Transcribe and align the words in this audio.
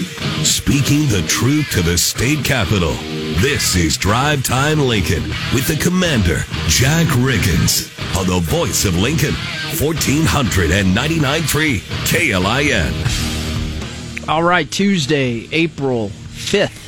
Speaking 0.00 1.06
the 1.08 1.24
truth 1.28 1.70
to 1.72 1.82
the 1.82 1.98
state 1.98 2.44
capitol. 2.44 2.94
This 3.40 3.76
is 3.76 3.96
Drive 3.96 4.42
Time 4.42 4.80
Lincoln 4.80 5.22
with 5.52 5.66
the 5.66 5.76
commander, 5.76 6.44
Jack 6.66 7.06
Riggins, 7.08 7.90
on 8.18 8.26
the 8.26 8.40
voice 8.40 8.84
of 8.84 8.96
Lincoln, 8.96 9.34
1499.3 9.76 11.80
KLIN. 12.06 14.28
All 14.28 14.42
right, 14.42 14.70
Tuesday, 14.70 15.48
April 15.52 16.08
5th. 16.08 16.81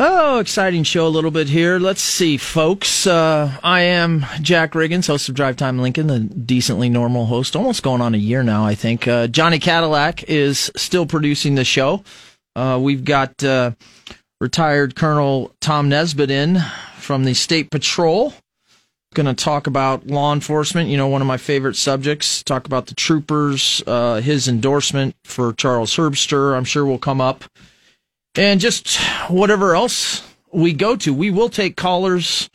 Oh, 0.00 0.38
exciting 0.38 0.84
show 0.84 1.08
a 1.08 1.10
little 1.10 1.32
bit 1.32 1.48
here. 1.48 1.80
Let's 1.80 2.00
see, 2.00 2.36
folks. 2.36 3.04
Uh, 3.04 3.58
I 3.64 3.80
am 3.80 4.24
Jack 4.40 4.74
Riggins, 4.74 5.08
host 5.08 5.28
of 5.28 5.34
Drive 5.34 5.56
Time 5.56 5.80
Lincoln, 5.80 6.06
the 6.06 6.20
decently 6.20 6.88
normal 6.88 7.26
host, 7.26 7.56
almost 7.56 7.82
going 7.82 8.00
on 8.00 8.14
a 8.14 8.18
year 8.18 8.44
now, 8.44 8.64
I 8.64 8.76
think. 8.76 9.08
Uh, 9.08 9.26
Johnny 9.26 9.58
Cadillac 9.58 10.22
is 10.30 10.70
still 10.76 11.04
producing 11.04 11.56
the 11.56 11.64
show. 11.64 12.04
Uh, 12.54 12.78
we've 12.80 13.04
got 13.04 13.42
uh, 13.42 13.72
retired 14.40 14.94
Colonel 14.94 15.52
Tom 15.60 15.88
Nesbitt 15.88 16.30
in 16.30 16.60
from 16.98 17.24
the 17.24 17.34
State 17.34 17.68
Patrol. 17.72 18.32
Going 19.14 19.26
to 19.26 19.34
talk 19.34 19.66
about 19.66 20.06
law 20.06 20.32
enforcement, 20.32 20.90
you 20.90 20.96
know, 20.96 21.08
one 21.08 21.22
of 21.22 21.26
my 21.26 21.38
favorite 21.38 21.74
subjects. 21.74 22.44
Talk 22.44 22.66
about 22.66 22.86
the 22.86 22.94
troopers, 22.94 23.82
uh, 23.84 24.20
his 24.20 24.46
endorsement 24.46 25.16
for 25.24 25.52
Charles 25.54 25.96
Herbster, 25.96 26.56
I'm 26.56 26.64
sure 26.64 26.84
will 26.84 26.98
come 26.98 27.20
up 27.20 27.42
and 28.34 28.60
just 28.60 28.98
whatever 29.28 29.74
else 29.74 30.26
we 30.52 30.72
go 30.72 30.96
to. 30.96 31.12
We 31.12 31.30
will 31.30 31.48
take 31.48 31.76
callers 31.76 32.48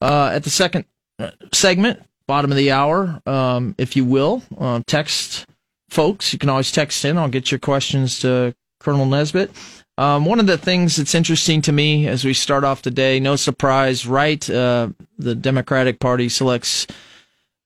uh, 0.00 0.30
at 0.34 0.44
the 0.44 0.50
second 0.50 0.84
uh, 1.18 1.30
segment, 1.52 2.02
bottom 2.26 2.50
of 2.50 2.56
the 2.56 2.72
hour, 2.72 3.20
um, 3.26 3.74
if 3.78 3.96
you 3.96 4.04
will. 4.04 4.42
Uh, 4.58 4.80
text 4.86 5.46
folks. 5.90 6.32
You 6.32 6.38
can 6.38 6.48
always 6.48 6.72
text 6.72 7.04
in. 7.04 7.18
I'll 7.18 7.28
get 7.28 7.50
your 7.50 7.60
questions 7.60 8.20
to 8.20 8.54
Colonel 8.80 9.06
Nesbitt. 9.06 9.50
Um, 9.96 10.24
one 10.24 10.40
of 10.40 10.46
the 10.46 10.58
things 10.58 10.96
that's 10.96 11.14
interesting 11.14 11.62
to 11.62 11.72
me 11.72 12.08
as 12.08 12.24
we 12.24 12.34
start 12.34 12.64
off 12.64 12.82
the 12.82 12.90
day, 12.90 13.20
no 13.20 13.36
surprise, 13.36 14.06
right? 14.06 14.48
Uh, 14.50 14.88
the 15.18 15.36
Democratic 15.36 16.00
Party 16.00 16.28
selects 16.28 16.86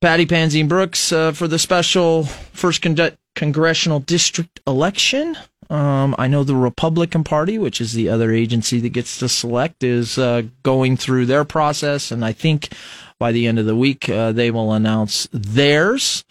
Patty 0.03 0.27
Pansing 0.27 0.69
Brooks 0.69 1.11
uh, 1.11 1.33
for 1.33 1.49
the 1.49 1.59
special 1.59 2.25
first 2.25 2.83
con- 2.83 3.17
congressional 3.35 4.01
district 4.01 4.61
election. 4.67 5.37
Um, 5.71 6.15
I 6.19 6.29
know 6.29 6.45
the 6.45 6.57
Republican 6.57 7.25
Party, 7.25 7.59
which 7.59 7.81
is 7.81 7.93
the 7.93 8.09
other 8.09 8.33
agency 8.33 8.81
that 8.81 8.89
gets 8.91 9.19
to 9.19 9.29
select, 9.29 9.83
is 9.83 10.17
uh, 10.19 10.43
going 10.63 10.97
through 10.97 11.27
their 11.27 11.45
process, 11.45 12.11
and 12.11 12.25
I 12.25 12.33
think 12.33 12.73
by 13.19 13.33
the 13.33 13.47
end 13.47 13.59
of 13.59 13.67
the 13.67 13.77
week 13.77 14.09
uh, 14.09 14.33
they 14.33 14.51
will 14.51 14.73
announce 14.73 15.29
theirs. 15.33 16.25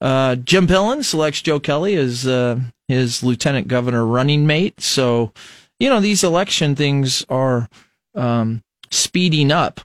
Uh, 0.00 0.36
Jim 0.36 0.66
Pillen 0.66 1.02
selects 1.02 1.42
Joe 1.42 1.58
Kelly 1.58 1.96
as 1.96 2.26
uh, 2.26 2.60
his 2.86 3.22
lieutenant 3.22 3.68
governor 3.68 4.04
running 4.04 4.46
mate. 4.46 4.80
So, 4.80 5.32
you 5.80 5.88
know, 5.88 6.00
these 6.00 6.22
election 6.22 6.76
things 6.76 7.24
are 7.28 7.68
um, 8.14 8.62
speeding 8.90 9.50
up 9.50 9.80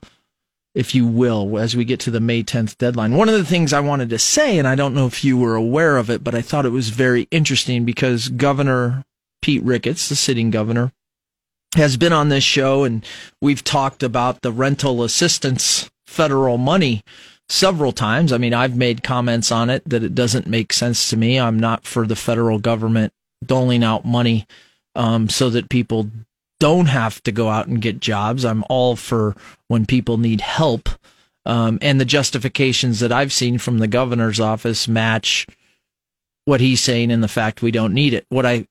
if 0.73 0.95
you 0.95 1.05
will, 1.05 1.57
as 1.57 1.75
we 1.75 1.83
get 1.83 1.99
to 2.01 2.11
the 2.11 2.19
May 2.19 2.43
10th 2.43 2.77
deadline. 2.77 3.15
One 3.15 3.27
of 3.29 3.35
the 3.35 3.45
things 3.45 3.73
I 3.73 3.81
wanted 3.81 4.09
to 4.11 4.19
say, 4.19 4.57
and 4.57 4.67
I 4.67 4.75
don't 4.75 4.93
know 4.93 5.05
if 5.05 5.23
you 5.23 5.37
were 5.37 5.55
aware 5.55 5.97
of 5.97 6.09
it, 6.09 6.23
but 6.23 6.33
I 6.33 6.41
thought 6.41 6.65
it 6.65 6.69
was 6.69 6.89
very 6.89 7.27
interesting 7.31 7.83
because 7.83 8.29
Governor 8.29 9.03
Pete 9.41 9.63
Ricketts, 9.63 10.07
the 10.07 10.15
sitting 10.15 10.49
governor, 10.49 10.91
has 11.75 11.97
been 11.97 12.13
on 12.13 12.29
this 12.29 12.43
show 12.43 12.83
and 12.83 13.05
we've 13.41 13.63
talked 13.63 14.03
about 14.03 14.41
the 14.41 14.51
rental 14.51 15.03
assistance 15.03 15.89
federal 16.05 16.57
money 16.57 17.03
several 17.49 17.91
times. 17.91 18.31
I 18.31 18.37
mean, 18.37 18.53
I've 18.53 18.75
made 18.75 19.03
comments 19.03 19.51
on 19.51 19.69
it 19.69 19.83
that 19.89 20.03
it 20.03 20.15
doesn't 20.15 20.47
make 20.47 20.73
sense 20.73 21.09
to 21.09 21.17
me. 21.17 21.39
I'm 21.39 21.59
not 21.59 21.85
for 21.85 22.05
the 22.05 22.15
federal 22.15 22.59
government 22.59 23.13
doling 23.45 23.83
out 23.83 24.05
money 24.05 24.47
um, 24.95 25.29
so 25.29 25.49
that 25.49 25.69
people 25.69 26.09
don't 26.61 26.85
have 26.85 27.21
to 27.23 27.31
go 27.31 27.49
out 27.49 27.65
and 27.65 27.81
get 27.81 27.99
jobs. 27.99 28.45
I'm 28.45 28.63
all 28.69 28.95
for 28.95 29.35
when 29.67 29.87
people 29.87 30.19
need 30.19 30.41
help. 30.41 30.89
Um, 31.43 31.79
and 31.81 31.99
the 31.99 32.05
justifications 32.05 32.99
that 32.99 33.11
I've 33.11 33.33
seen 33.33 33.57
from 33.57 33.79
the 33.79 33.87
governor's 33.87 34.39
office 34.39 34.87
match 34.87 35.47
what 36.45 36.61
he's 36.61 36.79
saying 36.79 37.11
and 37.11 37.23
the 37.23 37.27
fact 37.27 37.63
we 37.63 37.71
don't 37.71 37.95
need 37.95 38.13
it. 38.13 38.27
What 38.29 38.45
I 38.45 38.67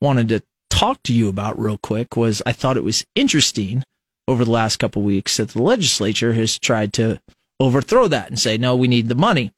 wanted 0.00 0.28
to 0.30 0.42
talk 0.70 1.00
to 1.04 1.12
you 1.12 1.28
about 1.28 1.56
real 1.56 1.78
quick 1.78 2.16
was 2.16 2.42
I 2.46 2.52
thought 2.52 2.76
it 2.76 2.82
was 2.82 3.06
interesting 3.14 3.84
over 4.26 4.44
the 4.44 4.50
last 4.50 4.78
couple 4.78 5.02
weeks 5.02 5.36
that 5.36 5.50
the 5.50 5.62
legislature 5.62 6.32
has 6.32 6.58
tried 6.58 6.92
to 6.94 7.20
overthrow 7.60 8.08
that 8.08 8.28
and 8.28 8.40
say, 8.40 8.58
no, 8.58 8.74
we 8.74 8.88
need 8.88 9.08
the 9.08 9.14
money. 9.14 9.52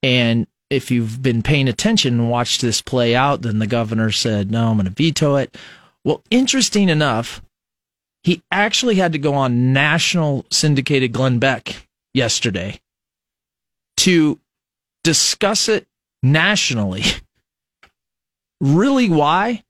And 0.00 0.46
if 0.70 0.92
you've 0.92 1.20
been 1.22 1.42
paying 1.42 1.66
attention 1.66 2.20
and 2.20 2.30
watched 2.30 2.60
this 2.60 2.80
play 2.80 3.16
out, 3.16 3.42
then 3.42 3.58
the 3.58 3.66
governor 3.66 4.12
said, 4.12 4.48
no, 4.52 4.68
I'm 4.68 4.76
going 4.76 4.84
to 4.86 4.92
veto 4.92 5.34
it. 5.34 5.56
Well, 6.06 6.22
interesting 6.30 6.88
enough, 6.88 7.42
he 8.22 8.40
actually 8.52 8.94
had 8.94 9.10
to 9.14 9.18
go 9.18 9.34
on 9.34 9.72
national 9.72 10.46
syndicated 10.52 11.12
Glenn 11.12 11.40
Beck 11.40 11.88
yesterday 12.14 12.78
to 13.96 14.38
discuss 15.02 15.68
it 15.68 15.88
nationally. 16.22 17.02
really, 18.60 19.10
why? 19.10 19.64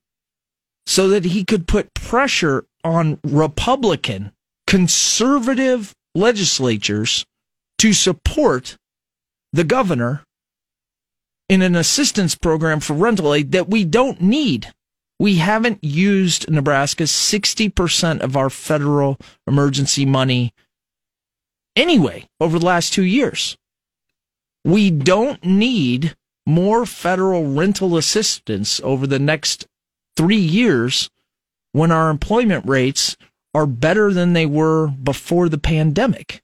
So 0.87 1.09
that 1.09 1.25
he 1.25 1.43
could 1.43 1.67
put 1.67 1.95
pressure 1.95 2.67
on 2.85 3.19
Republican 3.25 4.33
conservative 4.67 5.95
legislatures 6.15 7.25
to 7.79 7.95
support 7.95 8.77
the 9.55 9.65
governor 9.65 10.23
in 11.49 11.63
an 11.63 11.75
assistance 11.75 12.35
program 12.35 12.81
for 12.81 12.93
rental 12.93 13.33
aid 13.33 13.53
that 13.53 13.71
we 13.71 13.85
don't 13.85 14.21
need 14.21 14.75
we 15.19 15.37
haven't 15.37 15.83
used 15.83 16.51
Nebraska 16.51 17.05
60% 17.05 18.21
of 18.21 18.37
our 18.37 18.51
federal 18.51 19.19
emergency 19.47 20.05
money 20.05 20.53
anyway 21.75 22.29
over 22.41 22.59
the 22.59 22.67
last 22.67 22.93
two 22.93 23.05
years. 23.05 23.57
We 24.65 24.91
don't 24.91 25.45
need 25.45 26.17
more 26.47 26.87
federal 26.87 27.51
rental 27.53 27.97
assistance 27.97 28.81
over 28.85 29.07
the 29.07 29.19
next 29.19 29.67
three 30.17 30.37
years 30.37 31.09
when 31.73 31.91
our 31.91 32.11
employment 32.11 32.65
rates 32.67 33.17
are 33.55 33.67
better 33.67 34.13
than 34.13 34.33
they 34.33 34.47
were 34.47 34.89
before 34.89 35.49
the 35.49 35.59
pandemic. 35.59 36.43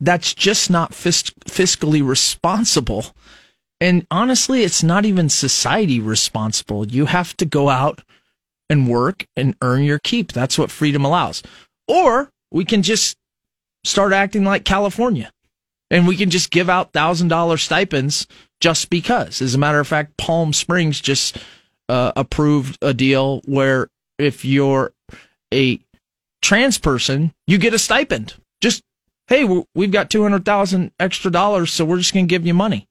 That's 0.00 0.34
just 0.34 0.70
not 0.70 0.92
fiscally 0.92 2.06
responsible 2.06 3.14
and 3.80 4.06
honestly, 4.10 4.62
it's 4.62 4.82
not 4.82 5.04
even 5.04 5.28
society 5.28 6.00
responsible. 6.00 6.86
You 6.86 7.06
have 7.06 7.36
to 7.38 7.44
go 7.44 7.68
out 7.68 8.02
and 8.70 8.88
work 8.88 9.26
and 9.36 9.54
earn 9.62 9.82
your 9.82 9.98
keep. 9.98 10.32
That's 10.32 10.58
what 10.58 10.70
freedom 10.70 11.04
allows. 11.04 11.42
Or 11.86 12.30
we 12.50 12.64
can 12.64 12.82
just 12.82 13.16
start 13.84 14.12
acting 14.12 14.44
like 14.44 14.64
California 14.64 15.30
and 15.90 16.06
we 16.06 16.16
can 16.16 16.30
just 16.30 16.50
give 16.50 16.68
out 16.68 16.92
thousand 16.92 17.28
dollar 17.28 17.56
stipends 17.56 18.26
just 18.60 18.90
because. 18.90 19.40
As 19.40 19.54
a 19.54 19.58
matter 19.58 19.78
of 19.78 19.86
fact, 19.86 20.16
Palm 20.16 20.52
Springs 20.52 21.00
just 21.00 21.38
uh, 21.88 22.12
approved 22.16 22.78
a 22.82 22.94
deal 22.94 23.40
where 23.44 23.88
if 24.18 24.44
you're 24.44 24.92
a 25.52 25.78
trans 26.42 26.78
person, 26.78 27.32
you 27.46 27.58
get 27.58 27.74
a 27.74 27.78
stipend. 27.78 28.34
Just 28.60 28.82
hey, 29.28 29.44
we've 29.74 29.92
got 29.92 30.10
two 30.10 30.22
hundred 30.22 30.44
thousand 30.44 30.92
extra 30.98 31.30
dollars, 31.30 31.72
so 31.72 31.84
we're 31.84 31.98
just 31.98 32.14
to 32.14 32.22
give 32.22 32.46
you 32.46 32.54
money. 32.54 32.88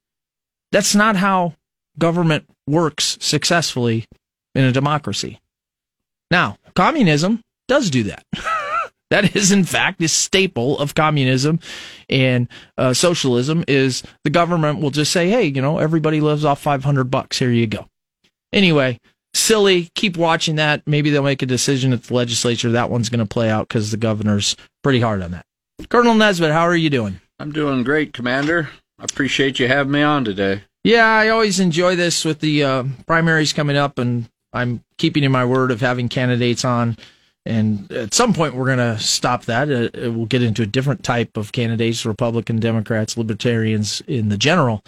That's 0.71 0.95
not 0.95 1.15
how 1.15 1.53
government 1.97 2.45
works 2.67 3.17
successfully 3.21 4.05
in 4.53 4.63
a 4.63 4.71
democracy. 4.71 5.39
Now, 6.31 6.57
communism 6.75 7.41
does 7.67 7.89
do 7.89 8.03
that. 8.03 8.23
that 9.09 9.35
is, 9.35 9.51
in 9.51 9.63
fact, 9.63 10.01
a 10.01 10.07
staple 10.07 10.79
of 10.79 10.95
communism 10.95 11.59
and 12.09 12.47
uh, 12.77 12.93
socialism. 12.93 13.63
Is 13.67 14.03
the 14.23 14.29
government 14.29 14.79
will 14.81 14.91
just 14.91 15.11
say, 15.11 15.29
"Hey, 15.29 15.45
you 15.45 15.61
know, 15.61 15.77
everybody 15.77 16.21
lives 16.21 16.45
off 16.45 16.61
five 16.61 16.83
hundred 16.83 17.05
bucks. 17.05 17.39
Here 17.39 17.51
you 17.51 17.67
go." 17.67 17.87
Anyway, 18.51 18.99
silly. 19.33 19.89
Keep 19.95 20.17
watching 20.17 20.55
that. 20.55 20.81
Maybe 20.85 21.09
they'll 21.09 21.23
make 21.23 21.41
a 21.41 21.47
decision 21.47 21.93
at 21.93 22.03
the 22.03 22.13
legislature. 22.13 22.71
That 22.71 22.89
one's 22.89 23.09
going 23.09 23.19
to 23.19 23.25
play 23.25 23.49
out 23.49 23.67
because 23.67 23.91
the 23.91 23.97
governor's 23.97 24.55
pretty 24.83 24.99
hard 24.99 25.21
on 25.21 25.31
that. 25.31 25.45
Colonel 25.89 26.15
Nesbitt, 26.15 26.51
how 26.51 26.61
are 26.61 26.75
you 26.75 26.89
doing? 26.89 27.19
I'm 27.37 27.51
doing 27.51 27.83
great, 27.83 28.13
Commander. 28.13 28.69
I 28.99 29.03
appreciate 29.03 29.59
you 29.59 29.67
having 29.67 29.91
me 29.91 30.01
on 30.01 30.25
today. 30.25 30.63
Yeah, 30.83 31.05
I 31.05 31.29
always 31.29 31.59
enjoy 31.59 31.95
this 31.95 32.23
with 32.23 32.39
the 32.39 32.63
uh, 32.63 32.83
primaries 33.07 33.53
coming 33.53 33.75
up, 33.75 33.97
and 33.97 34.29
I'm 34.53 34.83
keeping 34.97 35.23
in 35.23 35.31
my 35.31 35.43
word 35.45 35.71
of 35.71 35.81
having 35.81 36.09
candidates 36.09 36.63
on. 36.63 36.97
And 37.45 37.91
at 37.91 38.13
some 38.13 38.33
point, 38.33 38.55
we're 38.55 38.65
going 38.65 38.77
to 38.77 38.99
stop 38.99 39.45
that. 39.45 39.69
Uh, 39.69 40.11
we'll 40.11 40.25
get 40.25 40.41
into 40.41 40.63
a 40.63 40.67
different 40.67 41.03
type 41.03 41.37
of 41.37 41.51
candidates 41.51 42.05
Republican, 42.05 42.59
Democrats, 42.59 43.17
Libertarians 43.17 44.01
in 44.07 44.29
the 44.29 44.37
general. 44.37 44.83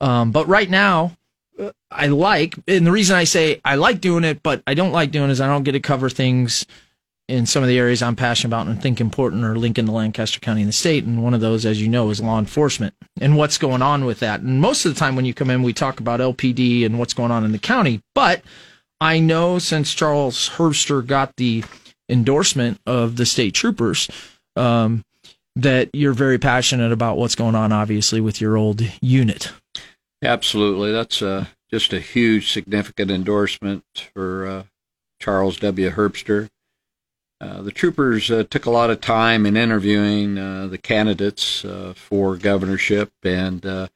Um, 0.00 0.32
but 0.32 0.48
right 0.48 0.68
now, 0.68 1.16
uh, 1.58 1.70
I 1.90 2.08
like, 2.08 2.56
and 2.66 2.86
the 2.86 2.92
reason 2.92 3.16
I 3.16 3.24
say 3.24 3.60
I 3.64 3.76
like 3.76 4.00
doing 4.00 4.24
it, 4.24 4.42
but 4.42 4.62
I 4.66 4.74
don't 4.74 4.92
like 4.92 5.10
doing 5.10 5.30
is 5.30 5.40
I 5.40 5.46
don't 5.46 5.62
get 5.62 5.72
to 5.72 5.80
cover 5.80 6.10
things 6.10 6.66
in 7.28 7.46
some 7.46 7.62
of 7.62 7.68
the 7.68 7.78
areas 7.78 8.02
I'm 8.02 8.16
passionate 8.16 8.50
about 8.50 8.66
and 8.66 8.80
think 8.80 9.00
important 9.00 9.44
are 9.44 9.56
Lincoln 9.56 9.86
to 9.86 9.92
Lancaster 9.92 10.40
County 10.40 10.62
and 10.62 10.68
the 10.68 10.72
state. 10.72 11.04
And 11.04 11.22
one 11.22 11.34
of 11.34 11.40
those, 11.40 11.64
as 11.64 11.80
you 11.80 11.88
know, 11.88 12.10
is 12.10 12.20
law 12.20 12.38
enforcement 12.38 12.94
and 13.20 13.36
what's 13.36 13.58
going 13.58 13.82
on 13.82 14.04
with 14.04 14.20
that. 14.20 14.40
And 14.40 14.60
most 14.60 14.84
of 14.84 14.94
the 14.94 14.98
time 14.98 15.16
when 15.16 15.24
you 15.24 15.32
come 15.32 15.50
in, 15.50 15.62
we 15.62 15.72
talk 15.72 16.00
about 16.00 16.20
LPD 16.20 16.84
and 16.84 16.98
what's 16.98 17.14
going 17.14 17.30
on 17.30 17.44
in 17.44 17.52
the 17.52 17.58
county. 17.58 18.00
But 18.14 18.42
I 19.00 19.18
know 19.20 19.58
since 19.58 19.94
Charles 19.94 20.50
Herbster 20.50 21.06
got 21.06 21.36
the 21.36 21.64
endorsement 22.08 22.80
of 22.86 23.16
the 23.16 23.26
state 23.26 23.54
troopers, 23.54 24.08
um, 24.56 25.04
that 25.56 25.90
you're 25.92 26.12
very 26.12 26.38
passionate 26.38 26.92
about 26.92 27.16
what's 27.16 27.34
going 27.34 27.54
on, 27.54 27.72
obviously, 27.72 28.20
with 28.20 28.40
your 28.40 28.56
old 28.56 28.82
unit. 29.00 29.52
Absolutely. 30.22 30.92
That's 30.92 31.20
uh, 31.20 31.46
just 31.70 31.92
a 31.92 32.00
huge, 32.00 32.52
significant 32.52 33.10
endorsement 33.10 33.84
for 34.14 34.46
uh, 34.46 34.62
Charles 35.20 35.58
W. 35.58 35.90
Herbster. 35.90 36.48
Uh, 37.42 37.60
the 37.60 37.72
troopers 37.72 38.30
uh, 38.30 38.44
took 38.48 38.66
a 38.66 38.70
lot 38.70 38.88
of 38.88 39.00
time 39.00 39.44
in 39.46 39.56
interviewing 39.56 40.38
uh, 40.38 40.68
the 40.68 40.78
candidates 40.78 41.66
for 41.96 42.36
governorship, 42.36 43.10
and 43.24 43.90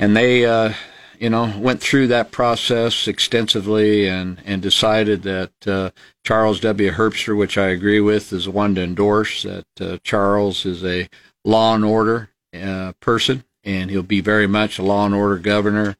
and 0.00 0.16
they 0.16 0.74
you 1.18 1.30
know, 1.30 1.52
went 1.58 1.80
through 1.80 2.06
that 2.08 2.30
process 2.30 3.08
extensively 3.08 4.08
and, 4.08 4.40
and 4.44 4.62
decided 4.62 5.22
that 5.22 5.50
uh, 5.66 5.90
Charles 6.24 6.60
W. 6.60 6.92
Herbster, 6.92 7.36
which 7.36 7.58
I 7.58 7.68
agree 7.68 8.00
with, 8.00 8.32
is 8.32 8.44
the 8.44 8.50
one 8.50 8.74
to 8.76 8.82
endorse, 8.82 9.42
that 9.42 9.66
uh, 9.80 9.98
Charles 10.04 10.64
is 10.64 10.84
a 10.84 11.08
law 11.44 11.74
and 11.74 11.84
order 11.84 12.30
uh, 12.54 12.92
person, 13.00 13.44
and 13.64 13.90
he'll 13.90 14.02
be 14.02 14.20
very 14.20 14.46
much 14.46 14.78
a 14.78 14.82
law 14.82 15.06
and 15.06 15.14
order 15.14 15.38
governor 15.38 15.96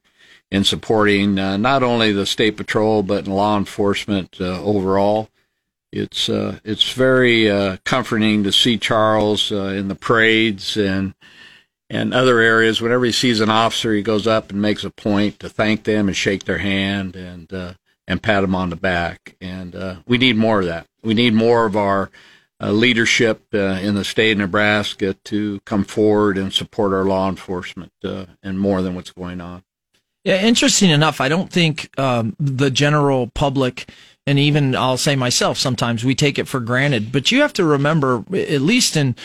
in 0.51 0.63
supporting 0.63 1.35
not 1.35 1.83
only 1.83 2.11
the 2.11 2.25
state 2.25 2.57
patrol 2.57 3.03
but 3.03 3.27
law 3.27 3.57
enforcement 3.57 4.41
overall. 4.41 5.29
It's 5.91 6.29
uh, 6.29 6.59
it's 6.63 6.91
very 6.93 7.77
comforting 7.83 8.43
to 8.43 8.51
see 8.51 8.77
Charles 8.77 9.51
in 9.51 9.87
the 9.87 9.95
parades 9.95 10.77
and 10.77 11.13
and 11.89 12.13
other 12.13 12.39
areas. 12.39 12.81
Whenever 12.81 13.05
he 13.05 13.11
sees 13.11 13.39
an 13.39 13.49
officer, 13.49 13.93
he 13.93 14.01
goes 14.01 14.27
up 14.27 14.51
and 14.51 14.61
makes 14.61 14.83
a 14.83 14.89
point 14.89 15.39
to 15.39 15.49
thank 15.49 15.83
them 15.83 16.07
and 16.07 16.15
shake 16.15 16.45
their 16.45 16.59
hand 16.59 17.15
and 17.15 17.51
uh, 17.51 17.73
and 18.07 18.21
pat 18.21 18.41
them 18.41 18.55
on 18.55 18.69
the 18.69 18.75
back. 18.75 19.35
And 19.41 19.75
uh, 19.75 19.95
we 20.05 20.17
need 20.17 20.37
more 20.37 20.59
of 20.59 20.65
that. 20.65 20.87
We 21.03 21.13
need 21.13 21.33
more 21.33 21.65
of 21.65 21.75
our 21.75 22.09
uh, 22.61 22.71
leadership 22.71 23.43
uh, 23.53 23.79
in 23.81 23.95
the 23.95 24.03
state 24.03 24.33
of 24.33 24.39
Nebraska 24.39 25.13
to 25.25 25.59
come 25.65 25.83
forward 25.83 26.37
and 26.37 26.53
support 26.53 26.93
our 26.93 27.05
law 27.05 27.29
enforcement 27.29 27.93
uh, 28.03 28.25
and 28.43 28.59
more 28.59 28.81
than 28.81 28.95
what's 28.95 29.11
going 29.11 29.41
on. 29.41 29.63
Yeah, 30.25 30.41
interesting 30.41 30.89
enough, 30.89 31.21
I 31.21 31.29
don't 31.29 31.49
think 31.49 31.97
um, 31.97 32.35
the 32.37 32.69
general 32.69 33.27
public 33.27 33.89
and 34.29 34.37
even 34.37 34.75
I'll 34.75 34.97
say 34.97 35.15
myself 35.15 35.57
sometimes 35.57 36.05
we 36.05 36.13
take 36.13 36.37
it 36.37 36.47
for 36.47 36.59
granted. 36.59 37.11
But 37.11 37.31
you 37.31 37.41
have 37.41 37.53
to 37.53 37.65
remember, 37.65 38.23
at 38.31 38.61
least 38.61 38.95
in 38.95 39.15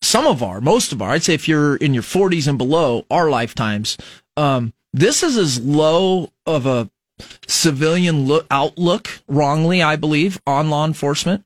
some 0.00 0.26
of 0.26 0.42
our, 0.42 0.62
most 0.62 0.90
of 0.90 1.02
our, 1.02 1.10
I'd 1.10 1.22
say 1.22 1.34
if 1.34 1.46
you're 1.46 1.76
in 1.76 1.92
your 1.92 2.02
40s 2.02 2.48
and 2.48 2.56
below, 2.56 3.04
our 3.10 3.28
lifetimes, 3.28 3.98
um, 4.38 4.72
this 4.94 5.22
is 5.22 5.36
as 5.36 5.60
low 5.60 6.30
of 6.46 6.64
a 6.64 6.90
civilian 7.46 8.24
look, 8.24 8.46
outlook, 8.50 9.20
wrongly, 9.28 9.82
I 9.82 9.96
believe, 9.96 10.40
on 10.46 10.70
law 10.70 10.86
enforcement, 10.86 11.44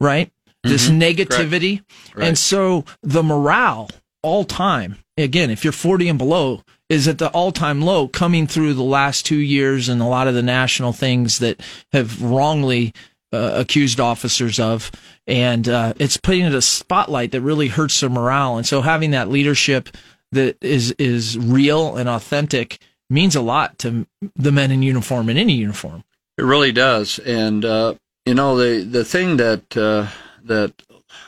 right? 0.00 0.28
Mm-hmm. 0.64 0.70
This 0.70 0.88
negativity. 0.88 1.82
Right. 2.14 2.28
And 2.28 2.38
so 2.38 2.86
the 3.02 3.22
morale 3.22 3.90
all 4.22 4.44
time, 4.44 4.96
again, 5.18 5.50
if 5.50 5.62
you're 5.62 5.74
40 5.74 6.08
and 6.08 6.18
below, 6.18 6.62
is 6.88 7.08
at 7.08 7.18
the 7.18 7.28
all 7.30 7.52
time 7.52 7.82
low 7.82 8.08
coming 8.08 8.46
through 8.46 8.74
the 8.74 8.82
last 8.82 9.26
two 9.26 9.38
years 9.38 9.88
and 9.88 10.00
a 10.00 10.06
lot 10.06 10.28
of 10.28 10.34
the 10.34 10.42
national 10.42 10.92
things 10.92 11.38
that 11.40 11.60
have 11.92 12.22
wrongly 12.22 12.92
uh, 13.32 13.52
accused 13.54 13.98
officers 13.98 14.60
of 14.60 14.90
and 15.26 15.68
uh, 15.68 15.92
it's 15.98 16.16
putting 16.16 16.44
it 16.44 16.54
a 16.54 16.62
spotlight 16.62 17.32
that 17.32 17.40
really 17.40 17.68
hurts 17.68 18.00
their 18.00 18.10
morale. 18.10 18.56
And 18.56 18.66
so 18.66 18.80
having 18.80 19.10
that 19.10 19.28
leadership 19.28 19.88
that 20.32 20.56
is 20.62 20.92
is 20.92 21.36
real 21.38 21.96
and 21.96 22.08
authentic 22.08 22.78
means 23.08 23.36
a 23.36 23.40
lot 23.40 23.78
to 23.78 24.06
the 24.34 24.52
men 24.52 24.70
in 24.70 24.82
uniform 24.82 25.28
in 25.28 25.36
any 25.36 25.54
uniform. 25.54 26.04
It 26.38 26.44
really 26.44 26.72
does, 26.72 27.18
and 27.20 27.64
uh, 27.64 27.94
you 28.24 28.34
know 28.34 28.56
the 28.56 28.84
the 28.84 29.04
thing 29.04 29.36
that 29.38 29.76
uh, 29.76 30.08
that 30.44 30.82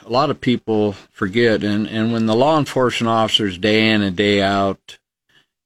a 0.05 0.09
lot 0.09 0.29
of 0.29 0.39
people 0.39 0.93
forget, 1.11 1.63
and 1.63 1.87
and 1.87 2.13
when 2.13 2.25
the 2.25 2.35
law 2.35 2.59
enforcement 2.59 3.09
officers 3.09 3.57
day 3.57 3.89
in 3.89 4.01
and 4.01 4.15
day 4.15 4.41
out 4.41 4.98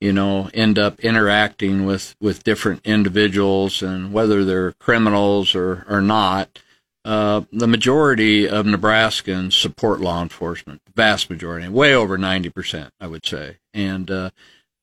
you 0.03 0.11
know, 0.11 0.49
end 0.53 0.77
up 0.77 0.99
interacting 0.99 1.85
with, 1.85 2.13
with 2.19 2.43
different 2.43 2.81
individuals 2.83 3.81
and 3.81 4.11
whether 4.11 4.43
they're 4.43 4.73
criminals 4.73 5.55
or, 5.55 5.85
or 5.87 6.01
not, 6.01 6.59
uh, 7.05 7.43
the 7.53 7.69
majority 7.69 8.45
of 8.45 8.65
Nebraskans 8.65 9.53
support 9.53 10.01
law 10.01 10.21
enforcement, 10.21 10.81
vast 10.93 11.29
majority, 11.29 11.69
way 11.69 11.95
over 11.95 12.17
90%, 12.17 12.89
I 12.99 13.07
would 13.07 13.25
say. 13.25 13.59
And, 13.73 14.11
uh, 14.11 14.31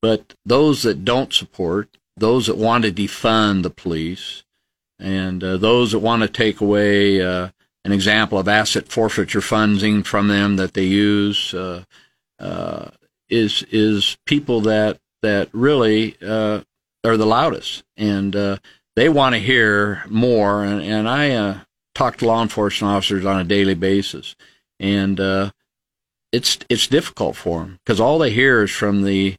but 0.01 0.33
those 0.43 0.81
that 0.81 1.05
don't 1.05 1.31
support, 1.31 1.89
those 2.17 2.47
that 2.47 2.57
want 2.57 2.83
to 2.85 2.91
defund 2.91 3.61
the 3.61 3.69
police, 3.69 4.43
and 4.97 5.43
uh, 5.43 5.57
those 5.57 5.91
that 5.91 5.99
want 5.99 6.23
to 6.23 6.29
take 6.29 6.61
away 6.61 7.21
uh, 7.21 7.49
an 7.85 7.91
example 7.91 8.39
of 8.39 8.47
asset 8.47 8.87
forfeiture 8.87 9.39
funding 9.39 10.01
from 10.01 10.29
them 10.29 10.55
that 10.55 10.73
they 10.73 10.85
use, 10.85 11.53
uh, 11.53 11.83
uh, 12.39 12.89
is 13.29 13.63
is 13.71 14.17
people 14.25 14.61
that 14.61 14.97
that 15.21 15.49
really 15.53 16.17
are 16.23 16.63
the 17.03 17.25
loudest, 17.25 17.83
and 17.97 18.33
they 18.95 19.09
want 19.09 19.35
to 19.35 19.39
hear 19.39 20.03
more. 20.09 20.63
And, 20.63 20.81
and 20.81 21.09
I 21.09 21.61
talk 21.95 22.17
to 22.17 22.25
law 22.25 22.41
enforcement 22.41 22.93
officers 22.93 23.25
on 23.25 23.39
a 23.39 23.43
daily 23.43 23.75
basis, 23.75 24.35
and 24.79 25.19
uh, 25.19 25.51
it's 26.31 26.59
it's 26.69 26.87
difficult 26.87 27.35
for 27.35 27.61
them 27.61 27.79
because 27.83 27.99
all 27.99 28.17
they 28.19 28.31
hear 28.31 28.63
is 28.63 28.71
from 28.71 29.03
the 29.03 29.35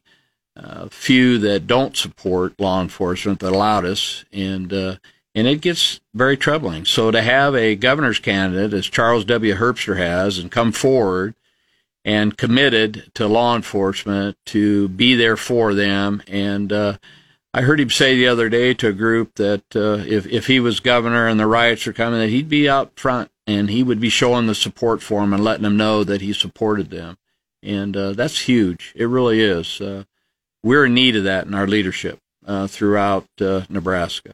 uh, 0.55 0.87
few 0.89 1.37
that 1.39 1.67
don't 1.67 1.97
support 1.97 2.59
law 2.59 2.81
enforcement, 2.81 3.39
the 3.39 3.51
loudest, 3.51 4.25
and 4.31 4.71
uh, 4.71 4.95
and 5.35 5.47
it 5.47 5.61
gets 5.61 5.99
very 6.13 6.37
troubling. 6.37 6.85
So 6.85 7.11
to 7.11 7.21
have 7.21 7.55
a 7.55 7.75
governor's 7.75 8.19
candidate, 8.19 8.73
as 8.73 8.85
Charles 8.85 9.25
W. 9.25 9.55
Herbster 9.55 9.97
has, 9.97 10.37
and 10.37 10.51
come 10.51 10.71
forward 10.71 11.35
and 12.05 12.37
committed 12.37 13.11
to 13.13 13.27
law 13.27 13.55
enforcement 13.55 14.37
to 14.45 14.87
be 14.89 15.15
there 15.15 15.37
for 15.37 15.73
them 15.73 16.21
and 16.27 16.71
uh, 16.73 16.97
I 17.55 17.61
heard 17.61 17.79
him 17.79 17.91
say 17.91 18.15
the 18.15 18.27
other 18.27 18.49
day 18.49 18.73
to 18.73 18.87
a 18.87 18.93
group 18.93 19.35
that 19.35 19.75
uh, 19.75 20.03
if 20.07 20.25
if 20.25 20.47
he 20.47 20.59
was 20.59 20.79
governor 20.79 21.27
and 21.27 21.39
the 21.39 21.45
riots 21.45 21.85
are 21.85 21.93
coming, 21.93 22.19
that 22.19 22.29
he'd 22.29 22.49
be 22.49 22.67
out 22.67 22.99
front 22.99 23.29
and 23.45 23.69
he 23.69 23.83
would 23.83 23.99
be 23.99 24.09
showing 24.09 24.47
the 24.47 24.55
support 24.55 25.03
for 25.03 25.21
them 25.21 25.33
and 25.33 25.43
letting 25.43 25.63
them 25.63 25.77
know 25.77 26.03
that 26.03 26.21
he 26.21 26.33
supported 26.33 26.89
them, 26.89 27.17
and 27.61 27.95
uh, 27.95 28.13
that's 28.13 28.41
huge. 28.41 28.91
It 28.95 29.05
really 29.05 29.39
is. 29.39 29.79
Uh, 29.79 30.05
we're 30.63 30.85
in 30.85 30.95
need 30.95 31.15
of 31.15 31.25
that 31.25 31.45
in 31.45 31.53
our 31.53 31.67
leadership 31.67 32.17
uh, 32.47 32.65
throughout 32.65 33.27
uh, 33.39 33.61
Nebraska. 33.69 34.33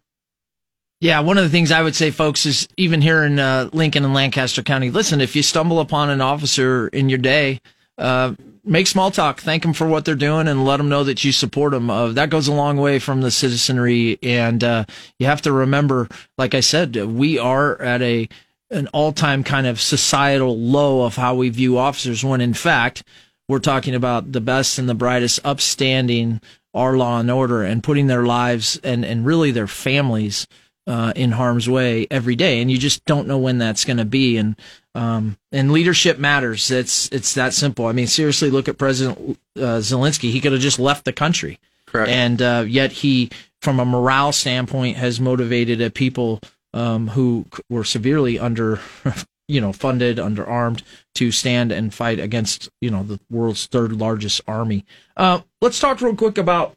Yeah, 1.01 1.21
one 1.21 1.37
of 1.37 1.43
the 1.43 1.49
things 1.49 1.71
I 1.71 1.81
would 1.81 1.95
say, 1.95 2.11
folks, 2.11 2.45
is 2.45 2.67
even 2.75 3.01
here 3.01 3.23
in 3.23 3.39
uh, 3.39 3.69
Lincoln 3.71 4.03
and 4.03 4.13
Lancaster 4.13 4.61
County, 4.61 4.91
listen, 4.91 5.21
if 5.21 5.35
you 5.35 5.41
stumble 5.41 5.79
upon 5.79 6.09
an 6.09 6.19
officer 6.19 6.89
in 6.89 7.07
your 7.07 7.19
day 7.19 7.61
uh, 7.99 8.33
make 8.63 8.87
small 8.87 9.11
talk, 9.11 9.41
thank 9.41 9.61
them 9.61 9.73
for 9.73 9.85
what 9.85 10.05
they're 10.05 10.15
doing, 10.15 10.47
and 10.47 10.65
let 10.65 10.77
them 10.77 10.89
know 10.89 11.03
that 11.03 11.23
you 11.23 11.31
support 11.31 11.73
them. 11.73 11.89
Uh, 11.89 12.07
that 12.13 12.29
goes 12.29 12.47
a 12.47 12.53
long 12.53 12.77
way 12.77 12.97
from 12.97 13.21
the 13.21 13.29
citizenry, 13.29 14.17
and 14.23 14.63
uh, 14.63 14.85
you 15.19 15.25
have 15.25 15.41
to 15.41 15.51
remember, 15.51 16.07
like 16.37 16.55
I 16.55 16.61
said, 16.61 16.95
we 16.95 17.37
are 17.37 17.79
at 17.81 18.01
a 18.01 18.27
an 18.71 18.87
all 18.93 19.11
time 19.11 19.43
kind 19.43 19.65
of 19.65 19.81
societal 19.81 20.57
low 20.57 21.03
of 21.03 21.15
how 21.15 21.35
we 21.35 21.49
view 21.49 21.77
officers. 21.77 22.23
When 22.23 22.39
in 22.39 22.53
fact, 22.53 23.03
we're 23.47 23.59
talking 23.59 23.95
about 23.95 24.31
the 24.31 24.41
best 24.41 24.79
and 24.79 24.87
the 24.87 24.95
brightest, 24.95 25.39
upstanding 25.43 26.39
our 26.73 26.95
law 26.95 27.19
and 27.19 27.29
order, 27.29 27.63
and 27.63 27.83
putting 27.83 28.07
their 28.07 28.23
lives 28.23 28.79
and 28.83 29.03
and 29.03 29.25
really 29.25 29.51
their 29.51 29.67
families. 29.67 30.47
Uh, 30.89 31.13
in 31.15 31.29
harm's 31.29 31.69
way 31.69 32.07
every 32.09 32.35
day, 32.35 32.63
and 32.63 32.71
you 32.71 32.77
just 32.79 33.05
don't 33.05 33.27
know 33.27 33.37
when 33.37 33.59
that's 33.59 33.85
going 33.85 33.97
to 33.97 34.05
be. 34.05 34.37
And 34.37 34.55
um, 34.95 35.37
and 35.51 35.71
leadership 35.71 36.17
matters. 36.17 36.71
It's 36.71 37.07
it's 37.09 37.35
that 37.35 37.53
simple. 37.53 37.85
I 37.85 37.91
mean, 37.91 38.07
seriously, 38.07 38.49
look 38.49 38.67
at 38.67 38.79
President 38.79 39.39
uh, 39.55 39.81
Zelensky. 39.81 40.31
He 40.31 40.41
could 40.41 40.51
have 40.51 40.61
just 40.61 40.79
left 40.79 41.05
the 41.05 41.13
country, 41.13 41.59
correct? 41.85 42.09
And 42.09 42.41
uh, 42.41 42.65
yet 42.67 42.91
he, 42.91 43.29
from 43.61 43.79
a 43.79 43.85
morale 43.85 44.31
standpoint, 44.31 44.97
has 44.97 45.19
motivated 45.19 45.79
a 45.79 45.91
people 45.91 46.41
um, 46.73 47.09
who 47.09 47.45
were 47.69 47.83
severely 47.83 48.39
under, 48.39 48.79
you 49.47 49.61
know, 49.61 49.71
funded, 49.71 50.17
underarmed 50.17 50.81
to 51.15 51.31
stand 51.31 51.71
and 51.71 51.93
fight 51.93 52.19
against, 52.19 52.69
you 52.81 52.89
know, 52.89 53.03
the 53.03 53.19
world's 53.29 53.67
third 53.67 53.93
largest 53.93 54.41
army. 54.47 54.85
Uh, 55.15 55.41
let's 55.61 55.79
talk 55.79 56.01
real 56.01 56.15
quick 56.15 56.39
about 56.39 56.75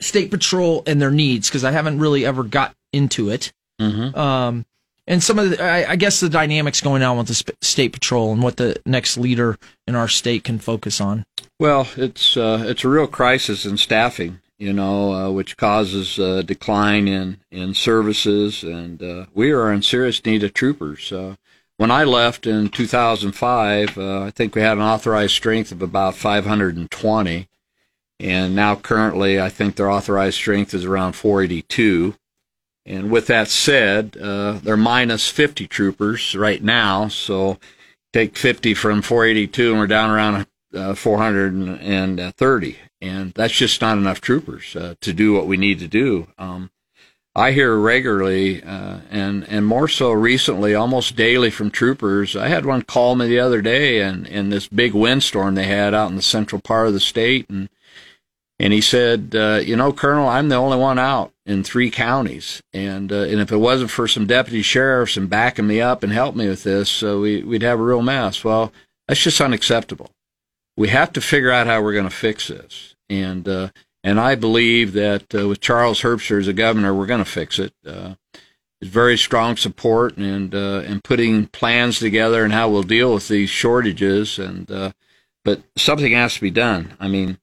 state 0.00 0.30
patrol 0.30 0.82
and 0.86 1.00
their 1.02 1.10
needs 1.10 1.48
because 1.48 1.64
I 1.64 1.70
haven't 1.70 1.98
really 1.98 2.24
ever 2.24 2.42
got 2.42 2.74
into 2.96 3.30
it. 3.30 3.52
Mm-hmm. 3.80 4.18
Um, 4.18 4.64
and 5.06 5.22
some 5.22 5.38
of 5.38 5.50
the, 5.50 5.62
I, 5.62 5.92
I, 5.92 5.96
guess 5.96 6.20
the 6.20 6.28
dynamics 6.28 6.80
going 6.80 7.02
on 7.02 7.16
with 7.16 7.28
the 7.28 7.34
sp- 7.38 7.54
state 7.60 7.92
patrol 7.92 8.32
and 8.32 8.42
what 8.42 8.56
the 8.56 8.80
next 8.84 9.16
leader 9.16 9.56
in 9.86 9.94
our 9.94 10.08
state 10.08 10.44
can 10.44 10.58
focus 10.58 11.00
on. 11.00 11.24
Well, 11.58 11.88
it's 11.96 12.36
uh, 12.36 12.64
it's 12.66 12.84
a 12.84 12.88
real 12.88 13.06
crisis 13.06 13.64
in 13.64 13.76
staffing, 13.76 14.40
you 14.58 14.72
know, 14.72 15.12
uh, 15.12 15.30
which 15.30 15.56
causes 15.56 16.18
a 16.18 16.42
decline 16.42 17.06
in 17.06 17.38
in 17.50 17.74
services, 17.74 18.62
and 18.62 19.02
uh, 19.02 19.26
we 19.32 19.52
are 19.52 19.72
in 19.72 19.82
serious 19.82 20.24
need 20.24 20.42
of 20.42 20.54
troopers. 20.54 21.12
Uh, 21.12 21.36
when 21.76 21.90
I 21.90 22.04
left 22.04 22.46
in 22.46 22.70
2005, 22.70 23.98
uh, 23.98 24.22
I 24.22 24.30
think 24.30 24.54
we 24.54 24.62
had 24.62 24.78
an 24.78 24.82
authorized 24.82 25.34
strength 25.34 25.72
of 25.72 25.82
about 25.82 26.14
520, 26.14 27.48
and 28.18 28.56
now 28.56 28.74
currently 28.74 29.40
I 29.40 29.50
think 29.50 29.76
their 29.76 29.90
authorized 29.90 30.36
strength 30.36 30.74
is 30.74 30.84
around 30.84 31.12
482 31.12 32.14
And 32.86 33.10
with 33.10 33.26
that 33.26 33.48
said, 33.48 34.16
uh, 34.16 34.60
they're 34.62 34.76
minus 34.76 35.28
50 35.28 35.66
troopers 35.66 36.36
right 36.36 36.62
now. 36.62 37.08
So 37.08 37.58
take 38.12 38.36
50 38.36 38.74
from 38.74 39.02
482 39.02 39.70
and 39.70 39.80
we're 39.80 39.86
down 39.88 40.10
around 40.10 40.46
uh, 40.72 40.94
430. 40.94 42.76
And 43.02 43.32
that's 43.34 43.54
just 43.54 43.80
not 43.80 43.98
enough 43.98 44.20
troopers 44.20 44.76
uh, 44.76 44.94
to 45.00 45.12
do 45.12 45.32
what 45.34 45.46
we 45.46 45.56
need 45.56 45.80
to 45.80 45.88
do. 45.88 46.28
Um, 46.38 46.70
I 47.36 47.52
hear 47.52 47.76
regularly, 47.76 48.62
uh, 48.62 49.00
and 49.10 49.46
and 49.46 49.66
more 49.66 49.88
so 49.88 50.10
recently, 50.10 50.74
almost 50.74 51.16
daily 51.16 51.50
from 51.50 51.70
troopers. 51.70 52.34
I 52.34 52.48
had 52.48 52.64
one 52.64 52.80
call 52.80 53.14
me 53.14 53.28
the 53.28 53.40
other 53.40 53.60
day, 53.60 54.00
and 54.00 54.26
in 54.26 54.48
this 54.48 54.68
big 54.68 54.94
windstorm 54.94 55.54
they 55.54 55.66
had 55.66 55.92
out 55.92 56.08
in 56.08 56.16
the 56.16 56.22
central 56.22 56.62
part 56.62 56.86
of 56.86 56.94
the 56.94 57.00
state, 57.00 57.44
and 57.50 57.68
and 58.58 58.72
he 58.72 58.80
said, 58.80 59.34
uh, 59.34 59.60
you 59.62 59.76
know, 59.76 59.92
Colonel, 59.92 60.28
I'm 60.28 60.48
the 60.48 60.56
only 60.56 60.78
one 60.78 60.98
out 60.98 61.32
in 61.44 61.62
three 61.62 61.90
counties, 61.90 62.62
and 62.72 63.12
uh, 63.12 63.22
and 63.22 63.40
if 63.40 63.52
it 63.52 63.58
wasn't 63.58 63.90
for 63.90 64.08
some 64.08 64.26
deputy 64.26 64.62
sheriffs 64.62 65.16
and 65.16 65.28
backing 65.28 65.66
me 65.66 65.80
up 65.80 66.02
and 66.02 66.12
helping 66.12 66.38
me 66.38 66.48
with 66.48 66.62
this, 66.62 67.02
uh, 67.02 67.18
we 67.18 67.42
we'd 67.42 67.62
have 67.62 67.78
a 67.78 67.82
real 67.82 68.02
mess. 68.02 68.44
Well, 68.44 68.72
that's 69.06 69.22
just 69.22 69.40
unacceptable. 69.40 70.10
We 70.76 70.88
have 70.88 71.12
to 71.14 71.20
figure 71.20 71.50
out 71.50 71.66
how 71.66 71.82
we're 71.82 71.92
going 71.92 72.08
to 72.08 72.14
fix 72.14 72.48
this, 72.48 72.96
and 73.10 73.46
uh, 73.46 73.68
and 74.02 74.18
I 74.18 74.34
believe 74.36 74.94
that 74.94 75.34
uh, 75.34 75.48
with 75.48 75.60
Charles 75.60 76.00
Herbster 76.00 76.40
as 76.40 76.48
a 76.48 76.54
governor, 76.54 76.94
we're 76.94 77.06
going 77.06 77.24
to 77.24 77.30
fix 77.30 77.58
it. 77.58 77.74
Uh, 77.86 78.14
it's 78.80 78.90
very 78.90 79.18
strong 79.18 79.56
support 79.56 80.16
and 80.16 80.54
uh, 80.54 80.82
and 80.86 81.04
putting 81.04 81.46
plans 81.46 81.98
together 81.98 82.42
and 82.42 82.54
how 82.54 82.70
we'll 82.70 82.82
deal 82.82 83.12
with 83.12 83.28
these 83.28 83.50
shortages. 83.50 84.38
And 84.38 84.94
but 85.44 85.62
something 85.76 86.12
has 86.12 86.34
to 86.34 86.40
be 86.40 86.50
done. 86.50 86.96
I 86.98 87.06
mean, 87.06 87.38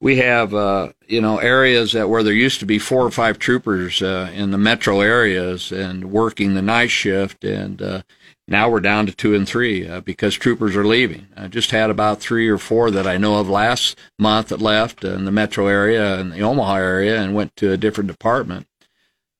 we 0.00 0.16
have 0.16 0.54
uh, 0.54 0.92
you 1.06 1.20
know 1.20 1.38
areas 1.38 1.92
that 1.92 2.08
where 2.08 2.22
there 2.22 2.32
used 2.32 2.60
to 2.60 2.66
be 2.66 2.78
four 2.78 3.04
or 3.04 3.10
five 3.10 3.38
troopers 3.38 4.02
uh, 4.02 4.30
in 4.32 4.50
the 4.50 4.58
metro 4.58 5.00
areas 5.00 5.72
and 5.72 6.10
working 6.10 6.54
the 6.54 6.62
night 6.62 6.90
shift, 6.90 7.44
and 7.44 7.82
uh, 7.82 8.02
now 8.46 8.70
we're 8.70 8.80
down 8.80 9.06
to 9.06 9.12
two 9.12 9.34
and 9.34 9.48
three 9.48 9.88
uh, 9.88 10.00
because 10.00 10.34
troopers 10.34 10.76
are 10.76 10.86
leaving. 10.86 11.26
I 11.36 11.48
just 11.48 11.70
had 11.70 11.90
about 11.90 12.20
three 12.20 12.48
or 12.48 12.58
four 12.58 12.90
that 12.90 13.06
I 13.06 13.18
know 13.18 13.36
of 13.38 13.48
last 13.48 13.98
month 14.18 14.48
that 14.48 14.60
left 14.60 15.04
in 15.04 15.24
the 15.24 15.32
metro 15.32 15.66
area 15.66 16.18
and 16.18 16.32
the 16.32 16.40
Omaha 16.40 16.76
area 16.76 17.20
and 17.20 17.34
went 17.34 17.54
to 17.56 17.72
a 17.72 17.76
different 17.76 18.08
department. 18.08 18.66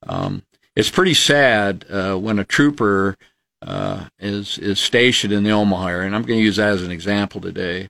Um, 0.06 0.42
it's 0.76 0.90
pretty 0.90 1.14
sad 1.14 1.84
uh, 1.90 2.16
when 2.16 2.38
a 2.38 2.44
trooper 2.44 3.16
uh, 3.62 4.06
is 4.18 4.58
is 4.58 4.78
stationed 4.78 5.32
in 5.32 5.42
the 5.42 5.50
Omaha 5.50 5.86
area, 5.86 6.06
and 6.06 6.14
I'm 6.14 6.22
going 6.22 6.38
to 6.38 6.44
use 6.44 6.56
that 6.56 6.70
as 6.70 6.82
an 6.82 6.90
example 6.90 7.40
today. 7.40 7.88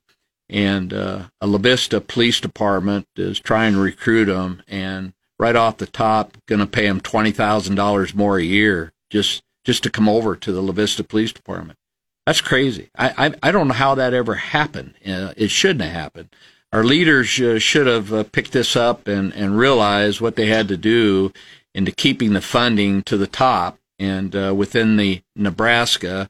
And 0.51 0.95
uh, 0.95 1.25
a 1.41 1.47
La 1.47 1.59
Vista 1.59 2.01
police 2.01 2.41
department 2.41 3.07
is 3.17 3.39
trying 3.39 3.75
to 3.75 3.81
recruit 3.81 4.27
them, 4.27 4.63
and 4.67 5.13
right 5.39 5.57
off 5.57 5.77
the 5.77 5.87
top, 5.87 6.37
going 6.47 6.61
to 6.61 6.67
pay 6.67 6.87
them 6.87 7.01
twenty 7.01 7.33
thousand 7.33 7.75
dollars 7.75 8.15
more 8.15 8.39
a 8.39 8.43
year 8.43 8.93
just 9.11 9.43
just 9.65 9.83
to 9.83 9.91
come 9.91 10.09
over 10.09 10.35
to 10.35 10.53
the 10.53 10.63
La 10.63 10.73
Vista 10.73 11.05
Police 11.05 11.33
Department. 11.33 11.79
That's 12.27 12.41
crazy. 12.41 12.89
I 12.97 13.27
I, 13.27 13.35
I 13.49 13.51
don't 13.53 13.69
know 13.69 13.75
how 13.75 13.95
that 13.97 14.15
ever 14.15 14.35
happened. 14.35 14.95
Uh, 15.07 15.35
it 15.37 15.51
shouldn't 15.51 15.83
have 15.83 15.93
happened. 15.93 16.31
Our 16.73 16.85
leaders 16.85 17.41
uh, 17.41 17.59
should 17.59 17.87
have 17.87 18.13
uh, 18.13 18.25
picked 18.25 18.53
this 18.53 18.75
up 18.77 19.07
and 19.07 19.35
and 19.35 19.59
realized 19.59 20.21
what 20.21 20.37
they 20.37 20.47
had 20.47 20.69
to 20.69 20.77
do 20.77 21.33
into 21.75 21.93
keeping 21.93 22.33
the 22.33 22.41
funding 22.41 23.03
to 23.03 23.17
the 23.17 23.27
top 23.27 23.79
and 23.99 24.35
uh, 24.35 24.55
within 24.57 24.97
the 24.97 25.23
Nebraska, 25.37 26.29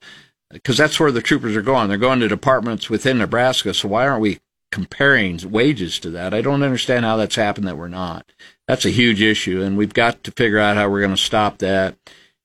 because 0.50 0.76
that's 0.76 0.99
where 0.99 1.12
the 1.12 1.23
troopers 1.23 1.57
are 1.57 1.62
going. 1.62 1.88
They're 1.88 1.99
going 1.99 2.21
to 2.21 2.28
departments 2.28 2.88
within 2.88 3.19
Nebraska. 3.19 3.75
So 3.75 3.88
why 3.88 4.07
aren't 4.07 4.23
we 4.23 4.40
comparing 4.73 5.38
wages 5.50 5.99
to 6.00 6.11
that? 6.11 6.35
I 6.35 6.40
don't 6.40 6.62
understand 6.62 7.05
how 7.05 7.17
that's 7.17 7.37
happened 7.37 7.67
that 7.67 7.76
we're 7.76 7.88
not. 7.88 8.33
That's 8.67 8.85
a 8.85 8.90
huge 8.90 9.23
issue, 9.23 9.62
and 9.62 9.76
we've 9.76 9.95
got 9.95 10.23
to 10.25 10.31
figure 10.33 10.59
out 10.59 10.76
how 10.76 10.88
we're 10.88 11.00
going 11.00 11.17
to 11.17 11.17
stop 11.17 11.59
that 11.59 11.97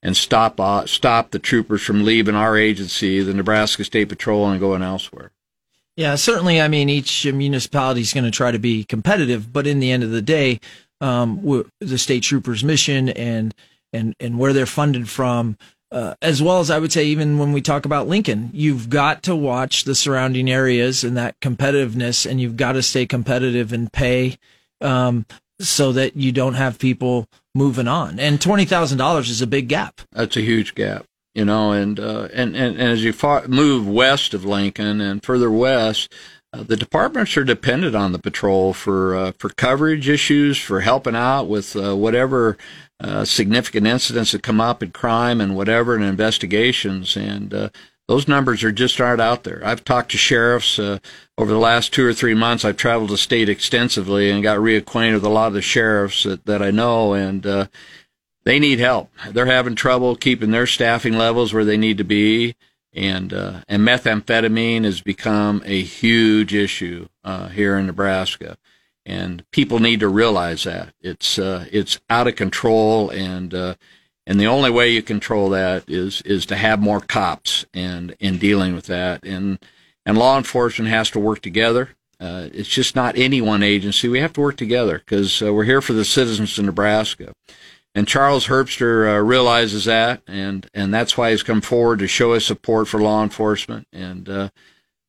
and 0.02 0.16
stop 0.16 0.60
uh, 0.60 0.86
stop 0.86 1.32
the 1.32 1.40
troopers 1.40 1.82
from 1.82 2.04
leaving 2.04 2.36
our 2.36 2.58
agency, 2.58 3.22
the 3.22 3.34
Nebraska 3.34 3.84
State 3.84 4.10
Patrol, 4.10 4.50
and 4.50 4.60
going 4.60 4.82
elsewhere. 4.82 5.32
Yeah, 5.96 6.16
certainly. 6.16 6.60
I 6.62 6.68
mean, 6.68 6.90
each 6.90 7.26
municipality 7.26 8.02
is 8.02 8.14
going 8.14 8.24
to 8.26 8.32
try 8.32 8.52
to 8.52 8.60
be 8.60 8.84
competitive, 8.84 9.54
but 9.54 9.68
in 9.68 9.80
the 9.80 9.92
end 9.92 10.04
of 10.04 10.12
the 10.12 10.22
day, 10.22 10.60
um, 11.02 11.66
the 11.80 11.98
state 11.98 12.24
troopers' 12.24 12.64
mission 12.64 13.10
and 13.10 13.54
and 13.92 14.16
and 14.20 14.40
where 14.40 14.54
they're 14.54 14.66
funded 14.66 15.10
from, 15.10 15.58
uh, 15.94 16.16
as 16.22 16.42
well 16.42 16.60
as 16.60 16.70
I 16.70 16.80
would 16.80 16.92
say, 16.92 17.06
even 17.06 17.38
when 17.38 17.54
we 17.54 17.62
talk 17.62 17.86
about 17.86 18.08
Lincoln, 18.08 18.50
you've 18.52 18.90
got 18.90 19.24
to 19.24 19.36
watch 19.36 19.84
the 19.84 19.96
surrounding 19.96 20.50
areas 20.50 21.04
and 21.04 21.16
that 21.16 21.40
competitiveness, 21.40 22.30
and 22.30 22.42
you've 22.42 22.58
got 22.58 22.74
to 22.74 22.82
stay 22.82 23.06
competitive 23.06 23.72
and 23.72 23.94
pay. 23.94 24.38
Um, 24.82 25.26
so 25.60 25.92
that 25.94 26.18
you 26.18 26.32
don't 26.32 26.56
have 26.56 26.80
people 26.80 27.28
moving 27.56 27.88
on. 27.88 28.20
And 28.20 28.42
twenty 28.42 28.66
thousand 28.66 28.98
dollars 28.98 29.30
is 29.30 29.42
a 29.42 29.48
big 29.48 29.70
gap. 29.70 30.02
That's 30.12 30.36
a 30.36 30.42
huge 30.42 30.76
gap, 30.76 31.06
you 31.34 31.46
know. 31.46 31.72
And 31.72 32.00
uh, 32.00 32.28
and, 32.34 32.56
and 32.56 32.76
and 32.78 32.92
as 32.92 33.04
you 33.04 33.14
far, 33.14 33.48
move 33.48 33.88
west 33.88 34.34
of 34.34 34.44
Lincoln 34.44 35.00
and 35.00 35.24
further 35.24 35.52
west, 35.52 36.12
uh, 36.54 36.62
the 36.62 36.78
departments 36.78 37.36
are 37.36 37.44
dependent 37.44 37.96
on 37.96 38.12
the 38.12 38.20
patrol 38.20 38.74
for 38.74 39.16
uh, 39.16 39.32
for 39.40 39.50
coverage 39.50 40.08
issues, 40.08 40.58
for 40.58 40.82
helping 40.82 41.16
out 41.16 41.46
with 41.46 41.76
uh, 41.76 41.96
whatever 41.96 42.58
uh, 43.00 43.26
significant 43.26 43.88
incidents 43.88 44.32
that 44.32 44.44
come 44.44 44.62
up 44.62 44.84
in 44.84 44.92
crime 44.92 45.42
and 45.42 45.56
whatever 45.56 45.96
in 45.96 46.04
investigations. 46.04 47.18
And 47.18 47.54
uh, 47.54 47.70
those 48.08 48.28
numbers 48.28 48.64
are 48.64 48.72
just 48.72 49.02
aren't 49.02 49.20
out 49.20 49.44
there. 49.44 49.62
I've 49.66 49.84
talked 49.84 50.12
to 50.12 50.18
sheriffs 50.18 50.78
over 50.78 51.02
the 51.38 51.58
last 51.58 51.92
two 51.92 52.06
or 52.06 52.14
three 52.14 52.36
months. 52.36 52.64
I've 52.64 52.78
traveled 52.78 53.10
the 53.10 53.18
state 53.18 53.50
extensively 53.50 54.30
and 54.30 54.44
got 54.44 54.60
reacquainted 54.60 55.14
with 55.16 55.24
a 55.24 55.30
lot 55.30 55.48
of 55.48 55.54
the 55.54 55.62
sheriffs 55.62 56.24
that, 56.24 56.46
that 56.46 56.62
I 56.62 56.70
know, 56.70 57.14
and 57.14 57.70
they 58.44 58.60
need 58.60 58.80
help. 58.80 59.10
They're 59.30 59.46
having 59.46 59.76
trouble 59.76 60.18
keeping 60.18 60.52
their 60.52 60.68
staffing 60.68 61.14
levels 61.14 61.54
where 61.54 61.66
they 61.66 61.78
need 61.78 61.98
to 61.98 62.04
be, 62.04 62.56
and 62.94 63.34
uh, 63.34 63.62
and 63.68 63.84
methamphetamine 63.84 64.84
has 64.84 65.02
become 65.02 65.62
a 65.66 65.82
huge 65.82 66.54
issue 66.54 67.08
uh, 67.24 67.50
here 67.50 67.78
in 67.78 67.88
Nebraska, 67.88 68.58
and 69.06 69.50
people 69.52 69.80
need 69.80 70.00
to 70.02 70.08
realize 70.08 70.64
that. 70.64 70.94
It's 71.02 71.40
uh, 71.40 71.66
it's 71.72 72.00
out 72.10 72.28
of 72.28 72.36
control 72.36 73.10
and 73.10 73.54
uh, 73.54 73.76
and 74.26 74.40
the 74.40 74.48
only 74.48 74.70
way 74.70 74.90
you 74.90 75.02
control 75.02 75.50
that 75.50 75.90
is 75.90 76.22
is 76.22 76.46
to 76.48 76.56
have 76.56 76.80
more 76.80 77.02
cops 77.02 77.66
and 77.74 78.16
in 78.20 78.38
dealing 78.38 78.76
with 78.76 78.86
that. 78.88 79.24
And 79.26 79.60
and 80.06 80.18
law 80.18 80.38
enforcement 80.38 80.90
has 80.90 81.10
to 81.12 81.20
work 81.20 81.42
together. 81.42 81.90
Uh, 82.20 82.48
it's 82.54 82.70
just 82.70 82.96
not 82.96 83.18
any 83.18 83.42
one 83.42 83.64
agency. 83.64 84.08
We 84.08 84.20
have 84.20 84.34
to 84.34 84.42
work 84.42 84.56
together 84.56 85.00
because 85.00 85.42
uh, 85.42 85.54
we're 85.54 85.66
here 85.66 85.82
for 85.82 85.94
the 85.94 86.06
citizens 86.06 86.58
of 86.58 86.66
nebraska 86.66 87.34
and 87.96 88.08
charles 88.08 88.48
herbster 88.48 89.14
uh, 89.14 89.20
realizes 89.20 89.86
that 89.86 90.22
and 90.28 90.70
and 90.74 90.94
that's 90.94 91.18
why 91.18 91.32
he's 91.32 91.44
come 91.44 91.62
forward 91.62 92.00
to 92.00 92.08
show 92.08 92.34
his 92.34 92.46
support 92.46 92.88
for 92.88 93.02
law 93.02 93.24
enforcement 93.24 93.88
and 93.92 94.30
uh, 94.30 94.50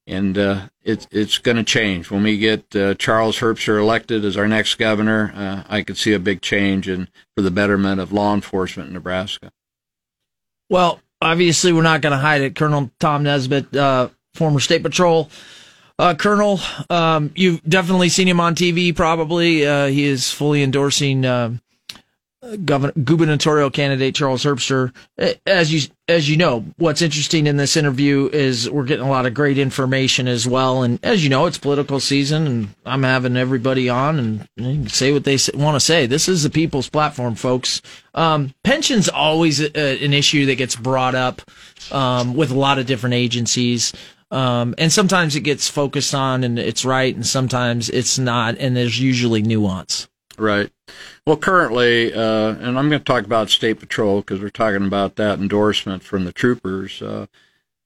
and 0.06 0.36
uh, 0.36 0.68
it's 0.82 1.06
it's 1.10 1.38
going 1.38 1.56
to 1.56 1.64
change 1.64 2.10
when 2.10 2.22
we 2.22 2.36
get 2.36 2.74
uh, 2.76 2.94
Charles 2.94 3.38
Herbster 3.38 3.78
elected 3.78 4.24
as 4.24 4.36
our 4.36 4.46
next 4.46 4.74
governor. 4.74 5.32
Uh, 5.34 5.62
I 5.68 5.82
could 5.82 5.96
see 5.96 6.12
a 6.12 6.18
big 6.18 6.42
change 6.42 6.88
in 6.88 7.08
for 7.34 7.42
the 7.42 7.50
betterment 7.50 8.00
of 8.00 8.12
law 8.12 8.34
enforcement 8.34 8.88
in 8.88 8.94
Nebraska. 8.94 9.50
Well, 10.68 11.00
obviously, 11.22 11.72
we're 11.72 11.82
not 11.82 12.02
going 12.02 12.12
to 12.12 12.18
hide 12.18 12.42
it. 12.42 12.54
Colonel 12.54 12.90
Tom 13.00 13.22
Nesbitt, 13.22 13.74
uh, 13.74 14.08
former 14.34 14.60
state 14.60 14.82
patrol. 14.82 15.30
Uh, 15.98 16.14
Colonel, 16.14 16.58
um, 16.90 17.30
you've 17.36 17.62
definitely 17.62 18.08
seen 18.08 18.26
him 18.26 18.40
on 18.40 18.56
TV. 18.56 18.94
Probably, 18.94 19.64
uh, 19.64 19.86
he 19.86 20.04
is 20.04 20.30
fully 20.30 20.62
endorsing 20.62 21.24
governor, 22.64 22.92
gubernatorial 22.92 23.70
candidate 23.70 24.14
Charles 24.14 24.44
Herbster. 24.44 24.92
As 25.46 25.72
you 25.72 25.88
as 26.08 26.28
you 26.28 26.36
know, 26.36 26.64
what's 26.76 27.00
interesting 27.00 27.46
in 27.46 27.56
this 27.56 27.76
interview 27.76 28.28
is 28.32 28.68
we're 28.68 28.84
getting 28.84 29.06
a 29.06 29.10
lot 29.10 29.24
of 29.24 29.32
great 29.32 29.56
information 29.56 30.28
as 30.28 30.46
well. 30.46 30.82
And 30.82 31.02
as 31.02 31.24
you 31.24 31.30
know, 31.30 31.46
it's 31.46 31.56
political 31.56 31.98
season, 31.98 32.46
and 32.46 32.68
I'm 32.84 33.02
having 33.02 33.36
everybody 33.36 33.88
on 33.88 34.46
and, 34.58 34.90
say 34.90 35.12
what 35.12 35.24
they 35.24 35.38
want 35.54 35.76
to 35.76 35.80
say. 35.80 36.06
This 36.06 36.28
is 36.28 36.42
the 36.42 36.50
people's 36.50 36.90
platform, 36.90 37.34
folks. 37.34 37.80
Um, 38.14 38.54
pensions 38.64 39.08
always 39.08 39.60
a, 39.60 40.04
an 40.04 40.12
issue 40.12 40.46
that 40.46 40.56
gets 40.56 40.76
brought 40.76 41.14
up 41.14 41.42
um, 41.90 42.34
with 42.34 42.50
a 42.50 42.58
lot 42.58 42.78
of 42.78 42.86
different 42.86 43.14
agencies. 43.14 43.92
Um, 44.30 44.74
and 44.78 44.92
sometimes 44.92 45.36
it 45.36 45.40
gets 45.40 45.68
focused 45.68 46.14
on 46.14 46.44
and 46.44 46.58
it's 46.58 46.84
right, 46.84 47.14
and 47.14 47.26
sometimes 47.26 47.88
it's 47.88 48.18
not, 48.18 48.56
and 48.58 48.76
there's 48.76 49.00
usually 49.00 49.42
nuance. 49.42 50.08
Right. 50.36 50.70
Well, 51.26 51.36
currently, 51.36 52.12
uh, 52.12 52.54
and 52.54 52.78
I'm 52.78 52.88
going 52.88 53.00
to 53.00 53.04
talk 53.04 53.24
about 53.24 53.50
State 53.50 53.78
Patrol 53.78 54.20
because 54.20 54.40
we're 54.40 54.50
talking 54.50 54.86
about 54.86 55.16
that 55.16 55.38
endorsement 55.38 56.02
from 56.02 56.24
the 56.24 56.32
troopers. 56.32 57.00
Uh, 57.00 57.26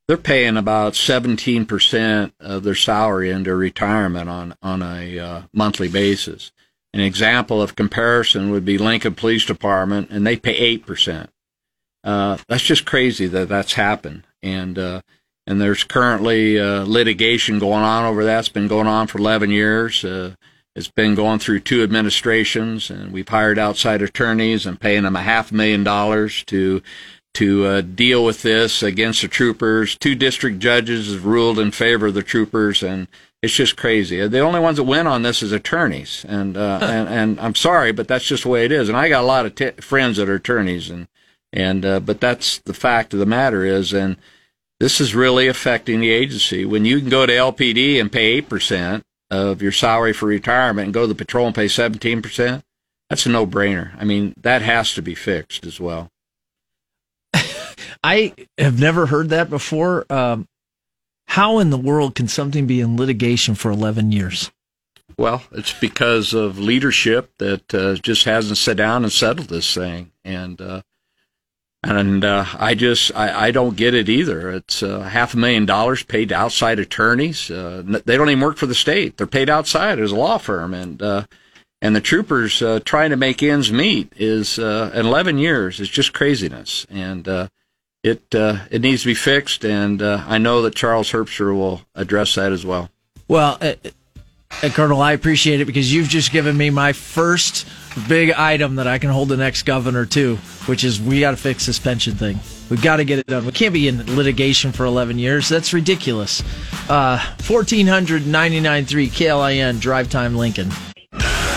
they're 0.07 0.17
paying 0.17 0.57
about 0.57 0.95
17% 0.95 2.33
of 2.41 2.63
their 2.63 2.75
salary 2.75 3.31
into 3.31 3.55
retirement 3.55 4.31
on, 4.31 4.55
on 4.63 4.83
a 4.83 5.19
uh, 5.19 5.43
monthly 5.53 5.89
basis. 5.89 6.51
An 6.95 7.01
example 7.01 7.61
of 7.61 7.77
comparison 7.77 8.51
would 8.51 8.65
be 8.65 8.79
Lincoln 8.79 9.15
Police 9.15 9.45
Department, 9.45 10.09
and 10.09 10.27
they 10.27 10.37
pay 10.37 10.79
8%. 10.79 11.29
Uh, 12.03 12.39
that's 12.49 12.63
just 12.63 12.87
crazy 12.87 13.27
that 13.27 13.51
that's 13.51 13.75
happened. 13.75 14.27
And, 14.43 14.79
uh, 14.79 15.03
and 15.47 15.61
there's 15.61 15.85
currently 15.85 16.59
uh, 16.59 16.85
litigation 16.85 17.59
going 17.59 17.85
on 17.85 18.07
over 18.07 18.25
that. 18.25 18.39
It's 18.39 18.49
been 18.49 18.69
going 18.69 18.87
on 18.87 19.07
for 19.07 19.19
11 19.19 19.51
years 19.51 20.03
It's 20.79 20.89
been 20.89 21.17
going 21.17 21.41
through 21.41 21.61
two 21.61 21.83
administrations, 21.83 22.89
and 22.89 23.11
we've 23.11 23.29
hired 23.29 23.59
outside 23.59 24.01
attorneys 24.01 24.65
and 24.65 24.81
paying 24.81 25.03
them 25.03 25.17
a 25.17 25.23
half 25.23 25.51
million 25.51 25.83
dollars 25.83 26.45
to 26.45 26.83
to 27.35 27.67
uh, 27.67 27.81
deal 27.81 28.25
with 28.25 28.43
this 28.43 28.81
against 28.81 29.23
the 29.23 29.29
troopers. 29.29 29.97
Two 29.97 30.15
district 30.15 30.61
judges 30.61 31.13
have 31.13 31.27
ruled 31.27 31.59
in 31.59 31.73
favor 31.73 32.07
of 32.07 32.15
the 32.15 32.23
troopers, 32.23 32.85
and 32.85 33.09
it's 33.43 33.55
just 33.55 33.77
crazy. 33.77 34.25
The 34.29 34.39
only 34.39 34.61
ones 34.61 34.77
that 34.77 34.85
win 34.85 35.09
on 35.09 35.23
this 35.23 35.43
is 35.43 35.51
attorneys, 35.51 36.25
and 36.29 36.57
uh, 36.57 36.79
and 36.81 37.09
and 37.09 37.41
I'm 37.41 37.57
sorry, 37.57 37.91
but 37.91 38.07
that's 38.07 38.25
just 38.25 38.45
the 38.45 38.49
way 38.49 38.65
it 38.65 38.71
is. 38.71 38.89
And 38.89 38.97
I 38.97 39.09
got 39.09 39.25
a 39.25 39.27
lot 39.27 39.47
of 39.47 39.57
t- 39.57 39.71
friends 39.81 40.19
that 40.19 40.29
are 40.29 40.37
attorneys, 40.37 40.91
and 40.91 41.09
and 41.53 41.85
uh, 41.85 41.99
but 41.99 42.21
that's 42.21 42.59
the 42.59 42.73
fact 42.73 43.13
of 43.13 43.19
the 43.19 43.27
matter 43.27 43.65
is, 43.65 43.93
and 43.93 44.17
this 44.79 45.01
is 45.01 45.13
really 45.13 45.49
affecting 45.49 45.99
the 45.99 46.11
agency. 46.11 46.65
When 46.65 46.85
you 46.85 47.01
can 47.01 47.09
go 47.09 47.27
to 47.27 47.33
LPD 47.33 48.01
and 48.01 48.13
pay 48.13 48.27
eight 48.27 48.49
percent 48.49 49.05
of 49.31 49.63
your 49.63 49.73
salary 49.73 50.13
for 50.13 50.27
retirement, 50.27 50.87
and 50.87 50.95
go 50.95 51.03
to 51.03 51.07
the 51.07 51.15
patrol 51.15 51.47
and 51.47 51.55
pay 51.55 51.69
seventeen 51.69 52.23
percent, 52.23 52.65
that's 53.09 53.27
a 53.27 53.31
no-brainer. 53.31 53.93
I 53.99 54.05
mean, 54.05 54.35
that 54.41 54.63
has 54.63 54.95
to 54.95 55.03
be 55.03 55.15
fixed 55.15 55.65
as 55.65 55.81
well. 55.81 56.11
I 58.05 58.35
have 58.59 58.79
never 58.79 59.07
heard 59.07 59.31
that 59.31 59.49
before. 59.49 60.05
Um, 60.11 60.47
how 61.29 61.59
in 61.59 61.71
the 61.71 61.79
world 61.79 62.15
can 62.15 62.29
something 62.29 62.67
be 62.67 62.81
in 62.81 62.97
litigation 62.97 63.55
for 63.55 63.71
11 63.71 64.13
years? 64.13 64.51
Well, 65.17 65.43
it's 65.53 65.73
because 65.73 66.33
of 66.33 66.59
leadership 66.59 67.33
that 67.39 67.75
uh, 67.75 67.95
just 67.97 68.25
hasn't 68.25 68.59
sat 68.59 68.77
down 68.77 69.03
and 69.03 69.13
settled 69.13 69.49
this 69.49 69.75
thing, 69.75 70.13
and 70.25 70.61
uh, 70.61 70.83
and 71.83 72.25
uh, 72.25 72.45
I 72.59 72.75
just 72.75 73.15
I, 73.15 73.47
I, 73.47 73.51
don't 73.51 73.77
get 73.77 73.95
it 73.95 74.09
either. 74.09 74.51
It's 74.51 74.83
uh, 74.83 75.01
half 75.01 75.35
a 75.35 75.37
million 75.37 75.65
dollars 75.65 76.03
paid 76.03 76.31
to 76.31 76.35
outside 76.35 76.79
attorneys. 76.79 77.51
Uh, 77.51 77.83
they 78.05 78.17
don't 78.17 78.31
even 78.31 78.43
work 78.43 78.57
for 78.57 78.67
the 78.67 78.75
state; 78.75 79.17
they're 79.17 79.27
paid 79.27 79.49
outside 79.49 79.99
as 79.99 80.13
a 80.13 80.17
law 80.17 80.39
firm, 80.39 80.75
and 80.75 81.01
uh, 81.01 81.25
and 81.81 81.95
the 81.95 82.01
troopers 82.01 82.63
trying 82.85 83.11
to 83.11 83.17
make 83.17 83.43
ends 83.43 83.71
meet 83.71 84.13
is 84.17 84.59
in 84.59 85.07
11 85.07 85.39
years 85.39 85.79
is 85.79 85.89
just 85.89 86.13
craziness, 86.13 86.85
and 86.91 87.29
it 88.03 88.35
uh, 88.35 88.59
it 88.71 88.81
needs 88.81 89.03
to 89.03 89.09
be 89.09 89.15
fixed, 89.15 89.65
and 89.65 90.01
uh, 90.03 90.25
I 90.27 90.39
know 90.39 90.63
that 90.63 90.75
Charles 90.75 91.11
Herbster 91.13 91.55
will 91.55 91.83
address 91.95 92.35
that 92.35 92.53
as 92.53 92.65
well. 92.65 92.91
Well, 93.27 93.59
uh, 94.63 94.69
Colonel, 94.71 95.01
I 95.01 95.13
appreciate 95.13 95.61
it 95.61 95.67
because 95.67 95.93
you've 95.93 96.09
just 96.09 96.33
given 96.33 96.57
me 96.57 96.71
my 96.71 96.93
first 96.93 97.67
big 98.09 98.33
item 98.33 98.77
that 98.77 98.87
I 98.87 98.99
can 98.99 99.11
hold 99.11 99.29
the 99.29 99.37
next 99.37 99.63
governor 99.63 100.07
to, 100.07 100.37
which 100.67 100.85
is 100.85 101.01
we 101.01 101.21
got 101.21 101.33
to 101.33 101.37
fix 101.37 101.67
this 101.67 101.79
pension 101.79 102.15
thing. 102.15 102.41
We've 102.71 102.83
got 102.83 102.97
to 102.97 103.05
get 103.05 103.19
it 103.19 103.27
done. 103.27 103.47
We 103.47 103.53
can't 103.53 103.73
be 103.73 103.89
in 103.89 104.17
litigation 104.17 104.73
for 104.73 104.85
11 104.85 105.19
years. 105.19 105.49
That's 105.49 105.73
ridiculous. 105.73 106.43
Uh, 106.89 107.19
1499.3 107.39 109.11
KLIN 109.11 109.81
Drive 109.81 110.11
Time 110.11 110.37
Lincoln. 110.37 110.71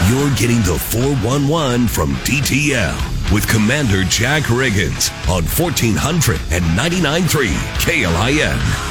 You're 0.09 0.33
getting 0.35 0.57
the 0.63 0.77
411 0.91 1.87
from 1.87 2.13
DTL 2.25 3.31
with 3.31 3.47
Commander 3.47 4.03
Jack 4.03 4.43
Riggins 4.43 5.09
on 5.29 5.43
1499.3 5.43 7.47
KLIN. 7.79 8.90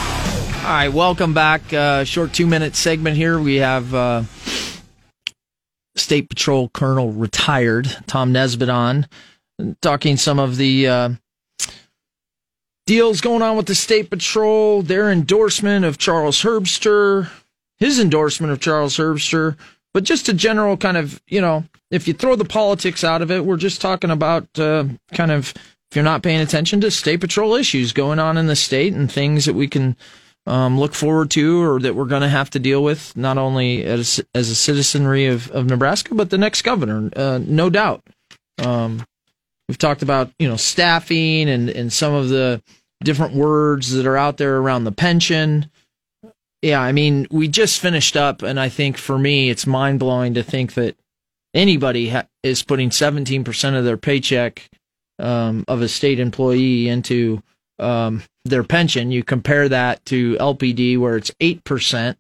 All 0.61 0.67
right, 0.67 0.88
welcome 0.90 1.33
back. 1.33 1.73
Uh, 1.73 2.05
short 2.05 2.35
two 2.35 2.47
minute 2.47 2.76
segment 2.76 3.17
here. 3.17 3.40
We 3.40 3.57
have 3.57 3.95
uh, 3.95 4.25
State 5.97 6.29
Patrol 6.29 6.69
Colonel 6.69 7.12
retired 7.12 7.88
Tom 8.07 8.33
Nesbitt 8.33 8.69
on, 8.69 9.07
talking 9.81 10.19
some 10.19 10.38
of 10.38 10.59
the 10.59 10.87
uh, 10.87 11.11
deals 12.87 13.23
going 13.23 13.40
on 13.40 13.57
with 13.57 13.67
the 13.67 13.75
State 13.75 14.11
Patrol, 14.11 14.83
their 14.83 15.11
endorsement 15.11 15.87
of 15.87 15.97
Charles 15.97 16.43
Herbster, 16.43 17.31
his 17.79 17.99
endorsement 17.99 18.52
of 18.52 18.61
Charles 18.61 18.99
Herbster, 18.99 19.57
but 19.95 20.05
just 20.05 20.29
a 20.29 20.35
general 20.35 20.76
kind 20.76 20.99
of, 20.99 21.23
you 21.26 21.40
know, 21.40 21.64
if 21.90 22.07
you 22.07 22.12
throw 22.12 22.37
the 22.37 22.45
politics 22.45 23.02
out 23.02 23.23
of 23.23 23.31
it, 23.31 23.47
we're 23.47 23.57
just 23.57 23.81
talking 23.81 24.11
about 24.11 24.47
uh, 24.59 24.85
kind 25.14 25.31
of 25.31 25.55
if 25.90 25.97
you're 25.97 26.05
not 26.05 26.23
paying 26.23 26.40
attention 26.40 26.83
to 26.83 26.90
state 26.90 27.21
patrol 27.21 27.55
issues 27.55 27.93
going 27.93 28.19
on 28.19 28.37
in 28.37 28.47
the 28.47 28.55
state 28.55 28.92
and 28.92 29.11
things 29.11 29.46
that 29.46 29.55
we 29.55 29.66
can 29.66 29.96
um, 30.46 30.79
look 30.79 30.94
forward 30.94 31.31
to 31.33 31.62
or 31.62 31.81
that 31.81 31.94
we're 31.94 32.07
going 32.07 32.22
to 32.22 32.29
have 32.29 32.50
to 32.50 32.59
deal 32.59 32.83
with, 32.83 33.16
not 33.16 33.38
only 33.38 33.85
as, 33.85 34.20
as 34.35 34.48
a 34.48 34.55
citizenry 34.55 35.26
of, 35.26 35.50
of 35.50 35.66
Nebraska, 35.66 36.14
but 36.14 36.31
the 36.31 36.38
next 36.38 36.62
governor, 36.62 37.11
uh, 37.14 37.38
no 37.42 37.70
doubt. 37.70 38.03
Um, 38.59 39.05
we've 39.68 39.79
talked 39.79 40.03
about, 40.03 40.31
you 40.38 40.48
know, 40.48 40.57
staffing 40.57 41.48
and, 41.48 41.68
and 41.70 41.92
some 41.92 42.14
of 42.14 42.29
the 42.29 42.62
different 43.03 43.35
words 43.35 43.92
that 43.92 44.07
are 44.07 44.16
out 44.16 44.37
there 44.37 44.57
around 44.59 44.85
the 44.85 44.92
pension. 44.92 45.70
Yeah, 46.62 46.81
I 46.81 46.92
mean, 46.92 47.26
we 47.31 47.48
just 47.48 47.81
finished 47.81 48.16
up, 48.16 48.42
and 48.42 48.61
I 48.61 48.68
think 48.68 48.98
for 48.98 49.18
me, 49.18 49.48
it's 49.48 49.66
mind 49.66 49.98
blowing 49.98 50.35
to 50.35 50.42
think 50.42 50.74
that 50.74 50.96
anybody 51.55 52.11
ha- 52.11 52.26
is 52.42 52.62
putting 52.62 52.90
17% 52.90 53.79
of 53.79 53.85
their 53.85 53.96
paycheck 53.96 54.68
um, 55.18 55.64
of 55.68 55.81
a 55.81 55.88
state 55.88 56.20
employee 56.20 56.88
into 56.88 57.42
um, 57.81 58.23
their 58.45 58.62
pension. 58.62 59.11
You 59.11 59.25
compare 59.25 59.69
that 59.69 60.05
to 60.07 60.37
LPD, 60.37 60.99
where 60.99 61.16
it's 61.16 61.31
8%. 61.40 62.16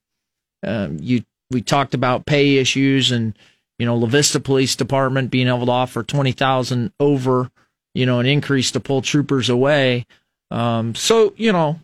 Um, 0.66 0.98
you 1.00 1.24
we 1.50 1.62
talked 1.62 1.94
about 1.94 2.26
pay 2.26 2.58
issues 2.58 3.10
and 3.10 3.36
you 3.78 3.86
know 3.86 3.96
La 3.96 4.06
Vista 4.06 4.38
Police 4.40 4.76
Department 4.76 5.30
being 5.30 5.48
able 5.48 5.66
to 5.66 5.72
offer 5.72 6.02
20,000 6.02 6.92
over, 7.00 7.50
you 7.94 8.06
know, 8.06 8.20
an 8.20 8.26
increase 8.26 8.70
to 8.72 8.80
pull 8.80 9.02
troopers 9.02 9.48
away. 9.48 10.06
Um, 10.50 10.94
so 10.94 11.32
you 11.36 11.52
know 11.52 11.80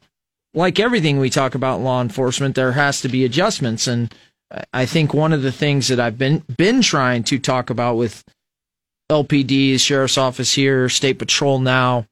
like 0.57 0.81
everything 0.81 1.19
we 1.19 1.31
talk 1.31 1.55
about 1.55 1.81
law 1.81 2.01
enforcement, 2.01 2.55
there 2.55 2.73
has 2.73 3.03
to 3.03 3.09
be 3.09 3.25
adjustments. 3.25 3.87
And 3.87 4.12
I 4.73 4.87
think 4.87 5.12
one 5.12 5.33
of 5.33 5.43
the 5.43 5.53
things 5.53 5.89
that 5.89 6.01
I've 6.01 6.19
been 6.19 6.43
been 6.57 6.81
trying 6.81 7.23
to 7.25 7.39
talk 7.39 7.71
about 7.71 7.97
with 7.97 8.25
LPD, 9.11 9.79
sheriff's 9.79 10.19
office 10.19 10.55
here, 10.55 10.89
state 10.89 11.19
patrol 11.19 11.59
now, 11.61 12.07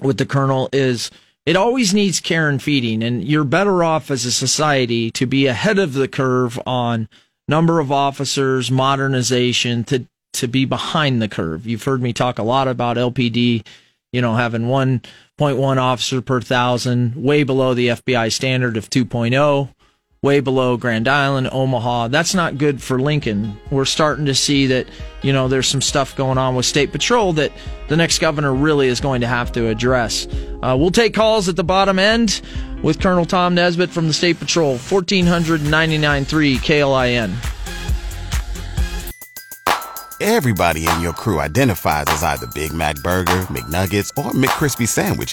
with 0.00 0.18
the 0.18 0.26
colonel 0.26 0.68
is 0.72 1.10
it 1.46 1.56
always 1.56 1.94
needs 1.94 2.20
care 2.20 2.48
and 2.48 2.62
feeding, 2.62 3.02
and 3.02 3.24
you're 3.24 3.44
better 3.44 3.82
off 3.82 4.10
as 4.10 4.24
a 4.26 4.32
society 4.32 5.10
to 5.12 5.26
be 5.26 5.46
ahead 5.46 5.78
of 5.78 5.94
the 5.94 6.08
curve 6.08 6.60
on 6.66 7.08
number 7.48 7.80
of 7.80 7.90
officers, 7.90 8.70
modernization, 8.70 9.82
to 9.84 10.06
to 10.34 10.46
be 10.46 10.66
behind 10.66 11.22
the 11.22 11.28
curve. 11.28 11.66
You've 11.66 11.84
heard 11.84 12.02
me 12.02 12.12
talk 12.12 12.38
a 12.38 12.42
lot 12.42 12.68
about 12.68 12.98
LPD, 12.98 13.66
you 14.12 14.20
know, 14.20 14.34
having 14.34 14.64
1.1 14.64 15.76
officer 15.78 16.20
per 16.20 16.40
thousand, 16.40 17.14
way 17.16 17.44
below 17.44 17.72
the 17.72 17.88
FBI 17.88 18.30
standard 18.30 18.76
of 18.76 18.90
2.0, 18.90 19.74
way 20.22 20.40
below 20.40 20.76
Grand 20.76 21.06
Island, 21.06 21.48
Omaha. 21.52 22.08
That's 22.08 22.34
not 22.34 22.58
good 22.58 22.82
for 22.82 22.98
Lincoln. 22.98 23.56
We're 23.70 23.84
starting 23.84 24.26
to 24.26 24.34
see 24.34 24.66
that, 24.66 24.86
you 25.22 25.32
know, 25.32 25.48
there's 25.48 25.68
some 25.68 25.80
stuff 25.80 26.16
going 26.16 26.38
on 26.38 26.56
with 26.56 26.66
State 26.66 26.90
Patrol 26.90 27.32
that 27.34 27.52
the 27.88 27.96
next 27.96 28.18
governor 28.18 28.52
really 28.52 28.88
is 28.88 29.00
going 29.00 29.20
to 29.20 29.28
have 29.28 29.52
to 29.52 29.68
address. 29.68 30.26
Uh, 30.62 30.76
we'll 30.78 30.90
take 30.90 31.14
calls 31.14 31.48
at 31.48 31.56
the 31.56 31.64
bottom 31.64 31.98
end 31.98 32.40
with 32.82 33.00
Colonel 33.00 33.24
Tom 33.24 33.54
Nesbitt 33.54 33.90
from 33.90 34.08
the 34.08 34.12
State 34.12 34.38
Patrol, 34.38 34.76
1499.3 34.76 36.56
KLIN. 36.58 37.34
Everybody 40.20 40.84
in 40.88 41.00
your 41.00 41.12
crew 41.12 41.38
identifies 41.38 42.06
as 42.08 42.24
either 42.24 42.48
Big 42.48 42.72
Mac 42.72 42.96
Burger, 43.04 43.44
McNuggets, 43.46 44.10
or 44.16 44.32
McCrispy 44.32 44.88
Sandwich, 44.88 45.32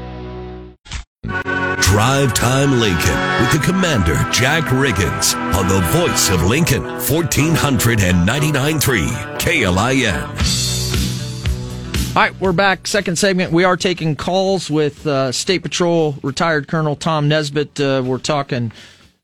Drive 1.91 2.33
Time 2.33 2.79
Lincoln 2.79 3.19
with 3.41 3.51
the 3.51 3.59
Commander 3.61 4.15
Jack 4.31 4.63
Riggins 4.63 5.35
on 5.53 5.67
the 5.67 5.81
voice 5.89 6.29
of 6.29 6.41
Lincoln, 6.43 6.83
1499.3 6.83 9.37
KLIN. 9.37 10.23
All 12.15 12.23
right, 12.23 12.33
we're 12.39 12.53
back. 12.53 12.87
Second 12.87 13.17
segment. 13.17 13.51
We 13.51 13.65
are 13.65 13.75
taking 13.75 14.15
calls 14.15 14.71
with 14.71 15.05
uh, 15.05 15.33
State 15.33 15.63
Patrol 15.63 16.15
retired 16.23 16.69
Colonel 16.69 16.95
Tom 16.95 17.27
Nesbitt. 17.27 17.77
Uh, 17.77 18.01
we're 18.05 18.19
talking 18.19 18.71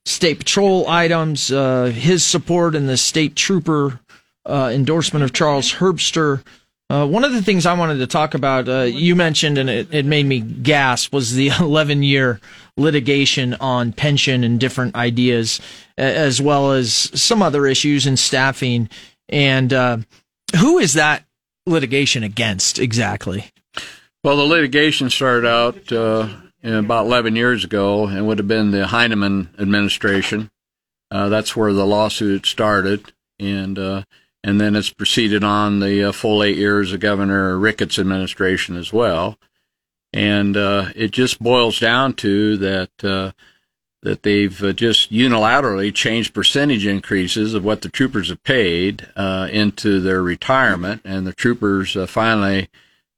State 0.03 0.39
Patrol 0.39 0.85
items, 0.89 1.49
uh, 1.49 1.85
his 1.85 2.25
support 2.25 2.75
in 2.75 2.85
the 2.85 2.97
State 2.97 3.37
Trooper 3.37 4.01
uh, 4.45 4.71
endorsement 4.73 5.23
of 5.23 5.31
Charles 5.31 5.75
Herbster. 5.75 6.43
Uh, 6.89 7.05
one 7.05 7.25
of 7.25 7.33
the 7.33 7.41
things 7.41 7.65
I 7.65 7.73
wanted 7.73 7.97
to 7.97 8.07
talk 8.07 8.33
about, 8.33 8.69
uh, 8.69 8.81
you 8.83 9.15
mentioned, 9.15 9.57
and 9.57 9.69
it, 9.69 9.93
it 9.93 10.05
made 10.05 10.25
me 10.25 10.39
gasp, 10.39 11.13
was 11.13 11.33
the 11.33 11.47
11 11.59 12.03
year 12.03 12.39
litigation 12.77 13.55
on 13.55 13.91
pension 13.91 14.43
and 14.43 14.59
different 14.59 14.95
ideas, 14.95 15.59
as 15.97 16.41
well 16.41 16.71
as 16.71 16.93
some 16.93 17.41
other 17.41 17.65
issues 17.65 18.07
in 18.07 18.15
staffing. 18.15 18.89
And 19.27 19.71
who 20.55 20.77
is 20.77 20.93
that 20.93 21.25
litigation 21.65 22.23
against 22.23 22.79
exactly? 22.79 23.51
Well, 24.23 24.37
the 24.37 24.43
litigation 24.43 25.09
started 25.09 25.47
out 25.47 25.91
uh, 25.91 26.29
about 26.63 27.05
11 27.05 27.35
years 27.35 27.63
ago 27.63 28.07
and 28.07 28.27
would 28.27 28.39
have 28.39 28.47
been 28.47 28.71
the 28.71 28.87
Heineman 28.87 29.49
administration. 29.59 30.49
Uh, 31.11 31.29
that's 31.29 31.55
where 31.55 31.71
the 31.71 31.85
lawsuit 31.85 32.45
started, 32.45 33.13
and 33.39 33.79
uh, 33.79 34.03
and 34.47 34.61
then 34.61 34.77
it's 34.77 34.93
proceeded 34.93 35.43
on 35.43 35.81
the 35.81 36.05
uh, 36.05 36.11
full 36.13 36.41
eight 36.41 36.55
years 36.55 36.93
of 36.93 37.01
Governor 37.01 37.57
Ricketts' 37.57 37.99
administration 37.99 38.77
as 38.77 38.93
well. 38.93 39.37
And 40.13 40.55
uh, 40.55 40.85
it 40.95 41.11
just 41.11 41.43
boils 41.43 41.81
down 41.81 42.13
to 42.13 42.55
that 42.55 43.03
uh, 43.03 43.33
that 44.03 44.23
they've 44.23 44.73
just 44.73 45.11
unilaterally 45.11 45.93
changed 45.93 46.33
percentage 46.33 46.85
increases 46.85 47.53
of 47.53 47.65
what 47.65 47.81
the 47.81 47.89
troopers 47.89 48.29
have 48.29 48.41
paid 48.43 49.09
uh, 49.17 49.49
into 49.51 49.99
their 49.99 50.23
retirement, 50.23 51.01
and 51.03 51.27
the 51.27 51.33
troopers 51.33 51.97
uh, 51.97 52.07
finally 52.07 52.69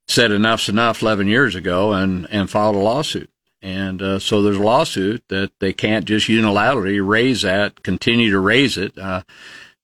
said 0.08 0.32
enough's 0.32 0.68
enough 0.68 1.00
11 1.00 1.28
years 1.28 1.54
ago 1.54 1.92
and, 1.92 2.26
and 2.32 2.50
filed 2.50 2.74
a 2.74 2.78
lawsuit. 2.78 3.30
And 3.62 4.02
uh, 4.02 4.18
so 4.18 4.42
there's 4.42 4.56
a 4.56 4.62
lawsuit 4.62 5.22
that 5.28 5.52
they 5.60 5.72
can't 5.72 6.06
just 6.06 6.26
unilaterally 6.26 7.06
raise 7.06 7.42
that, 7.42 7.84
continue 7.84 8.32
to 8.32 8.40
raise 8.40 8.76
it. 8.76 8.98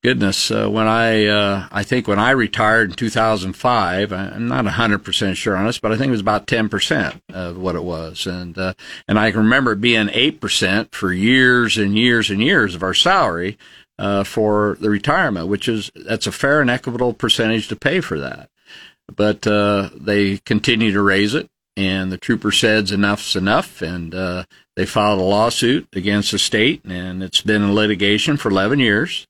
Goodness, 0.06 0.52
uh, 0.52 0.68
when 0.68 0.86
I 0.86 1.26
uh, 1.26 1.66
I 1.72 1.82
think 1.82 2.06
when 2.06 2.20
I 2.20 2.30
retired 2.30 2.90
in 2.90 2.94
2005, 2.94 4.12
I'm 4.12 4.46
not 4.46 4.64
100 4.64 5.00
percent 5.00 5.36
sure 5.36 5.56
on 5.56 5.66
this, 5.66 5.80
but 5.80 5.90
I 5.90 5.96
think 5.96 6.10
it 6.10 6.12
was 6.12 6.20
about 6.20 6.46
10 6.46 6.68
percent 6.68 7.20
of 7.34 7.58
what 7.58 7.74
it 7.74 7.82
was, 7.82 8.24
and 8.24 8.56
uh, 8.56 8.74
and 9.08 9.18
I 9.18 9.32
can 9.32 9.40
remember 9.40 9.72
it 9.72 9.80
being 9.80 10.08
eight 10.12 10.40
percent 10.40 10.94
for 10.94 11.12
years 11.12 11.76
and 11.76 11.98
years 11.98 12.30
and 12.30 12.40
years 12.40 12.76
of 12.76 12.84
our 12.84 12.94
salary 12.94 13.58
uh, 13.98 14.22
for 14.22 14.76
the 14.80 14.90
retirement, 14.90 15.48
which 15.48 15.66
is 15.66 15.90
that's 15.96 16.28
a 16.28 16.32
fair 16.32 16.60
and 16.60 16.70
equitable 16.70 17.12
percentage 17.12 17.66
to 17.66 17.74
pay 17.74 18.00
for 18.00 18.20
that. 18.20 18.48
But 19.12 19.44
uh, 19.44 19.90
they 19.92 20.38
continue 20.38 20.92
to 20.92 21.02
raise 21.02 21.34
it, 21.34 21.48
and 21.76 22.12
the 22.12 22.16
trooper 22.16 22.52
says 22.52 22.92
enough's 22.92 23.34
enough, 23.34 23.82
and 23.82 24.14
uh, 24.14 24.44
they 24.76 24.86
filed 24.86 25.18
a 25.18 25.24
lawsuit 25.24 25.88
against 25.94 26.30
the 26.30 26.38
state, 26.38 26.84
and 26.84 27.24
it's 27.24 27.40
been 27.40 27.64
in 27.64 27.74
litigation 27.74 28.36
for 28.36 28.50
11 28.50 28.78
years 28.78 29.26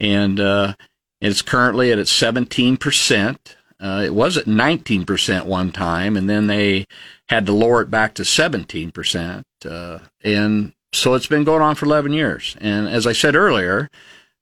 and 0.00 0.40
uh, 0.40 0.74
it's 1.20 1.42
currently 1.42 1.92
at 1.92 1.98
17%. 1.98 3.36
Uh, 3.80 4.02
it 4.04 4.14
was 4.14 4.36
at 4.36 4.46
19% 4.46 5.46
one 5.46 5.72
time, 5.72 6.16
and 6.16 6.28
then 6.28 6.46
they 6.46 6.86
had 7.28 7.46
to 7.46 7.52
lower 7.52 7.82
it 7.82 7.90
back 7.90 8.14
to 8.14 8.22
17%. 8.22 9.42
Uh, 9.64 9.98
and 10.22 10.72
so 10.92 11.14
it's 11.14 11.26
been 11.26 11.44
going 11.44 11.62
on 11.62 11.74
for 11.74 11.86
11 11.86 12.12
years. 12.12 12.56
And 12.60 12.88
as 12.88 13.06
I 13.06 13.12
said 13.12 13.34
earlier, 13.34 13.90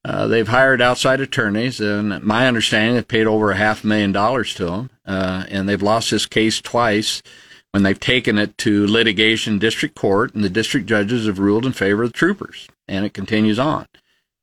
uh, 0.04 0.26
they've 0.26 0.48
hired 0.48 0.82
outside 0.82 1.20
attorneys, 1.20 1.80
and 1.80 2.22
my 2.22 2.48
understanding, 2.48 2.96
they've 2.96 3.06
paid 3.06 3.26
over 3.26 3.52
a 3.52 3.56
half 3.56 3.84
million 3.84 4.12
dollars 4.12 4.54
to 4.54 4.66
them, 4.66 4.90
uh, 5.06 5.44
and 5.48 5.68
they've 5.68 5.82
lost 5.82 6.10
this 6.10 6.26
case 6.26 6.60
twice 6.60 7.22
when 7.70 7.84
they've 7.84 8.00
taken 8.00 8.36
it 8.36 8.58
to 8.58 8.86
litigation 8.86 9.58
district 9.58 9.94
court, 9.94 10.34
and 10.34 10.42
the 10.42 10.50
district 10.50 10.86
judges 10.86 11.26
have 11.26 11.38
ruled 11.38 11.64
in 11.64 11.72
favor 11.72 12.02
of 12.02 12.12
the 12.12 12.18
troopers, 12.18 12.68
and 12.88 13.04
it 13.04 13.14
continues 13.14 13.58
on. 13.58 13.86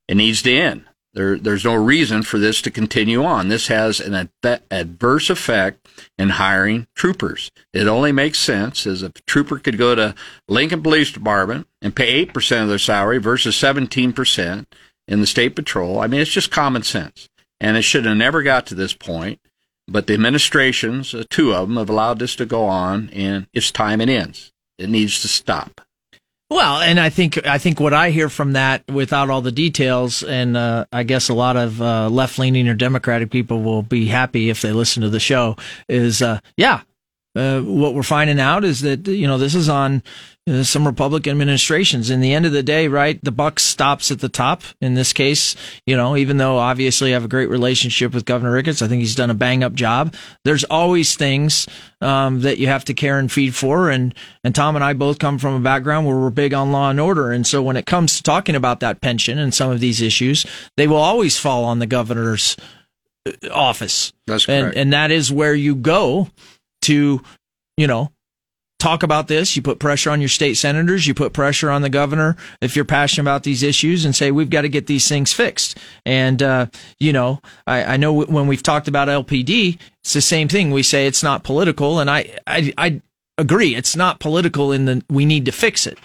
It 0.07 0.15
needs 0.15 0.41
to 0.43 0.57
end. 0.57 0.85
There, 1.13 1.37
there's 1.37 1.65
no 1.65 1.73
reason 1.73 2.21
for 2.21 2.37
this 2.37 2.61
to 2.61 2.71
continue 2.71 3.23
on. 3.23 3.47
This 3.47 3.67
has 3.67 3.99
an 3.99 4.13
ad- 4.43 4.61
adverse 4.69 5.29
effect 5.29 5.87
in 6.17 6.29
hiring 6.29 6.87
troopers. 6.95 7.51
It 7.73 7.87
only 7.87 8.11
makes 8.11 8.39
sense 8.39 8.85
as 8.85 9.01
a 9.01 9.09
trooper 9.25 9.57
could 9.57 9.77
go 9.77 9.95
to 9.95 10.13
Lincoln 10.47 10.83
Police 10.83 11.11
Department 11.11 11.67
and 11.81 11.95
pay 11.95 12.25
8% 12.25 12.63
of 12.63 12.69
their 12.69 12.77
salary 12.77 13.17
versus 13.17 13.55
17% 13.55 14.65
in 15.07 15.19
the 15.19 15.27
state 15.27 15.55
patrol. 15.55 15.99
I 15.99 16.07
mean, 16.07 16.21
it's 16.21 16.31
just 16.31 16.51
common 16.51 16.83
sense. 16.83 17.27
And 17.59 17.75
it 17.75 17.81
should 17.81 18.05
have 18.05 18.15
never 18.15 18.43
got 18.43 18.67
to 18.67 18.75
this 18.75 18.93
point. 18.93 19.39
But 19.87 20.05
the 20.05 20.13
administrations, 20.13 21.15
uh, 21.15 21.23
two 21.29 21.53
of 21.53 21.67
them, 21.67 21.77
have 21.77 21.89
allowed 21.89 22.19
this 22.19 22.35
to 22.35 22.45
go 22.45 22.65
on, 22.65 23.09
and 23.09 23.47
it's 23.53 23.71
time 23.71 23.99
it 24.01 24.09
ends. 24.09 24.53
It 24.77 24.87
needs 24.87 25.19
to 25.23 25.27
stop. 25.27 25.81
Well, 26.49 26.81
and 26.81 26.99
I 26.99 27.09
think 27.09 27.45
I 27.45 27.59
think 27.59 27.79
what 27.79 27.93
I 27.93 28.09
hear 28.09 28.27
from 28.27 28.53
that, 28.53 28.83
without 28.89 29.29
all 29.29 29.41
the 29.41 29.51
details, 29.51 30.23
and 30.23 30.57
uh, 30.57 30.85
I 30.91 31.03
guess 31.03 31.29
a 31.29 31.35
lot 31.35 31.55
of 31.55 31.79
uh, 31.79 32.09
left 32.09 32.39
leaning 32.39 32.67
or 32.67 32.73
Democratic 32.73 33.29
people 33.29 33.61
will 33.61 33.83
be 33.83 34.07
happy 34.07 34.49
if 34.49 34.61
they 34.61 34.71
listen 34.71 35.03
to 35.03 35.09
the 35.09 35.19
show. 35.19 35.57
Is 35.87 36.23
uh, 36.23 36.39
yeah, 36.57 36.81
uh, 37.35 37.61
what 37.61 37.93
we're 37.93 38.03
finding 38.03 38.39
out 38.39 38.63
is 38.63 38.81
that 38.81 39.07
you 39.07 39.27
know 39.27 39.37
this 39.37 39.53
is 39.53 39.69
on 39.69 40.01
uh, 40.49 40.63
some 40.63 40.87
Republican 40.87 41.31
administrations. 41.31 42.09
In 42.09 42.21
the 42.21 42.33
end 42.33 42.47
of 42.47 42.51
the 42.51 42.63
day, 42.63 42.87
right, 42.87 43.23
the 43.23 43.31
buck 43.31 43.59
stops 43.59 44.09
at 44.09 44.19
the 44.19 44.29
top. 44.29 44.63
In 44.81 44.95
this 44.95 45.13
case, 45.13 45.55
you 45.85 45.95
know, 45.95 46.17
even 46.17 46.37
though 46.37 46.57
obviously 46.57 47.11
I 47.11 47.13
have 47.13 47.25
a 47.25 47.29
great 47.29 47.49
relationship 47.49 48.15
with 48.15 48.25
Governor 48.25 48.51
Ricketts, 48.51 48.81
I 48.81 48.87
think 48.87 49.01
he's 49.01 49.15
done 49.15 49.29
a 49.29 49.35
bang 49.35 49.63
up 49.63 49.73
job. 49.73 50.15
There's 50.43 50.63
always 50.63 51.15
things 51.15 51.67
um, 52.01 52.41
that 52.41 52.57
you 52.57 52.65
have 52.65 52.85
to 52.85 52.95
care 52.95 53.19
and 53.19 53.31
feed 53.31 53.53
for, 53.53 53.91
and 53.91 54.15
and 54.43 54.55
Tom 54.55 54.75
and 54.75 54.83
I 54.83 54.93
both 54.93 55.19
come 55.19 55.37
from 55.37 55.53
a 55.53 55.59
background 55.59 56.07
where 56.07 56.17
we're 56.17 56.31
big 56.31 56.55
on 56.55 56.71
law 56.71 56.89
and 56.89 56.99
order, 56.99 57.31
and 57.31 57.45
so 57.45 57.61
when 57.61 57.77
it 57.77 57.85
comes 57.85 58.17
to 58.17 58.23
talking 58.23 58.55
about 58.55 58.79
that 58.79 59.01
pension 59.01 59.37
and 59.37 59.53
some 59.53 59.69
of 59.69 59.79
these 59.79 60.01
issues, 60.01 60.47
they 60.77 60.87
will 60.87 60.97
always 60.97 61.37
fall 61.37 61.63
on 61.63 61.77
the 61.77 61.87
governor's 61.87 62.57
uh, 63.27 63.49
office. 63.51 64.13
That's 64.25 64.47
correct. 64.47 64.69
And, 64.69 64.77
and 64.77 64.93
that 64.93 65.11
is 65.11 65.31
where 65.31 65.53
you 65.53 65.75
go 65.75 66.29
to, 66.83 67.21
you 67.77 67.87
know, 67.87 68.11
talk 68.79 69.03
about 69.03 69.27
this. 69.27 69.55
You 69.55 69.61
put 69.61 69.79
pressure 69.79 70.09
on 70.09 70.21
your 70.21 70.29
state 70.29 70.55
senators. 70.55 71.05
You 71.05 71.13
put 71.13 71.33
pressure 71.33 71.69
on 71.69 71.81
the 71.81 71.89
governor 71.89 72.37
if 72.61 72.75
you're 72.75 72.85
passionate 72.85 73.23
about 73.23 73.43
these 73.43 73.61
issues 73.61 74.05
and 74.05 74.15
say, 74.15 74.31
we've 74.31 74.49
got 74.49 74.61
to 74.61 74.69
get 74.69 74.87
these 74.87 75.07
things 75.07 75.33
fixed. 75.33 75.77
And, 76.05 76.41
uh, 76.41 76.67
you 76.99 77.13
know, 77.13 77.41
I, 77.67 77.83
I 77.83 77.97
know 77.97 78.13
when 78.13 78.47
we've 78.47 78.63
talked 78.63 78.87
about 78.87 79.09
LPD, 79.09 79.77
it's 80.03 80.13
the 80.13 80.21
same 80.21 80.47
thing. 80.47 80.71
We 80.71 80.83
say 80.83 81.05
it's 81.05 81.23
not 81.23 81.43
political. 81.43 81.99
And 81.99 82.09
I, 82.09 82.37
I, 82.47 82.73
I 82.77 83.01
agree. 83.37 83.75
It's 83.75 83.95
not 83.95 84.19
political 84.19 84.71
in 84.71 84.85
the, 84.85 85.03
we 85.09 85.25
need 85.25 85.45
to 85.45 85.51
fix 85.51 85.85
it. 85.85 85.99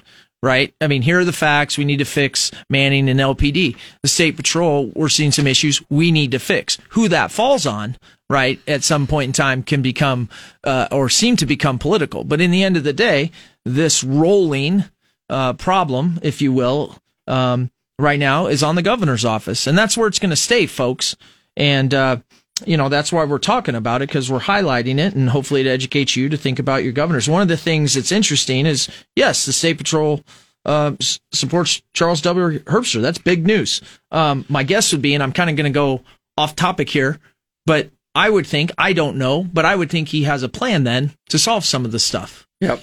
Right. 0.44 0.74
I 0.78 0.88
mean, 0.88 1.00
here 1.00 1.20
are 1.20 1.24
the 1.24 1.32
facts. 1.32 1.78
We 1.78 1.86
need 1.86 2.00
to 2.00 2.04
fix 2.04 2.50
Manning 2.68 3.08
and 3.08 3.18
LPD. 3.18 3.78
The 4.02 4.08
state 4.08 4.36
patrol, 4.36 4.92
we're 4.94 5.08
seeing 5.08 5.32
some 5.32 5.46
issues 5.46 5.82
we 5.88 6.12
need 6.12 6.32
to 6.32 6.38
fix. 6.38 6.76
Who 6.90 7.08
that 7.08 7.30
falls 7.30 7.64
on, 7.64 7.96
right, 8.28 8.60
at 8.68 8.84
some 8.84 9.06
point 9.06 9.28
in 9.28 9.32
time 9.32 9.62
can 9.62 9.80
become 9.80 10.28
uh, 10.62 10.88
or 10.92 11.08
seem 11.08 11.36
to 11.36 11.46
become 11.46 11.78
political. 11.78 12.24
But 12.24 12.42
in 12.42 12.50
the 12.50 12.62
end 12.62 12.76
of 12.76 12.84
the 12.84 12.92
day, 12.92 13.30
this 13.64 14.04
rolling 14.04 14.84
uh, 15.30 15.54
problem, 15.54 16.18
if 16.20 16.42
you 16.42 16.52
will, 16.52 16.98
um, 17.26 17.70
right 17.98 18.18
now 18.18 18.46
is 18.46 18.62
on 18.62 18.74
the 18.74 18.82
governor's 18.82 19.24
office, 19.24 19.66
and 19.66 19.78
that's 19.78 19.96
where 19.96 20.08
it's 20.08 20.18
going 20.18 20.28
to 20.28 20.36
stay, 20.36 20.66
folks. 20.66 21.16
And 21.56 21.94
uh, 21.94 22.18
you 22.64 22.76
know 22.76 22.88
that's 22.88 23.12
why 23.12 23.24
we're 23.24 23.38
talking 23.38 23.74
about 23.74 24.02
it 24.02 24.08
because 24.08 24.30
we're 24.30 24.40
highlighting 24.40 24.98
it, 24.98 25.14
and 25.14 25.30
hopefully 25.30 25.60
it 25.60 25.66
educates 25.66 26.16
you 26.16 26.28
to 26.28 26.36
think 26.36 26.58
about 26.58 26.84
your 26.84 26.92
governors. 26.92 27.28
One 27.28 27.42
of 27.42 27.48
the 27.48 27.56
things 27.56 27.94
that's 27.94 28.12
interesting 28.12 28.66
is 28.66 28.88
yes, 29.16 29.46
the 29.46 29.52
state 29.52 29.78
patrol. 29.78 30.22
Uh, 30.66 30.96
supports 31.30 31.82
Charles 31.92 32.22
W. 32.22 32.58
Herbster. 32.60 33.02
That's 33.02 33.18
big 33.18 33.46
news. 33.46 33.82
Um, 34.10 34.46
my 34.48 34.62
guess 34.62 34.92
would 34.92 35.02
be, 35.02 35.12
and 35.12 35.22
I'm 35.22 35.32
kind 35.32 35.50
of 35.50 35.56
going 35.56 35.70
to 35.70 35.76
go 35.76 36.00
off 36.38 36.56
topic 36.56 36.88
here, 36.88 37.20
but 37.66 37.90
I 38.14 38.30
would 38.30 38.46
think, 38.46 38.70
I 38.78 38.94
don't 38.94 39.18
know, 39.18 39.42
but 39.44 39.64
I 39.64 39.76
would 39.76 39.90
think 39.90 40.08
he 40.08 40.22
has 40.22 40.42
a 40.42 40.48
plan 40.48 40.84
then 40.84 41.12
to 41.28 41.38
solve 41.38 41.66
some 41.66 41.84
of 41.84 41.92
the 41.92 41.98
stuff. 41.98 42.46
Yep. 42.60 42.80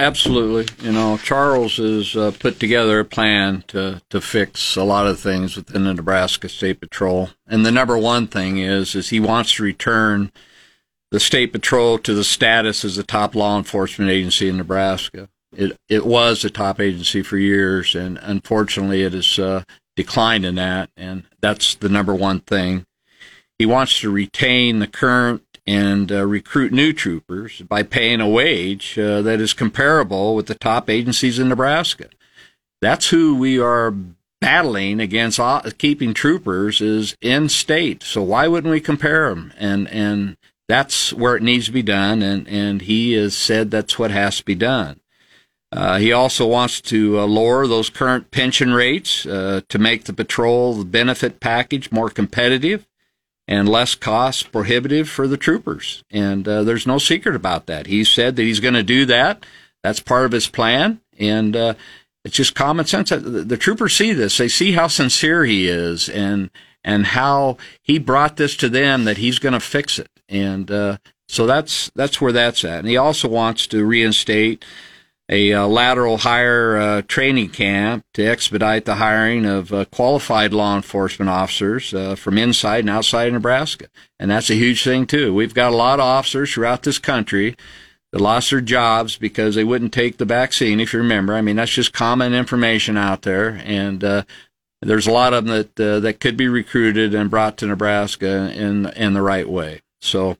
Absolutely. 0.00 0.66
You 0.84 0.92
know, 0.92 1.16
Charles 1.16 1.78
has 1.78 2.14
uh, 2.14 2.30
put 2.38 2.60
together 2.60 3.00
a 3.00 3.04
plan 3.04 3.64
to, 3.68 4.00
to 4.10 4.20
fix 4.20 4.76
a 4.76 4.84
lot 4.84 5.08
of 5.08 5.18
things 5.18 5.56
within 5.56 5.84
the 5.84 5.94
Nebraska 5.94 6.48
State 6.48 6.80
Patrol. 6.80 7.30
And 7.48 7.66
the 7.66 7.72
number 7.72 7.98
one 7.98 8.28
thing 8.28 8.58
is, 8.58 8.94
is 8.94 9.10
he 9.10 9.18
wants 9.18 9.54
to 9.54 9.64
return 9.64 10.30
the 11.10 11.18
State 11.18 11.52
Patrol 11.52 11.98
to 11.98 12.14
the 12.14 12.22
status 12.22 12.84
as 12.84 12.96
a 12.96 13.02
top 13.02 13.34
law 13.34 13.58
enforcement 13.58 14.10
agency 14.10 14.48
in 14.48 14.56
Nebraska. 14.56 15.28
It, 15.56 15.76
it 15.88 16.06
was 16.06 16.44
a 16.44 16.50
top 16.50 16.78
agency 16.78 17.22
for 17.22 17.36
years, 17.36 17.96
and 17.96 18.18
unfortunately 18.22 19.02
it 19.02 19.14
has 19.14 19.38
uh, 19.38 19.64
declined 19.96 20.44
in 20.44 20.54
that. 20.56 20.90
And 20.96 21.24
that's 21.40 21.74
the 21.74 21.88
number 21.88 22.14
one 22.14 22.40
thing. 22.40 22.84
He 23.58 23.66
wants 23.66 23.98
to 24.00 24.10
retain 24.10 24.78
the 24.78 24.86
current 24.86 25.42
and 25.68 26.10
uh, 26.10 26.26
recruit 26.26 26.72
new 26.72 26.94
troopers 26.94 27.60
by 27.60 27.82
paying 27.82 28.22
a 28.22 28.28
wage 28.28 28.98
uh, 28.98 29.20
that 29.20 29.38
is 29.38 29.52
comparable 29.52 30.34
with 30.34 30.46
the 30.46 30.54
top 30.54 30.88
agencies 30.88 31.38
in 31.38 31.50
Nebraska. 31.50 32.06
That's 32.80 33.10
who 33.10 33.36
we 33.36 33.60
are 33.60 33.94
battling 34.40 34.98
against. 34.98 35.38
Keeping 35.76 36.14
troopers 36.14 36.80
is 36.80 37.18
in 37.20 37.50
state, 37.50 38.02
so 38.02 38.22
why 38.22 38.48
wouldn't 38.48 38.72
we 38.72 38.80
compare 38.80 39.28
them 39.28 39.52
and 39.58 39.86
and 39.88 40.38
that's 40.68 41.12
where 41.12 41.36
it 41.36 41.42
needs 41.42 41.66
to 41.66 41.72
be 41.72 41.82
done, 41.82 42.20
and, 42.22 42.46
and 42.46 42.82
he 42.82 43.12
has 43.12 43.34
said 43.34 43.70
that's 43.70 43.98
what 43.98 44.10
has 44.10 44.36
to 44.38 44.44
be 44.44 44.54
done. 44.54 45.00
Uh, 45.72 45.98
he 45.98 46.12
also 46.12 46.46
wants 46.46 46.80
to 46.82 47.18
uh, 47.18 47.26
lower 47.26 47.66
those 47.66 47.90
current 47.90 48.30
pension 48.30 48.72
rates 48.72 49.26
uh, 49.26 49.62
to 49.68 49.78
make 49.78 50.04
the 50.04 50.12
patrol 50.12 50.84
benefit 50.84 51.40
package 51.40 51.90
more 51.90 52.10
competitive 52.10 52.86
and 53.48 53.66
less 53.66 53.94
cost 53.94 54.52
prohibitive 54.52 55.08
for 55.08 55.26
the 55.26 55.38
troopers. 55.38 56.04
And 56.10 56.46
uh, 56.46 56.62
there's 56.62 56.86
no 56.86 56.98
secret 56.98 57.34
about 57.34 57.66
that. 57.66 57.86
He 57.86 58.04
said 58.04 58.36
that 58.36 58.42
he's 58.42 58.60
going 58.60 58.74
to 58.74 58.82
do 58.82 59.06
that. 59.06 59.46
That's 59.82 60.00
part 60.00 60.26
of 60.26 60.32
his 60.32 60.46
plan. 60.46 61.00
And 61.18 61.56
uh, 61.56 61.74
it's 62.24 62.36
just 62.36 62.54
common 62.54 62.84
sense. 62.84 63.08
The, 63.08 63.18
the 63.18 63.56
troopers 63.56 63.96
see 63.96 64.12
this. 64.12 64.36
They 64.36 64.48
see 64.48 64.72
how 64.72 64.86
sincere 64.86 65.46
he 65.46 65.66
is 65.66 66.08
and 66.10 66.50
and 66.84 67.06
how 67.06 67.56
he 67.82 67.98
brought 67.98 68.36
this 68.36 68.56
to 68.56 68.68
them 68.68 69.04
that 69.04 69.16
he's 69.16 69.38
going 69.38 69.52
to 69.54 69.60
fix 69.60 69.98
it. 69.98 70.08
And 70.28 70.70
uh, 70.70 70.98
so 71.26 71.46
that's 71.46 71.90
that's 71.94 72.20
where 72.20 72.32
that's 72.32 72.64
at. 72.64 72.80
And 72.80 72.88
he 72.88 72.96
also 72.96 73.28
wants 73.28 73.66
to 73.68 73.84
reinstate 73.84 74.64
a 75.30 75.52
uh, 75.52 75.66
lateral 75.66 76.18
hire 76.18 76.76
uh, 76.78 77.02
training 77.02 77.50
camp 77.50 78.04
to 78.14 78.24
expedite 78.24 78.86
the 78.86 78.94
hiring 78.94 79.44
of 79.44 79.72
uh, 79.72 79.84
qualified 79.86 80.52
law 80.52 80.74
enforcement 80.74 81.28
officers 81.28 81.92
uh, 81.92 82.14
from 82.14 82.38
inside 82.38 82.80
and 82.80 82.90
outside 82.90 83.32
Nebraska. 83.32 83.88
And 84.18 84.30
that's 84.30 84.48
a 84.48 84.54
huge 84.54 84.82
thing, 84.82 85.06
too. 85.06 85.34
We've 85.34 85.54
got 85.54 85.72
a 85.72 85.76
lot 85.76 86.00
of 86.00 86.06
officers 86.06 86.52
throughout 86.52 86.82
this 86.82 86.98
country 86.98 87.56
that 88.10 88.22
lost 88.22 88.50
their 88.50 88.62
jobs 88.62 89.18
because 89.18 89.54
they 89.54 89.64
wouldn't 89.64 89.92
take 89.92 90.16
the 90.16 90.24
vaccine, 90.24 90.80
if 90.80 90.94
you 90.94 90.98
remember. 90.98 91.34
I 91.34 91.42
mean, 91.42 91.56
that's 91.56 91.72
just 91.72 91.92
common 91.92 92.32
information 92.32 92.96
out 92.96 93.22
there. 93.22 93.60
And 93.64 94.02
uh, 94.02 94.22
there's 94.80 95.06
a 95.06 95.12
lot 95.12 95.34
of 95.34 95.44
them 95.44 95.66
that, 95.76 95.80
uh, 95.80 96.00
that 96.00 96.20
could 96.20 96.38
be 96.38 96.48
recruited 96.48 97.14
and 97.14 97.28
brought 97.28 97.58
to 97.58 97.66
Nebraska 97.66 98.50
in, 98.54 98.86
in 98.86 99.12
the 99.12 99.20
right 99.20 99.48
way. 99.48 99.82
So 100.00 100.38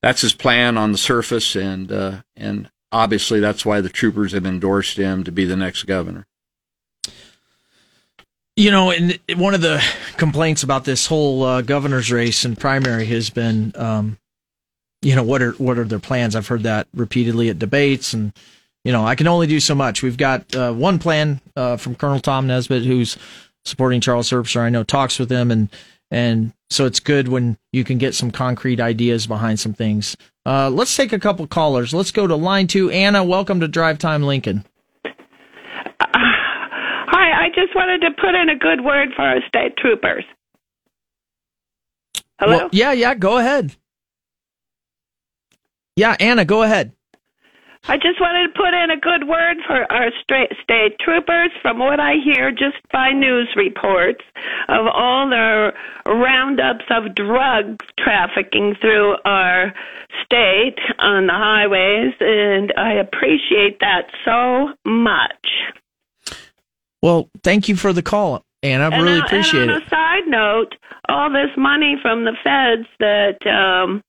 that's 0.00 0.20
his 0.20 0.32
plan 0.32 0.78
on 0.78 0.92
the 0.92 0.98
surface. 0.98 1.56
And, 1.56 2.22
and 2.36 2.70
obviously 2.92 3.40
that's 3.40 3.64
why 3.64 3.80
the 3.80 3.88
troopers 3.88 4.32
have 4.32 4.46
endorsed 4.46 4.96
him 4.96 5.24
to 5.24 5.32
be 5.32 5.44
the 5.44 5.56
next 5.56 5.84
governor. 5.84 6.26
You 8.56 8.72
know, 8.72 8.90
and 8.90 9.18
one 9.36 9.54
of 9.54 9.60
the 9.60 9.82
complaints 10.16 10.64
about 10.64 10.84
this 10.84 11.06
whole 11.06 11.44
uh, 11.44 11.62
governor's 11.62 12.10
race 12.10 12.44
and 12.44 12.58
primary 12.58 13.06
has 13.06 13.30
been, 13.30 13.72
um, 13.76 14.18
you 15.00 15.14
know, 15.14 15.22
what 15.22 15.42
are 15.42 15.52
what 15.52 15.78
are 15.78 15.84
their 15.84 16.00
plans? 16.00 16.34
I've 16.34 16.48
heard 16.48 16.64
that 16.64 16.88
repeatedly 16.92 17.50
at 17.50 17.60
debates, 17.60 18.14
and 18.14 18.32
you 18.84 18.90
know, 18.90 19.06
I 19.06 19.14
can 19.14 19.28
only 19.28 19.46
do 19.46 19.60
so 19.60 19.76
much. 19.76 20.02
We've 20.02 20.16
got 20.16 20.56
uh, 20.56 20.72
one 20.72 20.98
plan 20.98 21.40
uh, 21.54 21.76
from 21.76 21.94
Colonel 21.94 22.18
Tom 22.18 22.48
Nesbitt, 22.48 22.84
who's 22.84 23.16
supporting 23.64 24.00
Charles 24.00 24.30
Herbster. 24.30 24.60
I 24.60 24.70
know 24.70 24.82
talks 24.82 25.20
with 25.20 25.30
him, 25.30 25.52
and 25.52 25.68
and 26.10 26.52
so 26.68 26.84
it's 26.84 26.98
good 26.98 27.28
when 27.28 27.58
you 27.72 27.84
can 27.84 27.98
get 27.98 28.16
some 28.16 28.32
concrete 28.32 28.80
ideas 28.80 29.28
behind 29.28 29.60
some 29.60 29.72
things. 29.72 30.16
Uh, 30.48 30.70
let's 30.70 30.96
take 30.96 31.12
a 31.12 31.18
couple 31.18 31.46
callers. 31.46 31.92
Let's 31.92 32.10
go 32.10 32.26
to 32.26 32.34
line 32.34 32.68
two. 32.68 32.90
Anna, 32.90 33.22
welcome 33.22 33.60
to 33.60 33.68
Drive 33.68 33.98
Time 33.98 34.22
Lincoln. 34.22 34.64
Uh, 35.04 35.10
hi, 36.00 37.44
I 37.44 37.48
just 37.54 37.74
wanted 37.74 38.00
to 38.00 38.12
put 38.18 38.34
in 38.34 38.48
a 38.48 38.56
good 38.56 38.82
word 38.82 39.10
for 39.14 39.20
our 39.20 39.40
state 39.46 39.76
troopers. 39.76 40.24
Hello? 42.40 42.56
Well, 42.56 42.68
yeah, 42.72 42.92
yeah, 42.92 43.14
go 43.14 43.36
ahead. 43.36 43.76
Yeah, 45.96 46.16
Anna, 46.18 46.46
go 46.46 46.62
ahead. 46.62 46.92
I 47.86 47.96
just 47.96 48.20
wanted 48.20 48.48
to 48.48 48.58
put 48.58 48.74
in 48.74 48.90
a 48.90 49.00
good 49.00 49.28
word 49.28 49.58
for 49.66 49.90
our 49.90 50.10
state 50.22 50.98
troopers. 51.00 51.50
From 51.62 51.78
what 51.78 52.00
I 52.00 52.14
hear 52.22 52.50
just 52.50 52.76
by 52.92 53.12
news 53.12 53.48
reports 53.56 54.24
of 54.68 54.86
all 54.86 55.28
the 55.28 55.72
roundups 56.06 56.84
of 56.90 57.14
drug 57.14 57.80
trafficking 57.98 58.74
through 58.80 59.16
our 59.24 59.72
state 60.24 60.78
on 60.98 61.26
the 61.26 61.32
highways, 61.32 62.14
and 62.20 62.72
I 62.76 62.94
appreciate 62.94 63.80
that 63.80 64.08
so 64.24 64.74
much. 64.84 66.38
Well, 67.02 67.30
thank 67.42 67.68
you 67.68 67.76
for 67.76 67.92
the 67.92 68.02
call, 68.02 68.44
Anna. 68.62 68.90
I 68.90 68.98
really 68.98 69.20
appreciate 69.20 69.62
and 69.62 69.70
on 69.70 69.76
it. 69.76 69.82
On 69.82 69.86
a 69.86 69.88
side 69.88 70.26
note, 70.26 70.74
all 71.08 71.30
this 71.30 71.56
money 71.56 71.96
from 72.02 72.24
the 72.24 72.32
feds 72.42 72.88
that 72.98 73.46
um, 73.46 74.02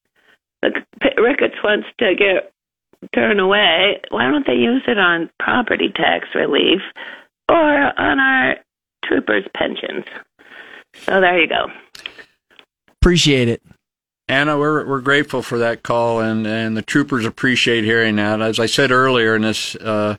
the 0.62 0.72
Ricketts 1.22 1.62
wants 1.64 1.88
to 2.00 2.16
get 2.16 2.52
turn 3.14 3.40
away, 3.40 4.02
why 4.10 4.30
don't 4.30 4.46
they 4.46 4.54
use 4.54 4.84
it 4.88 4.98
on 4.98 5.30
property 5.40 5.90
tax 5.96 6.28
relief 6.36 6.82
or 7.50 8.00
on 8.00 8.20
our 8.20 8.58
troopers' 9.06 9.46
pensions? 9.56 10.06
So 10.94 11.22
there 11.22 11.40
you 11.40 11.48
go. 11.48 11.68
Appreciate 13.02 13.48
it. 13.48 13.62
Anna, 14.28 14.60
we're 14.60 14.86
we're 14.86 15.02
grateful 15.02 15.42
for 15.42 15.58
that 15.58 15.82
call, 15.82 16.20
and, 16.20 16.46
and 16.46 16.78
the 16.78 16.84
troopers 16.84 17.26
appreciate 17.26 17.84
hearing 17.84 18.18
that. 18.18 18.42
As 18.42 18.60
I 18.60 18.68
said 18.68 18.92
earlier 18.92 19.36
in 19.36 19.42
this 19.42 19.76
uh, 19.76 20.18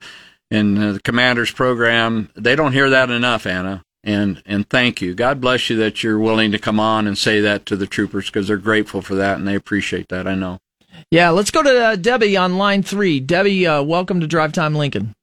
in 0.50 0.74
the 0.74 1.00
commander's 1.04 1.52
program, 1.52 2.28
they 2.34 2.56
don't 2.56 2.72
hear 2.72 2.90
that 2.90 3.10
enough, 3.10 3.46
Anna. 3.46 3.84
And 4.02 4.42
and 4.46 4.68
thank 4.68 5.00
you. 5.00 5.14
God 5.14 5.40
bless 5.40 5.70
you 5.70 5.76
that 5.76 6.02
you're 6.02 6.18
willing 6.18 6.50
to 6.52 6.58
come 6.58 6.80
on 6.80 7.06
and 7.06 7.16
say 7.16 7.40
that 7.40 7.66
to 7.66 7.76
the 7.76 7.86
troopers 7.86 8.26
because 8.26 8.48
they're 8.48 8.56
grateful 8.56 9.02
for 9.02 9.14
that 9.14 9.38
and 9.38 9.46
they 9.46 9.54
appreciate 9.54 10.08
that. 10.08 10.26
I 10.26 10.34
know. 10.34 10.58
Yeah, 11.10 11.30
let's 11.30 11.50
go 11.50 11.62
to 11.62 11.84
uh, 11.84 11.96
Debbie 11.96 12.36
on 12.36 12.58
line 12.58 12.82
three. 12.82 13.20
Debbie, 13.20 13.66
uh, 13.66 13.82
welcome 13.82 14.20
to 14.20 14.26
Drive 14.26 14.52
Time 14.52 14.74
Lincoln. 14.74 15.14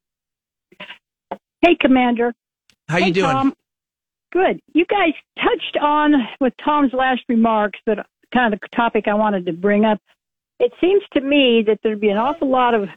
Hey, 1.61 1.75
Commander. 1.79 2.33
How 2.87 2.99
hey, 2.99 3.07
you 3.07 3.13
doing? 3.13 3.31
Tom. 3.31 3.53
Good. 4.31 4.59
You 4.73 4.85
guys 4.85 5.13
touched 5.37 5.77
on 5.81 6.13
with 6.39 6.53
Tom's 6.63 6.93
last 6.93 7.21
remarks 7.29 7.79
that 7.85 8.05
kind 8.33 8.53
of 8.53 8.59
the 8.59 8.67
topic 8.75 9.07
I 9.07 9.13
wanted 9.13 9.45
to 9.45 9.53
bring 9.53 9.85
up. 9.85 9.99
It 10.59 10.71
seems 10.81 11.03
to 11.13 11.21
me 11.21 11.63
that 11.67 11.79
there'd 11.83 12.01
be 12.01 12.09
an 12.09 12.17
awful 12.17 12.49
lot 12.49 12.73
of 12.73 12.89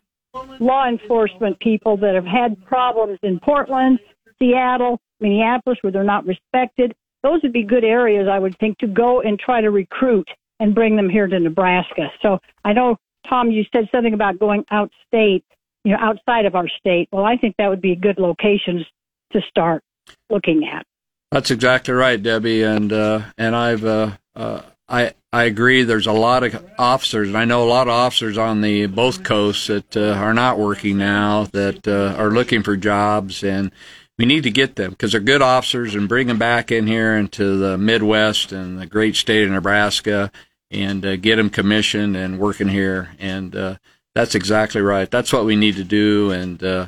law 0.60 0.88
enforcement 0.88 1.58
people 1.60 1.96
that 1.98 2.14
have 2.14 2.24
had 2.24 2.64
problems 2.64 3.18
in 3.22 3.40
Portland, 3.40 3.98
Seattle, 4.38 5.00
Minneapolis, 5.20 5.78
where 5.82 5.92
they're 5.92 6.04
not 6.04 6.26
respected. 6.26 6.94
Those 7.22 7.42
would 7.42 7.52
be 7.52 7.62
good 7.62 7.84
areas, 7.84 8.28
I 8.30 8.38
would 8.38 8.56
think, 8.58 8.78
to 8.78 8.86
go 8.86 9.20
and 9.20 9.38
try 9.38 9.60
to 9.60 9.70
recruit 9.70 10.28
and 10.60 10.74
bring 10.74 10.94
them 10.94 11.08
here 11.08 11.26
to 11.26 11.40
Nebraska. 11.40 12.12
So 12.22 12.38
I 12.64 12.72
know, 12.72 12.96
Tom, 13.28 13.50
you 13.50 13.64
said 13.72 13.88
something 13.90 14.14
about 14.14 14.38
going 14.38 14.64
out 14.70 14.90
state, 15.08 15.44
you 15.84 15.92
know, 15.92 15.98
outside 15.98 16.46
of 16.46 16.54
our 16.54 16.68
state. 16.68 17.08
Well, 17.10 17.24
I 17.24 17.36
think 17.36 17.56
that 17.58 17.68
would 17.68 17.80
be 17.80 17.92
a 17.92 17.96
good 17.96 18.18
locations 18.18 18.84
to 19.32 19.40
start 19.48 19.82
looking 20.28 20.68
at. 20.72 20.86
That's 21.32 21.50
exactly 21.50 21.94
right, 21.94 22.20
Debbie, 22.20 22.62
and 22.62 22.92
uh, 22.92 23.22
and 23.38 23.54
I've 23.56 23.84
uh, 23.84 24.12
uh, 24.34 24.62
I 24.88 25.14
I 25.32 25.44
agree. 25.44 25.84
There's 25.84 26.08
a 26.08 26.12
lot 26.12 26.42
of 26.42 26.64
officers, 26.76 27.28
and 27.28 27.38
I 27.38 27.44
know 27.44 27.62
a 27.62 27.70
lot 27.70 27.86
of 27.86 27.92
officers 27.92 28.36
on 28.36 28.60
the 28.60 28.86
both 28.86 29.22
coasts 29.22 29.68
that 29.68 29.96
uh, 29.96 30.14
are 30.14 30.34
not 30.34 30.58
working 30.58 30.98
now, 30.98 31.44
that 31.52 31.86
uh, 31.86 32.16
are 32.20 32.30
looking 32.30 32.64
for 32.64 32.76
jobs, 32.76 33.44
and 33.44 33.70
we 34.18 34.26
need 34.26 34.42
to 34.42 34.50
get 34.50 34.74
them 34.74 34.90
because 34.90 35.12
they're 35.12 35.20
good 35.20 35.40
officers 35.40 35.94
and 35.94 36.08
bring 36.08 36.26
them 36.26 36.38
back 36.38 36.72
in 36.72 36.88
here 36.88 37.14
into 37.14 37.56
the 37.56 37.78
Midwest 37.78 38.50
and 38.50 38.80
the 38.80 38.86
great 38.86 39.14
state 39.14 39.44
of 39.44 39.50
Nebraska 39.50 40.32
and 40.70 41.04
uh, 41.04 41.16
get 41.16 41.36
them 41.36 41.50
commissioned 41.50 42.16
and 42.16 42.38
working 42.38 42.68
here. 42.68 43.10
And 43.18 43.54
uh, 43.54 43.76
that's 44.14 44.34
exactly 44.34 44.80
right. 44.80 45.10
That's 45.10 45.32
what 45.32 45.44
we 45.44 45.56
need 45.56 45.76
to 45.76 45.84
do, 45.84 46.30
and 46.30 46.62
uh, 46.62 46.86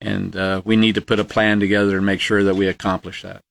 and 0.00 0.36
uh, 0.36 0.62
we 0.64 0.76
need 0.76 0.94
to 0.96 1.00
put 1.00 1.20
a 1.20 1.24
plan 1.24 1.60
together 1.60 1.96
and 1.96 2.06
make 2.06 2.20
sure 2.20 2.44
that 2.44 2.56
we 2.56 2.66
accomplish 2.68 3.22
that. 3.22 3.42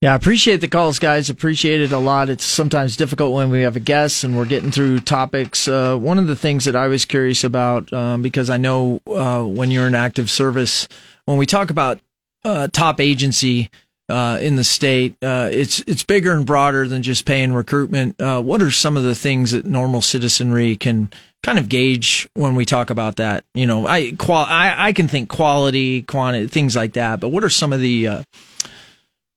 Yeah, 0.00 0.14
I 0.14 0.16
appreciate 0.16 0.56
the 0.60 0.68
calls, 0.68 0.98
guys. 0.98 1.30
Appreciate 1.30 1.80
it 1.80 1.92
a 1.92 1.98
lot. 1.98 2.28
It's 2.28 2.44
sometimes 2.44 2.96
difficult 2.96 3.34
when 3.34 3.50
we 3.50 3.62
have 3.62 3.76
a 3.76 3.80
guest 3.80 4.24
and 4.24 4.36
we're 4.36 4.46
getting 4.46 4.72
through 4.72 4.98
topics. 5.00 5.68
Uh, 5.68 5.96
one 5.96 6.18
of 6.18 6.26
the 6.26 6.34
things 6.34 6.64
that 6.64 6.74
I 6.74 6.88
was 6.88 7.04
curious 7.04 7.44
about, 7.44 7.92
um, 7.92 8.20
because 8.20 8.50
I 8.50 8.56
know 8.56 9.00
uh, 9.06 9.44
when 9.44 9.70
you're 9.70 9.86
in 9.86 9.94
active 9.94 10.28
service, 10.28 10.88
when 11.26 11.38
we 11.38 11.46
talk 11.46 11.70
about 11.70 12.00
top 12.42 12.98
agency, 12.98 13.70
uh, 14.12 14.38
in 14.40 14.56
the 14.56 14.64
state. 14.64 15.16
Uh, 15.22 15.48
it's 15.50 15.80
it's 15.80 16.02
bigger 16.02 16.32
and 16.32 16.44
broader 16.44 16.86
than 16.86 17.02
just 17.02 17.24
paying 17.24 17.54
recruitment. 17.54 18.20
Uh, 18.20 18.42
what 18.42 18.60
are 18.60 18.70
some 18.70 18.96
of 18.96 19.04
the 19.04 19.14
things 19.14 19.52
that 19.52 19.64
normal 19.64 20.02
citizenry 20.02 20.76
can 20.76 21.10
kind 21.42 21.58
of 21.58 21.68
gauge 21.68 22.28
when 22.34 22.54
we 22.54 22.66
talk 22.66 22.90
about 22.90 23.16
that? 23.16 23.44
You 23.54 23.66
know, 23.66 23.86
I 23.86 24.12
qual 24.12 24.44
I, 24.44 24.88
I 24.88 24.92
can 24.92 25.08
think 25.08 25.30
quality, 25.30 26.02
quantity, 26.02 26.46
things 26.46 26.76
like 26.76 26.92
that. 26.92 27.20
But 27.20 27.30
what 27.30 27.42
are 27.42 27.48
some 27.48 27.72
of 27.72 27.80
the 27.80 28.06
uh, 28.06 28.22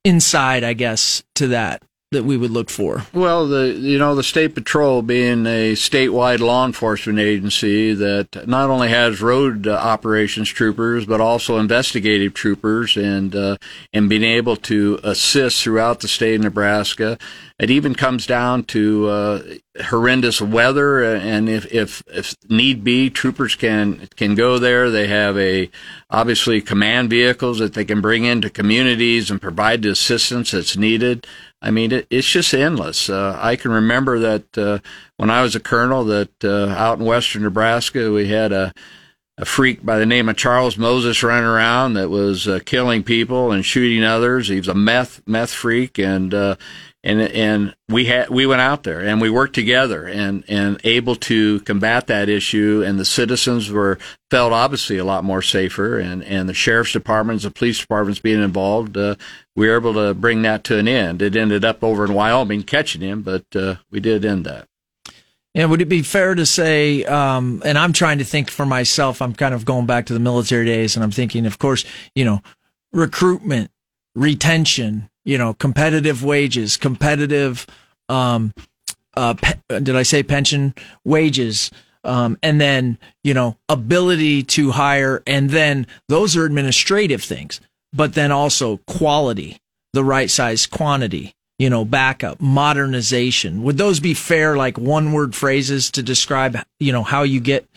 inside, 0.03 0.65
I 0.65 0.73
guess, 0.73 1.23
to 1.35 1.47
that? 1.47 1.81
That 2.15 2.23
we 2.23 2.37
would 2.37 2.51
look 2.51 2.69
for? 2.69 3.03
Well, 3.13 3.47
the 3.47 3.67
you 3.67 3.99
know 3.99 4.15
the 4.15 4.23
state 4.23 4.55
patrol 4.55 5.01
being 5.01 5.45
a 5.45 5.73
statewide 5.73 6.39
law 6.39 6.65
enforcement 6.65 7.19
agency 7.19 7.93
that 7.93 8.47
not 8.47 8.69
only 8.69 8.89
has 8.89 9.21
road 9.21 9.67
uh, 9.67 9.73
operations 9.73 10.49
troopers 10.49 11.05
but 11.05 11.21
also 11.21 11.57
investigative 11.57 12.33
troopers 12.33 12.97
and 12.97 13.35
uh, 13.35 13.57
and 13.93 14.09
being 14.09 14.23
able 14.23 14.55
to 14.55 14.99
assist 15.03 15.63
throughout 15.63 15.99
the 15.99 16.07
state 16.07 16.35
of 16.35 16.41
Nebraska. 16.41 17.17
It 17.57 17.71
even 17.71 17.95
comes 17.95 18.25
down 18.25 18.65
to 18.65 19.07
uh, 19.07 19.43
horrendous 19.85 20.41
weather, 20.41 21.01
and 21.03 21.47
if, 21.47 21.65
if 21.73 22.03
if 22.07 22.35
need 22.49 22.83
be, 22.83 23.09
troopers 23.09 23.55
can 23.55 24.09
can 24.17 24.35
go 24.35 24.59
there. 24.59 24.89
They 24.89 25.07
have 25.07 25.37
a 25.37 25.69
obviously 26.09 26.59
command 26.59 27.09
vehicles 27.09 27.59
that 27.59 27.73
they 27.73 27.85
can 27.85 28.01
bring 28.01 28.25
into 28.25 28.49
communities 28.49 29.31
and 29.31 29.41
provide 29.41 29.83
the 29.83 29.91
assistance 29.91 30.51
that's 30.51 30.75
needed. 30.75 31.25
I 31.61 31.71
mean, 31.71 31.93
it, 31.93 32.07
it's 32.09 32.29
just 32.29 32.53
endless. 32.53 33.09
Uh, 33.09 33.39
I 33.41 33.55
can 33.55 33.71
remember 33.71 34.19
that 34.19 34.57
uh, 34.57 34.79
when 35.15 35.29
I 35.29 35.41
was 35.41 35.55
a 35.55 35.61
colonel, 35.61 36.03
that 36.05 36.43
uh, 36.43 36.67
out 36.77 36.99
in 36.99 37.05
western 37.05 37.43
Nebraska, 37.43 38.11
we 38.11 38.27
had 38.27 38.51
a 38.51 38.73
a 39.37 39.45
freak 39.45 39.85
by 39.85 39.99
the 39.99 40.05
name 40.05 40.29
of 40.29 40.37
Charles 40.37 40.77
Moses 40.77 41.21
running 41.21 41.43
around 41.43 41.93
that 41.93 42.09
was 42.09 42.47
uh, 42.47 42.59
killing 42.65 43.03
people 43.03 43.51
and 43.51 43.65
shooting 43.65 44.03
others. 44.03 44.47
He 44.47 44.57
was 44.57 44.67
a 44.67 44.73
meth 44.73 45.21
meth 45.25 45.51
freak, 45.51 45.97
and 45.99 46.33
uh, 46.33 46.55
and 47.05 47.21
and 47.21 47.75
we 47.87 48.05
had 48.05 48.29
we 48.29 48.47
went 48.47 48.61
out 48.61 48.83
there 48.83 48.99
and 48.99 49.21
we 49.21 49.29
worked 49.29 49.53
together 49.53 50.07
and 50.07 50.43
and 50.47 50.81
able 50.83 51.15
to 51.15 51.59
combat 51.61 52.07
that 52.07 52.27
issue. 52.27 52.83
And 52.85 52.99
the 52.99 53.05
citizens 53.05 53.69
were 53.69 53.99
felt 54.31 54.51
obviously 54.51 54.97
a 54.97 55.05
lot 55.05 55.23
more 55.23 55.43
safer 55.43 55.99
and 55.99 56.23
and 56.23 56.49
the 56.49 56.53
sheriff's 56.53 56.91
departments 56.91 57.43
the 57.43 57.51
police 57.51 57.79
departments 57.79 58.19
being 58.19 58.43
involved 58.43 58.97
uh, 58.97 59.15
we 59.55 59.69
were 59.69 59.75
able 59.77 59.93
to 59.93 60.15
bring 60.15 60.41
that 60.41 60.63
to 60.65 60.79
an 60.79 60.87
end. 60.87 61.21
It 61.21 61.35
ended 61.35 61.63
up 61.63 61.83
over 61.83 62.03
in 62.03 62.13
Wyoming 62.13 62.63
catching 62.63 63.01
him 63.01 63.21
but 63.21 63.45
uh, 63.55 63.75
we 63.91 63.99
did 63.99 64.25
end 64.25 64.45
that. 64.45 64.67
And 65.53 65.71
would 65.71 65.81
it 65.81 65.87
be 65.87 66.01
fair 66.01 66.35
to 66.35 66.45
say, 66.45 67.05
um, 67.05 67.61
and 67.63 67.77
I'm 67.77 67.93
trying 67.93 68.17
to 68.17 68.25
think 68.25 68.51
for 68.51 68.65
myself, 68.65 69.21
I'm 69.21 69.33
kind 69.33 69.53
of 69.53 69.63
going 69.63 69.85
back 69.85 70.07
to 70.07 70.13
the 70.13 70.19
military 70.19 70.65
days 70.65 70.97
and 70.97 71.03
I'm 71.03 71.11
thinking, 71.11 71.45
of 71.45 71.59
course, 71.59 71.85
you 72.13 72.25
know, 72.25 72.41
recruitment, 72.91 73.71
retention, 74.15 75.09
you 75.25 75.37
know, 75.37 75.53
competitive 75.55 76.23
wages, 76.23 76.77
competitive, 76.77 77.65
um, 78.07 78.53
uh, 79.17 79.33
pe- 79.33 79.81
did 79.81 79.95
I 79.95 80.03
say 80.03 80.23
pension 80.23 80.73
wages? 81.03 81.71
Um, 82.03 82.37
and 82.43 82.61
then, 82.61 82.99
you 83.23 83.33
know, 83.33 83.57
ability 83.67 84.43
to 84.43 84.71
hire. 84.71 85.23
And 85.25 85.49
then 85.49 85.87
those 86.07 86.37
are 86.37 86.45
administrative 86.45 87.23
things, 87.23 87.59
but 87.91 88.13
then 88.13 88.31
also 88.31 88.77
quality, 88.87 89.57
the 89.93 90.03
right 90.03 90.29
size 90.29 90.67
quantity, 90.67 91.33
you 91.57 91.69
know, 91.69 91.83
backup, 91.83 92.39
modernization. 92.39 93.63
Would 93.63 93.77
those 93.77 93.99
be 93.99 94.13
fair, 94.13 94.55
like 94.55 94.77
one 94.77 95.13
word 95.13 95.33
phrases 95.33 95.89
to 95.91 96.03
describe, 96.03 96.59
you 96.79 96.91
know, 96.91 97.03
how 97.03 97.23
you 97.23 97.39
get 97.39 97.67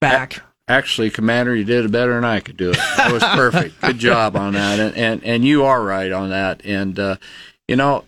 back? 0.00 0.42
Actually, 0.66 1.10
Commander, 1.10 1.54
you 1.54 1.64
did 1.64 1.84
it 1.84 1.92
better 1.92 2.14
than 2.14 2.24
I 2.24 2.40
could 2.40 2.56
do 2.56 2.70
it. 2.70 2.76
That 2.96 3.12
was 3.12 3.22
perfect. 3.22 3.80
Good 3.82 3.98
job 3.98 4.34
on 4.34 4.54
that, 4.54 4.80
and 4.80 4.96
and 4.96 5.22
and 5.24 5.44
you 5.44 5.64
are 5.64 5.82
right 5.82 6.10
on 6.10 6.30
that. 6.30 6.64
And 6.64 6.98
uh, 6.98 7.16
you 7.68 7.76
know, 7.76 8.04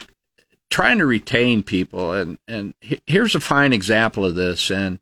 trying 0.71 0.99
to 0.99 1.07
retain 1.07 1.63
people, 1.63 2.13
and 2.13 2.39
and 2.49 2.73
here's 2.81 3.35
a 3.35 3.41
fine 3.41 3.73
example 3.75 4.25
of 4.25 4.37
this. 4.37 4.71
And 4.71 5.01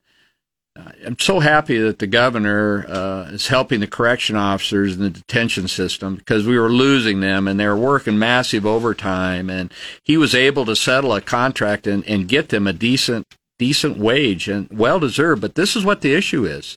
I'm 1.07 1.19
so 1.21 1.39
happy 1.39 1.79
that 1.79 2.01
the 2.01 2.09
governor 2.09 2.85
uh, 2.89 3.31
is 3.31 3.47
helping 3.47 3.79
the 3.79 3.87
correction 3.87 4.35
officers 4.35 4.97
in 4.97 5.03
the 5.03 5.11
detention 5.11 5.69
system 5.69 6.17
because 6.17 6.47
we 6.47 6.59
were 6.59 6.71
losing 6.71 7.21
them 7.21 7.47
and 7.47 7.61
they 7.61 7.67
were 7.69 7.77
working 7.77 8.19
massive 8.19 8.67
overtime. 8.67 9.49
And 9.49 9.73
he 10.03 10.17
was 10.17 10.35
able 10.35 10.65
to 10.67 10.75
settle 10.75 11.13
a 11.15 11.21
contract 11.21 11.87
and, 11.87 12.05
and 12.07 12.27
get 12.27 12.49
them 12.49 12.67
a 12.67 12.73
decent 12.73 13.27
decent 13.57 13.99
wage 13.99 14.49
and 14.49 14.69
well 14.73 14.99
deserved. 14.99 15.41
But 15.41 15.55
this 15.55 15.77
is 15.77 15.85
what 15.85 16.01
the 16.01 16.15
issue 16.15 16.45
is. 16.45 16.77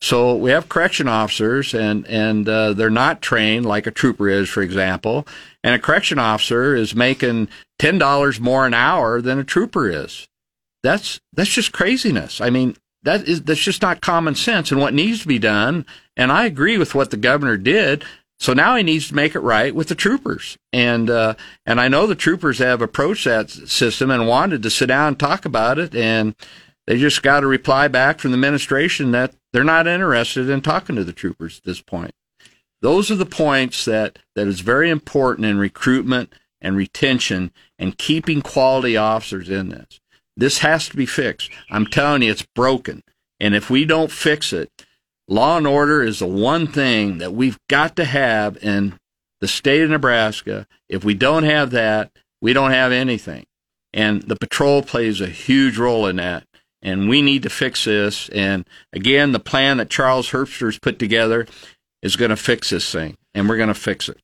So 0.00 0.36
we 0.36 0.50
have 0.50 0.68
correction 0.68 1.08
officers, 1.08 1.74
and 1.74 2.06
and 2.06 2.48
uh, 2.48 2.72
they're 2.72 2.90
not 2.90 3.20
trained 3.20 3.66
like 3.66 3.86
a 3.86 3.90
trooper 3.90 4.28
is, 4.28 4.48
for 4.48 4.62
example. 4.62 5.26
And 5.64 5.74
a 5.74 5.78
correction 5.78 6.18
officer 6.18 6.76
is 6.76 6.94
making 6.94 7.48
ten 7.78 7.98
dollars 7.98 8.38
more 8.38 8.66
an 8.66 8.74
hour 8.74 9.20
than 9.20 9.38
a 9.38 9.44
trooper 9.44 9.88
is. 9.88 10.28
That's 10.82 11.20
that's 11.32 11.50
just 11.50 11.72
craziness. 11.72 12.40
I 12.40 12.50
mean, 12.50 12.76
that 13.02 13.26
is 13.26 13.42
that's 13.42 13.60
just 13.60 13.82
not 13.82 14.00
common 14.00 14.36
sense. 14.36 14.70
And 14.70 14.80
what 14.80 14.94
needs 14.94 15.22
to 15.22 15.28
be 15.28 15.40
done, 15.40 15.84
and 16.16 16.30
I 16.30 16.44
agree 16.46 16.78
with 16.78 16.94
what 16.94 17.10
the 17.10 17.16
governor 17.16 17.56
did. 17.56 18.04
So 18.40 18.52
now 18.52 18.76
he 18.76 18.84
needs 18.84 19.08
to 19.08 19.16
make 19.16 19.34
it 19.34 19.40
right 19.40 19.74
with 19.74 19.88
the 19.88 19.96
troopers, 19.96 20.56
and 20.72 21.10
uh, 21.10 21.34
and 21.66 21.80
I 21.80 21.88
know 21.88 22.06
the 22.06 22.14
troopers 22.14 22.58
have 22.58 22.80
approached 22.80 23.24
that 23.24 23.50
system 23.50 24.12
and 24.12 24.28
wanted 24.28 24.62
to 24.62 24.70
sit 24.70 24.86
down 24.86 25.08
and 25.08 25.18
talk 25.18 25.44
about 25.44 25.80
it, 25.80 25.92
and 25.92 26.36
they 26.86 26.98
just 26.98 27.24
got 27.24 27.42
a 27.42 27.48
reply 27.48 27.88
back 27.88 28.20
from 28.20 28.30
the 28.30 28.36
administration 28.36 29.10
that 29.10 29.34
they're 29.52 29.64
not 29.64 29.86
interested 29.86 30.48
in 30.48 30.60
talking 30.60 30.96
to 30.96 31.04
the 31.04 31.12
troopers 31.12 31.58
at 31.58 31.64
this 31.64 31.80
point. 31.80 32.12
Those 32.80 33.10
are 33.10 33.16
the 33.16 33.26
points 33.26 33.84
that, 33.86 34.18
that 34.34 34.46
is 34.46 34.60
very 34.60 34.90
important 34.90 35.46
in 35.46 35.58
recruitment 35.58 36.32
and 36.60 36.76
retention 36.76 37.52
and 37.78 37.98
keeping 37.98 38.42
quality 38.42 38.96
officers 38.96 39.48
in 39.48 39.70
this. 39.70 40.00
This 40.36 40.58
has 40.58 40.88
to 40.88 40.96
be 40.96 41.06
fixed. 41.06 41.50
I'm 41.70 41.86
telling 41.86 42.22
you, 42.22 42.30
it's 42.30 42.46
broken. 42.54 43.02
And 43.40 43.54
if 43.54 43.70
we 43.70 43.84
don't 43.84 44.12
fix 44.12 44.52
it, 44.52 44.70
law 45.26 45.56
and 45.56 45.66
order 45.66 46.02
is 46.02 46.20
the 46.20 46.26
one 46.26 46.66
thing 46.66 47.18
that 47.18 47.32
we've 47.32 47.58
got 47.68 47.96
to 47.96 48.04
have 48.04 48.56
in 48.62 48.98
the 49.40 49.48
state 49.48 49.82
of 49.82 49.90
Nebraska. 49.90 50.66
If 50.88 51.04
we 51.04 51.14
don't 51.14 51.44
have 51.44 51.70
that, 51.72 52.12
we 52.40 52.52
don't 52.52 52.70
have 52.70 52.92
anything. 52.92 53.46
And 53.92 54.22
the 54.22 54.36
patrol 54.36 54.82
plays 54.82 55.20
a 55.20 55.26
huge 55.26 55.78
role 55.78 56.06
in 56.06 56.16
that 56.16 56.44
and 56.82 57.08
we 57.08 57.22
need 57.22 57.42
to 57.42 57.50
fix 57.50 57.84
this. 57.84 58.28
And 58.30 58.66
again, 58.92 59.32
the 59.32 59.40
plan 59.40 59.78
that 59.78 59.90
Charles 59.90 60.30
Herbster's 60.30 60.78
put 60.78 60.98
together 60.98 61.46
is 62.02 62.16
going 62.16 62.30
to 62.30 62.36
fix 62.36 62.70
this 62.70 62.90
thing, 62.90 63.16
and 63.34 63.48
we're 63.48 63.56
going 63.56 63.68
to 63.68 63.74
fix 63.74 64.08
it. 64.08 64.18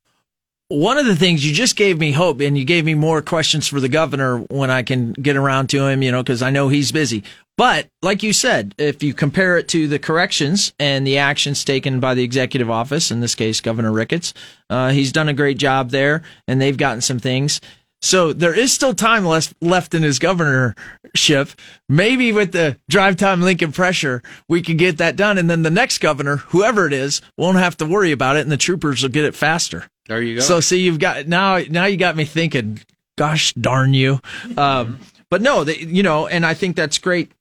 One 0.68 0.96
of 0.96 1.04
the 1.04 1.16
things 1.16 1.44
you 1.46 1.52
just 1.52 1.76
gave 1.76 1.98
me 1.98 2.12
hope, 2.12 2.40
and 2.40 2.56
you 2.56 2.64
gave 2.64 2.86
me 2.86 2.94
more 2.94 3.20
questions 3.20 3.68
for 3.68 3.80
the 3.80 3.88
governor 3.88 4.38
when 4.38 4.70
I 4.70 4.82
can 4.82 5.12
get 5.12 5.36
around 5.36 5.68
to 5.68 5.86
him, 5.86 6.02
you 6.02 6.10
know, 6.10 6.22
because 6.22 6.42
I 6.42 6.50
know 6.50 6.68
he's 6.68 6.90
busy. 6.90 7.22
But 7.56 7.88
like 8.02 8.22
you 8.22 8.32
said, 8.32 8.74
if 8.78 9.02
you 9.02 9.14
compare 9.14 9.58
it 9.58 9.68
to 9.68 9.86
the 9.86 9.98
corrections 9.98 10.72
and 10.80 11.06
the 11.06 11.18
actions 11.18 11.64
taken 11.64 12.00
by 12.00 12.14
the 12.14 12.24
executive 12.24 12.70
office, 12.70 13.10
in 13.10 13.20
this 13.20 13.34
case, 13.34 13.60
Governor 13.60 13.92
Ricketts, 13.92 14.34
uh, 14.70 14.90
he's 14.90 15.12
done 15.12 15.28
a 15.28 15.34
great 15.34 15.58
job 15.58 15.90
there, 15.90 16.22
and 16.48 16.60
they've 16.60 16.76
gotten 16.76 17.02
some 17.02 17.18
things. 17.18 17.60
So 18.04 18.34
there 18.34 18.52
is 18.52 18.70
still 18.70 18.92
time 18.92 19.24
left 19.24 19.54
left 19.62 19.94
in 19.94 20.02
his 20.02 20.18
governorship. 20.18 21.48
Maybe 21.88 22.32
with 22.32 22.52
the 22.52 22.76
drive 22.86 23.16
time 23.16 23.40
Lincoln 23.40 23.72
pressure, 23.72 24.22
we 24.46 24.60
can 24.60 24.76
get 24.76 24.98
that 24.98 25.16
done, 25.16 25.38
and 25.38 25.48
then 25.48 25.62
the 25.62 25.70
next 25.70 25.98
governor, 25.98 26.36
whoever 26.36 26.86
it 26.86 26.92
is, 26.92 27.22
won't 27.38 27.56
have 27.56 27.78
to 27.78 27.86
worry 27.86 28.12
about 28.12 28.36
it, 28.36 28.40
and 28.40 28.52
the 28.52 28.58
troopers 28.58 29.02
will 29.02 29.08
get 29.08 29.24
it 29.24 29.34
faster. 29.34 29.88
There 30.06 30.20
you 30.20 30.36
go. 30.36 30.40
So 30.42 30.60
see, 30.60 30.82
you've 30.82 30.98
got 30.98 31.28
now. 31.28 31.58
Now 31.70 31.86
you 31.86 31.96
got 31.96 32.14
me 32.14 32.26
thinking. 32.26 32.80
Gosh 33.16 33.54
darn 33.54 33.94
you! 33.94 34.20
Um, 34.58 34.98
but 35.30 35.40
no, 35.40 35.64
they, 35.64 35.78
you 35.78 36.02
know, 36.02 36.26
and 36.26 36.44
I 36.44 36.52
think 36.52 36.76
that's 36.76 36.98
great 36.98 37.32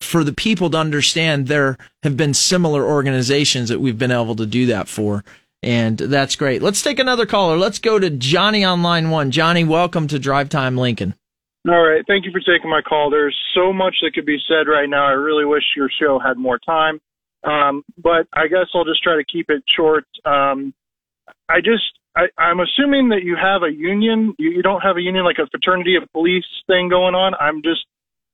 for 0.00 0.22
the 0.22 0.32
people 0.32 0.70
to 0.70 0.78
understand. 0.78 1.48
There 1.48 1.76
have 2.04 2.16
been 2.16 2.34
similar 2.34 2.86
organizations 2.86 3.68
that 3.70 3.80
we've 3.80 3.98
been 3.98 4.12
able 4.12 4.36
to 4.36 4.46
do 4.46 4.66
that 4.66 4.86
for 4.86 5.24
and 5.62 5.96
that's 5.96 6.36
great. 6.36 6.62
Let's 6.62 6.82
take 6.82 6.98
another 6.98 7.26
caller. 7.26 7.56
Let's 7.56 7.78
go 7.78 7.98
to 7.98 8.10
Johnny 8.10 8.64
on 8.64 8.82
line 8.82 9.10
one. 9.10 9.30
Johnny, 9.30 9.64
welcome 9.64 10.08
to 10.08 10.18
Drive 10.18 10.48
Time 10.48 10.76
Lincoln. 10.76 11.14
All 11.68 11.80
right. 11.80 12.04
Thank 12.08 12.24
you 12.24 12.32
for 12.32 12.40
taking 12.40 12.68
my 12.68 12.82
call. 12.82 13.08
There's 13.08 13.38
so 13.54 13.72
much 13.72 13.94
that 14.02 14.14
could 14.14 14.26
be 14.26 14.38
said 14.48 14.68
right 14.68 14.88
now. 14.88 15.06
I 15.06 15.12
really 15.12 15.44
wish 15.44 15.62
your 15.76 15.88
show 16.00 16.18
had 16.18 16.36
more 16.36 16.58
time. 16.58 17.00
Um, 17.44 17.84
but 17.96 18.26
I 18.32 18.48
guess 18.48 18.66
I'll 18.74 18.84
just 18.84 19.02
try 19.02 19.16
to 19.16 19.24
keep 19.24 19.48
it 19.48 19.62
short. 19.68 20.04
Um, 20.24 20.74
I 21.48 21.60
just, 21.60 21.84
I, 22.16 22.26
I'm 22.36 22.60
assuming 22.60 23.08
that 23.10 23.22
you 23.22 23.36
have 23.36 23.62
a 23.62 23.72
union. 23.72 24.34
You, 24.38 24.50
you 24.50 24.62
don't 24.62 24.80
have 24.80 24.96
a 24.96 25.00
union 25.00 25.24
like 25.24 25.38
a 25.38 25.46
fraternity 25.48 25.96
of 25.96 26.10
police 26.12 26.44
thing 26.66 26.88
going 26.88 27.14
on. 27.14 27.34
I'm 27.40 27.62
just, 27.62 27.86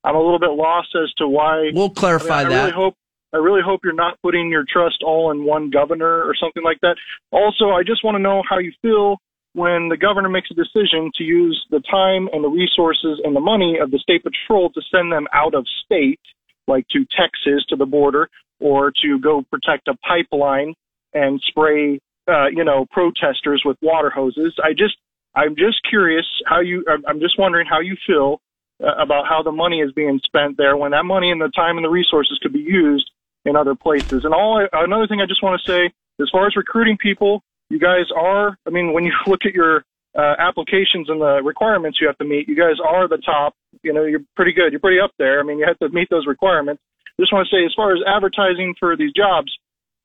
I'm 0.05 0.15
a 0.15 0.21
little 0.21 0.39
bit 0.39 0.51
lost 0.51 0.89
as 0.95 1.13
to 1.19 1.29
why. 1.29 1.71
We'll 1.75 1.91
clarify 1.91 2.41
I, 2.41 2.45
mean, 2.45 2.53
I 2.53 2.57
that. 2.57 2.61
Really 2.63 2.73
hope, 2.73 2.95
I 3.33 3.37
really 3.37 3.61
hope 3.65 3.81
you're 3.85 3.93
not 3.93 4.21
putting 4.23 4.51
your 4.51 4.65
trust 4.71 5.03
all 5.05 5.31
in 5.31 5.45
one 5.45 5.71
governor 5.71 6.23
or 6.23 6.35
something 6.35 6.63
like 6.63 6.81
that. 6.81 6.97
Also, 7.31 7.71
I 7.71 7.83
just 7.83 8.05
want 8.05 8.15
to 8.17 8.23
know 8.23 8.43
how 8.49 8.59
you 8.59 8.73
feel 8.81 9.19
when 9.53 9.89
the 9.89 9.97
governor 9.97 10.29
makes 10.29 10.51
a 10.51 10.55
decision 10.55 11.11
to 11.17 11.25
use 11.25 11.59
the 11.71 11.83
time 11.91 12.29
and 12.33 12.45
the 12.45 12.49
resources 12.49 13.21
and 13.25 13.35
the 13.35 13.41
money 13.41 13.79
of 13.83 13.91
the 13.91 13.99
state 13.99 14.23
patrol 14.23 14.71
to 14.71 14.81
send 14.91 15.13
them 15.13 15.27
out 15.33 15.55
of 15.55 15.67
state, 15.85 16.21
like 16.67 16.87
to 16.89 17.05
Texas 17.17 17.65
to 17.69 17.77
the 17.77 17.87
border, 17.87 18.29
or 18.61 18.93
to 19.03 19.19
go 19.21 19.43
protect 19.51 19.89
a 19.89 19.97
pipeline 20.07 20.75
and 21.13 21.41
spray, 21.49 21.99
uh, 22.29 22.49
you 22.49 22.65
know, 22.65 22.87
protesters 22.91 23.63
with 23.65 23.77
water 23.83 24.11
hoses. 24.11 24.55
I 24.63 24.73
just, 24.73 24.97
I'm 25.35 25.55
just 25.57 25.79
curious 25.89 26.27
how 26.47 26.61
you, 26.61 26.85
I'm 27.07 27.21
just 27.21 27.39
wondering 27.39 27.67
how 27.69 27.81
you 27.81 27.97
feel 28.07 28.41
uh, 28.83 29.03
about 29.03 29.27
how 29.29 29.43
the 29.43 29.53
money 29.53 29.81
is 29.81 29.93
being 29.93 30.21
spent 30.25 30.57
there 30.57 30.77
when 30.77 30.93
that 30.93 31.05
money 31.05 31.31
and 31.31 31.41
the 31.41 31.51
time 31.55 31.77
and 31.77 31.85
the 31.85 31.91
resources 31.91 32.39
could 32.43 32.53
be 32.53 32.61
used 32.61 33.11
in 33.49 33.57
other 33.57 33.75
places. 33.75 34.25
And 34.25 34.35
all 34.35 34.67
another 34.73 35.07
thing 35.07 35.21
I 35.21 35.27
just 35.27 35.43
want 35.43 35.61
to 35.61 35.71
say, 35.71 35.93
as 36.21 36.29
far 36.31 36.47
as 36.47 36.57
recruiting 36.57 36.99
people, 36.99 37.43
you 37.71 37.79
guys 37.79 38.07
are. 38.17 38.57
I 38.67 38.71
mean, 38.71 38.93
when 38.93 39.05
you 39.05 39.13
look 39.27 39.41
at 39.47 39.55
your 39.55 39.85
uh, 40.17 40.35
applications 40.39 41.09
and 41.09 41.21
the 41.21 41.41
requirements 41.43 41.99
you 42.01 42.07
have 42.07 42.19
to 42.19 42.25
meet, 42.25 42.49
you 42.49 42.57
guys 42.57 42.77
are 42.85 43.09
the 43.09 43.19
top. 43.19 43.55
You 43.83 43.93
know, 43.93 44.05
you're 44.05 44.25
pretty 44.37 44.53
good. 44.53 44.73
You're 44.73 44.81
pretty 44.81 45.01
up 45.01 45.13
there. 45.19 45.41
I 45.41 45.43
mean, 45.43 45.59
you 45.59 45.67
have 45.67 45.79
to 45.79 45.89
meet 45.95 46.09
those 46.11 46.27
requirements. 46.27 46.83
Just 47.21 47.33
want 47.33 47.49
to 47.49 47.55
say, 47.55 47.65
as 47.65 47.73
far 47.75 47.93
as 47.93 47.99
advertising 48.07 48.75
for 48.79 48.97
these 48.97 49.13
jobs, 49.13 49.51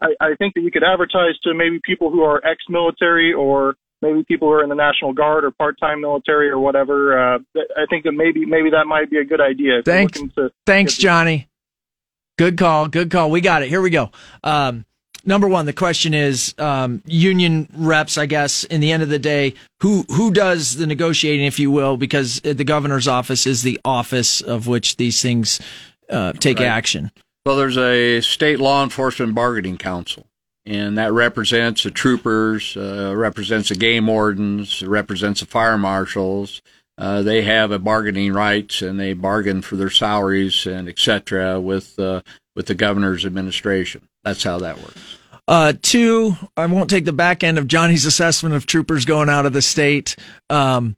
I, 0.02 0.14
I 0.20 0.36
think 0.36 0.56
that 0.56 0.62
you 0.62 0.72
could 0.72 0.84
advertise 0.84 1.38
to 1.44 1.54
maybe 1.54 1.80
people 1.84 2.12
who 2.12 2.24
are 2.24 2.44
ex-military 2.46 3.34
or 3.34 3.76
maybe 4.02 4.24
people 4.28 4.48
who 4.48 4.54
are 4.56 4.64
in 4.64 4.70
the 4.70 4.76
National 4.76 5.14
Guard 5.14 5.46
or 5.46 5.52
part-time 5.52 6.02
military 6.02 6.50
or 6.50 6.60
whatever. 6.60 7.36
Uh, 7.36 7.40
I 7.56 7.86
think 7.90 8.04
that 8.04 8.12
maybe 8.14 8.46
maybe 8.46 8.72
that 8.72 8.86
might 8.86 9.10
be 9.10 9.18
a 9.18 9.26
good 9.26 9.42
idea. 9.42 9.82
Thanks. 9.86 10.20
to 10.20 10.52
Thanks, 10.66 10.98
Johnny. 10.98 11.48
Good 12.38 12.58
call. 12.58 12.88
Good 12.88 13.12
call. 13.12 13.30
We 13.30 13.42
got 13.42 13.62
it. 13.64 13.70
Here 13.70 13.82
we 13.82 13.90
go. 13.92 14.10
Um, 14.44 14.86
number 15.26 15.48
one, 15.48 15.66
the 15.66 15.74
question 15.74 16.14
is 16.14 16.56
um, 16.58 17.04
union 17.06 17.70
reps. 17.76 18.18
I 18.18 18.26
guess 18.26 18.64
in 18.64 18.82
the 18.82 18.92
end 18.92 19.04
of 19.04 19.10
the 19.10 19.20
day, 19.20 19.54
who 19.82 20.04
who 20.10 20.32
does 20.32 20.78
the 20.78 20.88
negotiating, 20.88 21.46
if 21.46 21.60
you 21.60 21.70
will, 21.70 21.96
because 21.98 22.40
the 22.42 22.64
governor's 22.64 23.08
office 23.08 23.46
is 23.46 23.62
the 23.62 23.80
office 23.86 24.42
of 24.42 24.66
which 24.68 24.98
these 24.98 25.22
things 25.22 25.60
uh, 26.10 26.34
take 26.34 26.58
Right. 26.60 26.66
action. 26.68 27.12
Well, 27.46 27.56
there's 27.58 27.78
a 27.78 28.22
state 28.22 28.60
law 28.60 28.84
enforcement 28.84 29.36
bargaining 29.36 29.78
council, 29.78 30.26
and 30.66 30.98
that 30.98 31.12
represents 31.12 31.84
the 31.84 31.92
troopers, 31.92 32.76
uh, 32.78 33.14
represents 33.16 33.70
the 33.70 33.76
game 33.76 34.08
wardens, 34.08 34.82
represents 34.82 35.42
the 35.42 35.46
fire 35.46 35.78
marshals. 35.78 36.62
Uh, 36.98 37.22
they 37.24 37.42
have 37.42 37.72
a 37.72 37.80
bargaining 37.80 38.34
rights, 38.34 38.82
and 38.82 39.00
they 39.00 39.14
bargain 39.14 39.62
for 39.62 39.76
their 39.76 39.90
salaries 39.90 40.66
and 40.68 40.88
et 40.88 41.00
cetera 41.00 41.60
with 41.60 41.98
uh, 41.98 42.22
with 42.56 42.68
the 42.68 42.76
governor's 42.76 43.26
administration. 43.26 44.08
That's 44.24 44.44
how 44.44 44.60
that 44.60 44.78
works. 44.78 45.18
Uh, 45.48 45.74
two, 45.82 46.36
I 46.56 46.68
won't 46.68 46.90
take 46.90 47.04
the 47.04 47.12
back 47.12 47.44
end 47.44 47.58
of 47.58 47.68
Johnny's 47.68 48.06
assessment 48.06 48.56
of 48.56 48.66
troopers 48.66 49.04
going 49.06 49.28
out 49.28 49.46
of 49.46 49.52
the 49.52 49.62
state. 49.62 50.16
Um, 50.50 50.96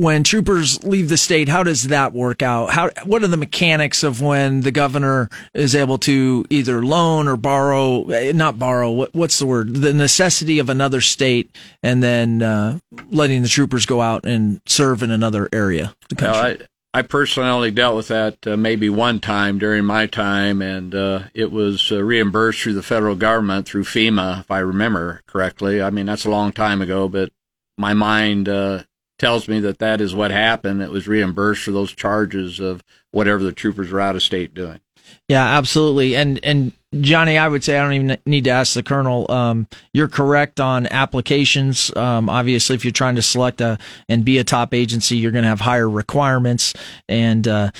when 0.00 0.24
troopers 0.24 0.82
leave 0.82 1.10
the 1.10 1.18
state, 1.18 1.46
how 1.46 1.62
does 1.62 1.88
that 1.88 2.14
work 2.14 2.40
out? 2.40 2.70
How, 2.70 2.88
what 3.04 3.22
are 3.22 3.26
the 3.26 3.36
mechanics 3.36 4.02
of 4.02 4.22
when 4.22 4.62
the 4.62 4.70
governor 4.70 5.28
is 5.52 5.74
able 5.74 5.98
to 5.98 6.46
either 6.48 6.82
loan 6.82 7.28
or 7.28 7.36
borrow, 7.36 8.08
eh, 8.08 8.32
not 8.32 8.58
borrow, 8.58 8.90
what, 8.90 9.14
what's 9.14 9.38
the 9.38 9.44
word? 9.44 9.74
The 9.74 9.92
necessity 9.92 10.58
of 10.58 10.70
another 10.70 11.02
state 11.02 11.54
and 11.82 12.02
then, 12.02 12.40
uh, 12.40 12.78
letting 13.10 13.42
the 13.42 13.48
troopers 13.48 13.84
go 13.84 14.00
out 14.00 14.24
and 14.24 14.62
serve 14.64 15.02
in 15.02 15.10
another 15.10 15.50
area 15.52 15.94
of 16.02 16.08
the 16.08 16.14
country. 16.14 16.40
Well, 16.40 16.66
I, 16.94 17.00
I 17.00 17.02
personally 17.02 17.50
only 17.50 17.70
dealt 17.70 17.96
with 17.96 18.08
that 18.08 18.46
uh, 18.46 18.56
maybe 18.56 18.88
one 18.88 19.20
time 19.20 19.58
during 19.58 19.84
my 19.84 20.06
time, 20.06 20.62
and 20.62 20.94
uh, 20.94 21.24
it 21.34 21.52
was 21.52 21.92
uh, 21.92 22.02
reimbursed 22.02 22.62
through 22.62 22.72
the 22.72 22.82
federal 22.82 23.16
government 23.16 23.66
through 23.66 23.84
FEMA, 23.84 24.40
if 24.40 24.50
I 24.50 24.60
remember 24.60 25.20
correctly. 25.26 25.82
I 25.82 25.90
mean, 25.90 26.06
that's 26.06 26.24
a 26.24 26.30
long 26.30 26.52
time 26.52 26.80
ago, 26.80 27.06
but 27.06 27.30
my 27.76 27.92
mind 27.92 28.48
uh, 28.48 28.84
tells 29.20 29.46
me 29.46 29.60
that 29.60 29.78
that 29.78 30.00
is 30.00 30.14
what 30.14 30.30
happened. 30.30 30.82
It 30.82 30.90
was 30.90 31.06
reimbursed 31.06 31.62
for 31.62 31.70
those 31.70 31.92
charges 31.92 32.58
of 32.58 32.82
whatever 33.12 33.44
the 33.44 33.52
troopers 33.52 33.92
were 33.92 34.00
out 34.00 34.16
of 34.16 34.22
state 34.22 34.54
doing. 34.54 34.80
Yeah, 35.28 35.44
absolutely. 35.44 36.16
And 36.16 36.40
and 36.42 36.72
Johnny, 37.00 37.38
I 37.38 37.46
would 37.46 37.62
say 37.62 37.78
I 37.78 37.82
don't 37.82 37.92
even 37.92 38.18
need 38.26 38.44
to 38.44 38.50
ask 38.50 38.74
the 38.74 38.82
colonel. 38.82 39.30
Um, 39.30 39.68
you're 39.92 40.08
correct 40.08 40.58
on 40.58 40.86
applications. 40.88 41.94
Um, 41.94 42.28
obviously, 42.28 42.74
if 42.74 42.84
you're 42.84 42.92
trying 42.92 43.14
to 43.16 43.22
select 43.22 43.60
a 43.60 43.78
and 44.08 44.24
be 44.24 44.38
a 44.38 44.44
top 44.44 44.74
agency, 44.74 45.16
you're 45.16 45.30
going 45.30 45.44
to 45.44 45.48
have 45.48 45.60
higher 45.60 45.88
requirements. 45.88 46.74
And 47.08 47.46
uh, 47.46 47.70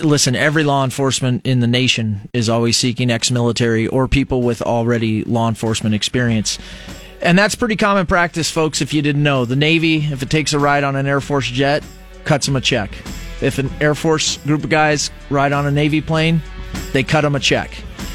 listen, 0.00 0.34
every 0.34 0.64
law 0.64 0.82
enforcement 0.82 1.46
in 1.46 1.60
the 1.60 1.68
nation 1.68 2.28
is 2.32 2.48
always 2.48 2.76
seeking 2.76 3.10
ex-military 3.10 3.86
or 3.86 4.08
people 4.08 4.42
with 4.42 4.62
already 4.62 5.22
law 5.24 5.48
enforcement 5.48 5.94
experience. 5.94 6.58
And 7.22 7.38
that's 7.38 7.54
pretty 7.54 7.76
common 7.76 8.06
practice, 8.06 8.50
folks. 8.50 8.80
If 8.80 8.92
you 8.92 9.02
didn't 9.02 9.22
know, 9.22 9.44
the 9.44 9.56
Navy, 9.56 9.96
if 9.96 10.22
it 10.22 10.30
takes 10.30 10.52
a 10.52 10.58
ride 10.58 10.84
on 10.84 10.96
an 10.96 11.06
Air 11.06 11.20
Force 11.20 11.46
jet, 11.46 11.82
cuts 12.24 12.46
them 12.46 12.56
a 12.56 12.60
check. 12.60 12.90
If 13.40 13.58
an 13.58 13.70
Air 13.80 13.94
Force 13.94 14.38
group 14.38 14.64
of 14.64 14.70
guys 14.70 15.10
ride 15.30 15.52
on 15.52 15.66
a 15.66 15.70
Navy 15.70 16.00
plane, 16.00 16.42
they 16.92 17.02
cut 17.02 17.22
them 17.22 17.34
a 17.34 17.40
check. 17.40 17.70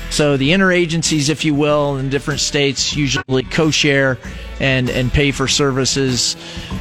So 0.10 0.36
the 0.36 0.50
interagencies, 0.50 1.30
if 1.30 1.46
you 1.46 1.56
will, 1.56 1.98
in 1.98 2.10
different 2.10 2.42
states 2.42 2.96
usually 2.96 3.44
co-share 3.44 4.18
and 4.60 4.90
and 4.90 5.12
pay 5.12 5.32
for 5.32 5.48
services, 5.48 6.36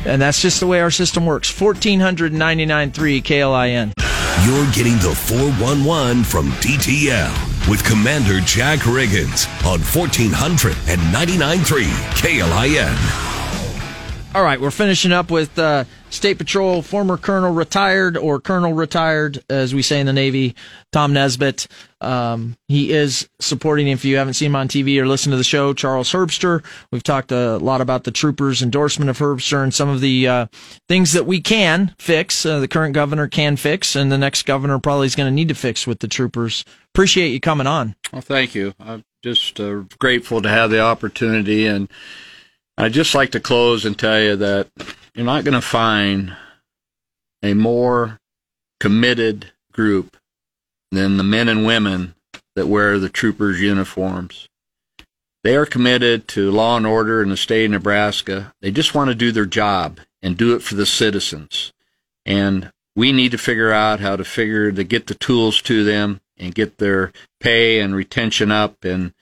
and 0.04 0.20
that's 0.20 0.42
just 0.42 0.58
the 0.58 0.66
way 0.66 0.80
our 0.80 0.90
system 0.90 1.26
works. 1.26 1.48
Fourteen 1.48 2.00
hundred 2.00 2.32
ninety 2.32 2.66
nine 2.66 2.90
three 2.90 3.22
KLIN. 3.22 3.92
You're 4.44 4.72
getting 4.72 4.96
the 4.96 5.14
411 5.14 6.24
from 6.24 6.48
DTL 6.62 7.49
with 7.70 7.82
Commander 7.84 8.40
Jack 8.40 8.80
Riggins 8.80 9.46
on 9.64 9.78
1499.3 9.78 11.84
KLIN. 12.18 12.96
All 14.34 14.42
right, 14.42 14.60
we're 14.60 14.72
finishing 14.72 15.12
up 15.12 15.30
with 15.30 15.56
uh, 15.56 15.84
State 16.10 16.38
Patrol 16.38 16.82
former 16.82 17.16
Colonel 17.16 17.52
retired 17.52 18.16
or 18.16 18.40
Colonel 18.40 18.74
retired, 18.74 19.42
as 19.48 19.74
we 19.74 19.82
say 19.82 20.00
in 20.00 20.06
the 20.06 20.12
Navy, 20.12 20.56
Tom 20.92 21.12
Nesbitt. 21.12 21.68
Um, 22.00 22.56
he 22.66 22.90
is 22.92 23.28
supporting, 23.40 23.88
if 23.88 24.04
you 24.04 24.16
haven't 24.16 24.34
seen 24.34 24.46
him 24.46 24.56
on 24.56 24.68
TV 24.68 24.98
or 24.98 25.06
listened 25.06 25.32
to 25.32 25.36
the 25.36 25.44
show, 25.44 25.72
Charles 25.72 26.10
Herbster. 26.10 26.64
We've 26.90 27.02
talked 27.02 27.30
a 27.30 27.58
lot 27.58 27.80
about 27.80 28.04
the 28.04 28.10
troopers' 28.10 28.60
endorsement 28.60 29.08
of 29.08 29.18
Herbster 29.18 29.62
and 29.62 29.72
some 29.72 29.88
of 29.88 30.00
the 30.00 30.26
uh, 30.26 30.46
things 30.88 31.12
that 31.12 31.26
we 31.26 31.40
can 31.40 31.94
fix, 31.98 32.44
uh, 32.44 32.58
the 32.58 32.68
current 32.68 32.94
governor 32.94 33.28
can 33.28 33.56
fix, 33.56 33.94
and 33.94 34.10
the 34.10 34.18
next 34.18 34.44
governor 34.44 34.78
probably 34.78 35.06
is 35.06 35.14
going 35.14 35.28
to 35.28 35.34
need 35.34 35.48
to 35.48 35.54
fix 35.54 35.86
with 35.86 36.00
the 36.00 36.08
troopers. 36.08 36.64
Appreciate 36.94 37.28
you 37.28 37.40
coming 37.40 37.66
on. 37.66 37.94
Well, 38.12 38.22
thank 38.22 38.54
you. 38.54 38.74
I'm 38.80 39.04
just 39.22 39.60
uh, 39.60 39.84
grateful 39.98 40.42
to 40.42 40.48
have 40.48 40.70
the 40.70 40.80
opportunity, 40.80 41.66
and 41.66 41.88
I'd 42.76 42.92
just 42.92 43.14
like 43.14 43.30
to 43.32 43.40
close 43.40 43.84
and 43.84 43.96
tell 43.96 44.20
you 44.20 44.36
that 44.36 44.68
you're 45.14 45.26
not 45.26 45.44
going 45.44 45.54
to 45.54 45.60
find 45.60 46.36
a 47.42 47.54
more 47.54 48.18
committed 48.78 49.52
group 49.72 50.16
than 50.90 51.16
the 51.16 51.24
men 51.24 51.48
and 51.48 51.64
women 51.64 52.14
that 52.56 52.66
wear 52.66 52.98
the 52.98 53.08
troopers' 53.08 53.60
uniforms. 53.60 54.48
They 55.42 55.56
are 55.56 55.66
committed 55.66 56.28
to 56.28 56.50
law 56.50 56.76
and 56.76 56.86
order 56.86 57.22
in 57.22 57.30
the 57.30 57.36
state 57.36 57.66
of 57.66 57.70
Nebraska. 57.70 58.52
They 58.60 58.70
just 58.70 58.94
want 58.94 59.08
to 59.08 59.14
do 59.14 59.32
their 59.32 59.46
job 59.46 60.00
and 60.20 60.36
do 60.36 60.54
it 60.54 60.62
for 60.62 60.74
the 60.74 60.86
citizens. 60.86 61.72
And 62.26 62.70
we 62.94 63.12
need 63.12 63.30
to 63.30 63.38
figure 63.38 63.72
out 63.72 64.00
how 64.00 64.16
to 64.16 64.24
figure 64.24 64.70
to 64.70 64.84
get 64.84 65.06
the 65.06 65.14
tools 65.14 65.62
to 65.62 65.84
them 65.84 66.20
and 66.36 66.54
get 66.54 66.78
their 66.78 67.12
pay 67.38 67.80
and 67.80 67.94
retention 67.94 68.50
up. 68.50 68.84
And 68.84 69.14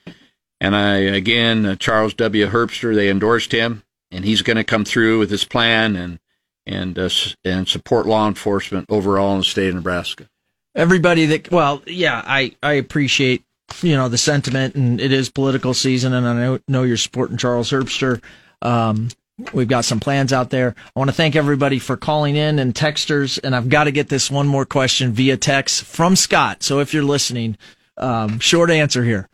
and 0.59 0.75
I 0.75 0.97
again, 0.97 1.65
uh, 1.65 1.75
Charles 1.75 2.13
W. 2.15 2.47
Herbster, 2.47 2.93
they 2.93 3.09
endorsed 3.09 3.53
him, 3.53 3.83
and 4.11 4.25
he's 4.25 4.41
going 4.41 4.57
to 4.57 4.63
come 4.63 4.85
through 4.85 5.19
with 5.19 5.29
his 5.29 5.43
plan 5.43 5.95
and 5.95 6.19
and 6.65 6.99
uh, 6.99 7.09
and 7.43 7.67
support 7.67 8.05
law 8.05 8.27
enforcement 8.27 8.85
overall 8.89 9.33
in 9.33 9.39
the 9.39 9.43
state 9.43 9.69
of 9.69 9.75
Nebraska. 9.75 10.29
everybody 10.75 11.25
that 11.25 11.51
well 11.51 11.81
yeah 11.87 12.21
i 12.25 12.51
i 12.61 12.73
appreciate 12.73 13.43
you 13.81 13.95
know 13.95 14.07
the 14.09 14.17
sentiment 14.17 14.75
and 14.75 14.99
it 15.01 15.11
is 15.11 15.29
political 15.29 15.73
season 15.73 16.13
and 16.13 16.27
i 16.27 16.33
know, 16.33 16.59
know 16.67 16.83
you're 16.83 16.97
supporting 16.97 17.37
charles 17.37 17.71
herbster. 17.71 18.21
Um 18.61 19.09
we've 19.53 19.69
got 19.69 19.85
some 19.85 20.01
plans 20.01 20.33
out 20.33 20.49
there. 20.49 20.75
I 20.93 20.99
want 20.99 21.09
to 21.09 21.15
thank 21.15 21.37
everybody 21.37 21.79
for 21.79 21.95
calling 21.95 22.35
in 22.35 22.59
and 22.59 22.73
texters 22.75 23.39
and 23.43 23.55
i've 23.55 23.69
got 23.69 23.85
to 23.85 23.91
get 23.91 24.09
this 24.09 24.29
one 24.29 24.47
more 24.47 24.65
question 24.65 25.11
via 25.13 25.37
text 25.37 25.83
from 25.85 26.15
scott. 26.15 26.61
So 26.61 26.79
if 26.79 26.93
you're 26.93 27.03
listening 27.03 27.57
um 27.97 28.39
short 28.39 28.69
answer 28.69 29.03
here 29.03 29.27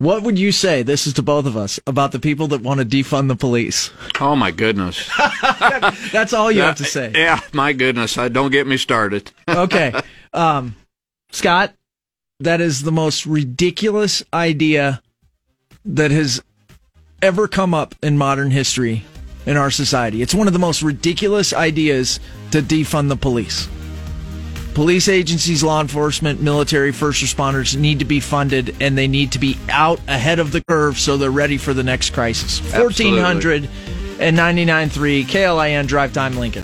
what 0.00 0.22
would 0.22 0.38
you 0.38 0.50
say 0.50 0.82
this 0.82 1.06
is 1.06 1.12
to 1.12 1.22
both 1.22 1.44
of 1.44 1.58
us 1.58 1.78
about 1.86 2.10
the 2.10 2.18
people 2.18 2.48
that 2.48 2.62
want 2.62 2.80
to 2.80 2.86
defund 2.86 3.28
the 3.28 3.36
police 3.36 3.90
Oh 4.18 4.34
my 4.34 4.50
goodness! 4.50 5.08
that's 6.10 6.32
all 6.32 6.50
you 6.50 6.62
have 6.62 6.76
to 6.76 6.84
say 6.84 7.12
Yeah, 7.14 7.40
my 7.52 7.72
goodness! 7.72 8.16
I 8.18 8.28
don't 8.28 8.50
get 8.50 8.66
me 8.66 8.76
started. 8.76 9.30
okay. 9.48 9.92
Um, 10.32 10.74
Scott, 11.30 11.74
that 12.40 12.60
is 12.60 12.82
the 12.82 12.92
most 12.92 13.26
ridiculous 13.26 14.22
idea 14.32 15.02
that 15.84 16.10
has 16.10 16.42
ever 17.22 17.46
come 17.46 17.74
up 17.74 17.94
in 18.02 18.16
modern 18.16 18.50
history 18.50 19.04
in 19.46 19.56
our 19.56 19.70
society. 19.70 20.22
It's 20.22 20.34
one 20.34 20.46
of 20.46 20.52
the 20.52 20.58
most 20.58 20.82
ridiculous 20.82 21.52
ideas 21.52 22.20
to 22.52 22.62
defund 22.62 23.08
the 23.08 23.16
police. 23.16 23.68
Police 24.74 25.08
agencies, 25.08 25.62
law 25.62 25.80
enforcement, 25.80 26.40
military, 26.40 26.92
first 26.92 27.22
responders 27.22 27.76
need 27.76 27.98
to 27.98 28.04
be 28.04 28.20
funded 28.20 28.76
and 28.80 28.96
they 28.96 29.08
need 29.08 29.32
to 29.32 29.38
be 29.38 29.58
out 29.68 30.00
ahead 30.06 30.38
of 30.38 30.52
the 30.52 30.62
curve 30.62 30.98
so 30.98 31.16
they're 31.16 31.30
ready 31.30 31.56
for 31.56 31.74
the 31.74 31.82
next 31.82 32.10
crisis. 32.10 32.60
Absolutely. 32.72 33.20
1400 33.20 33.68
and 34.20 34.36
99.3 34.36 35.24
KLIN 35.24 35.86
Drive 35.86 36.12
Time 36.12 36.36
Lincoln. 36.36 36.58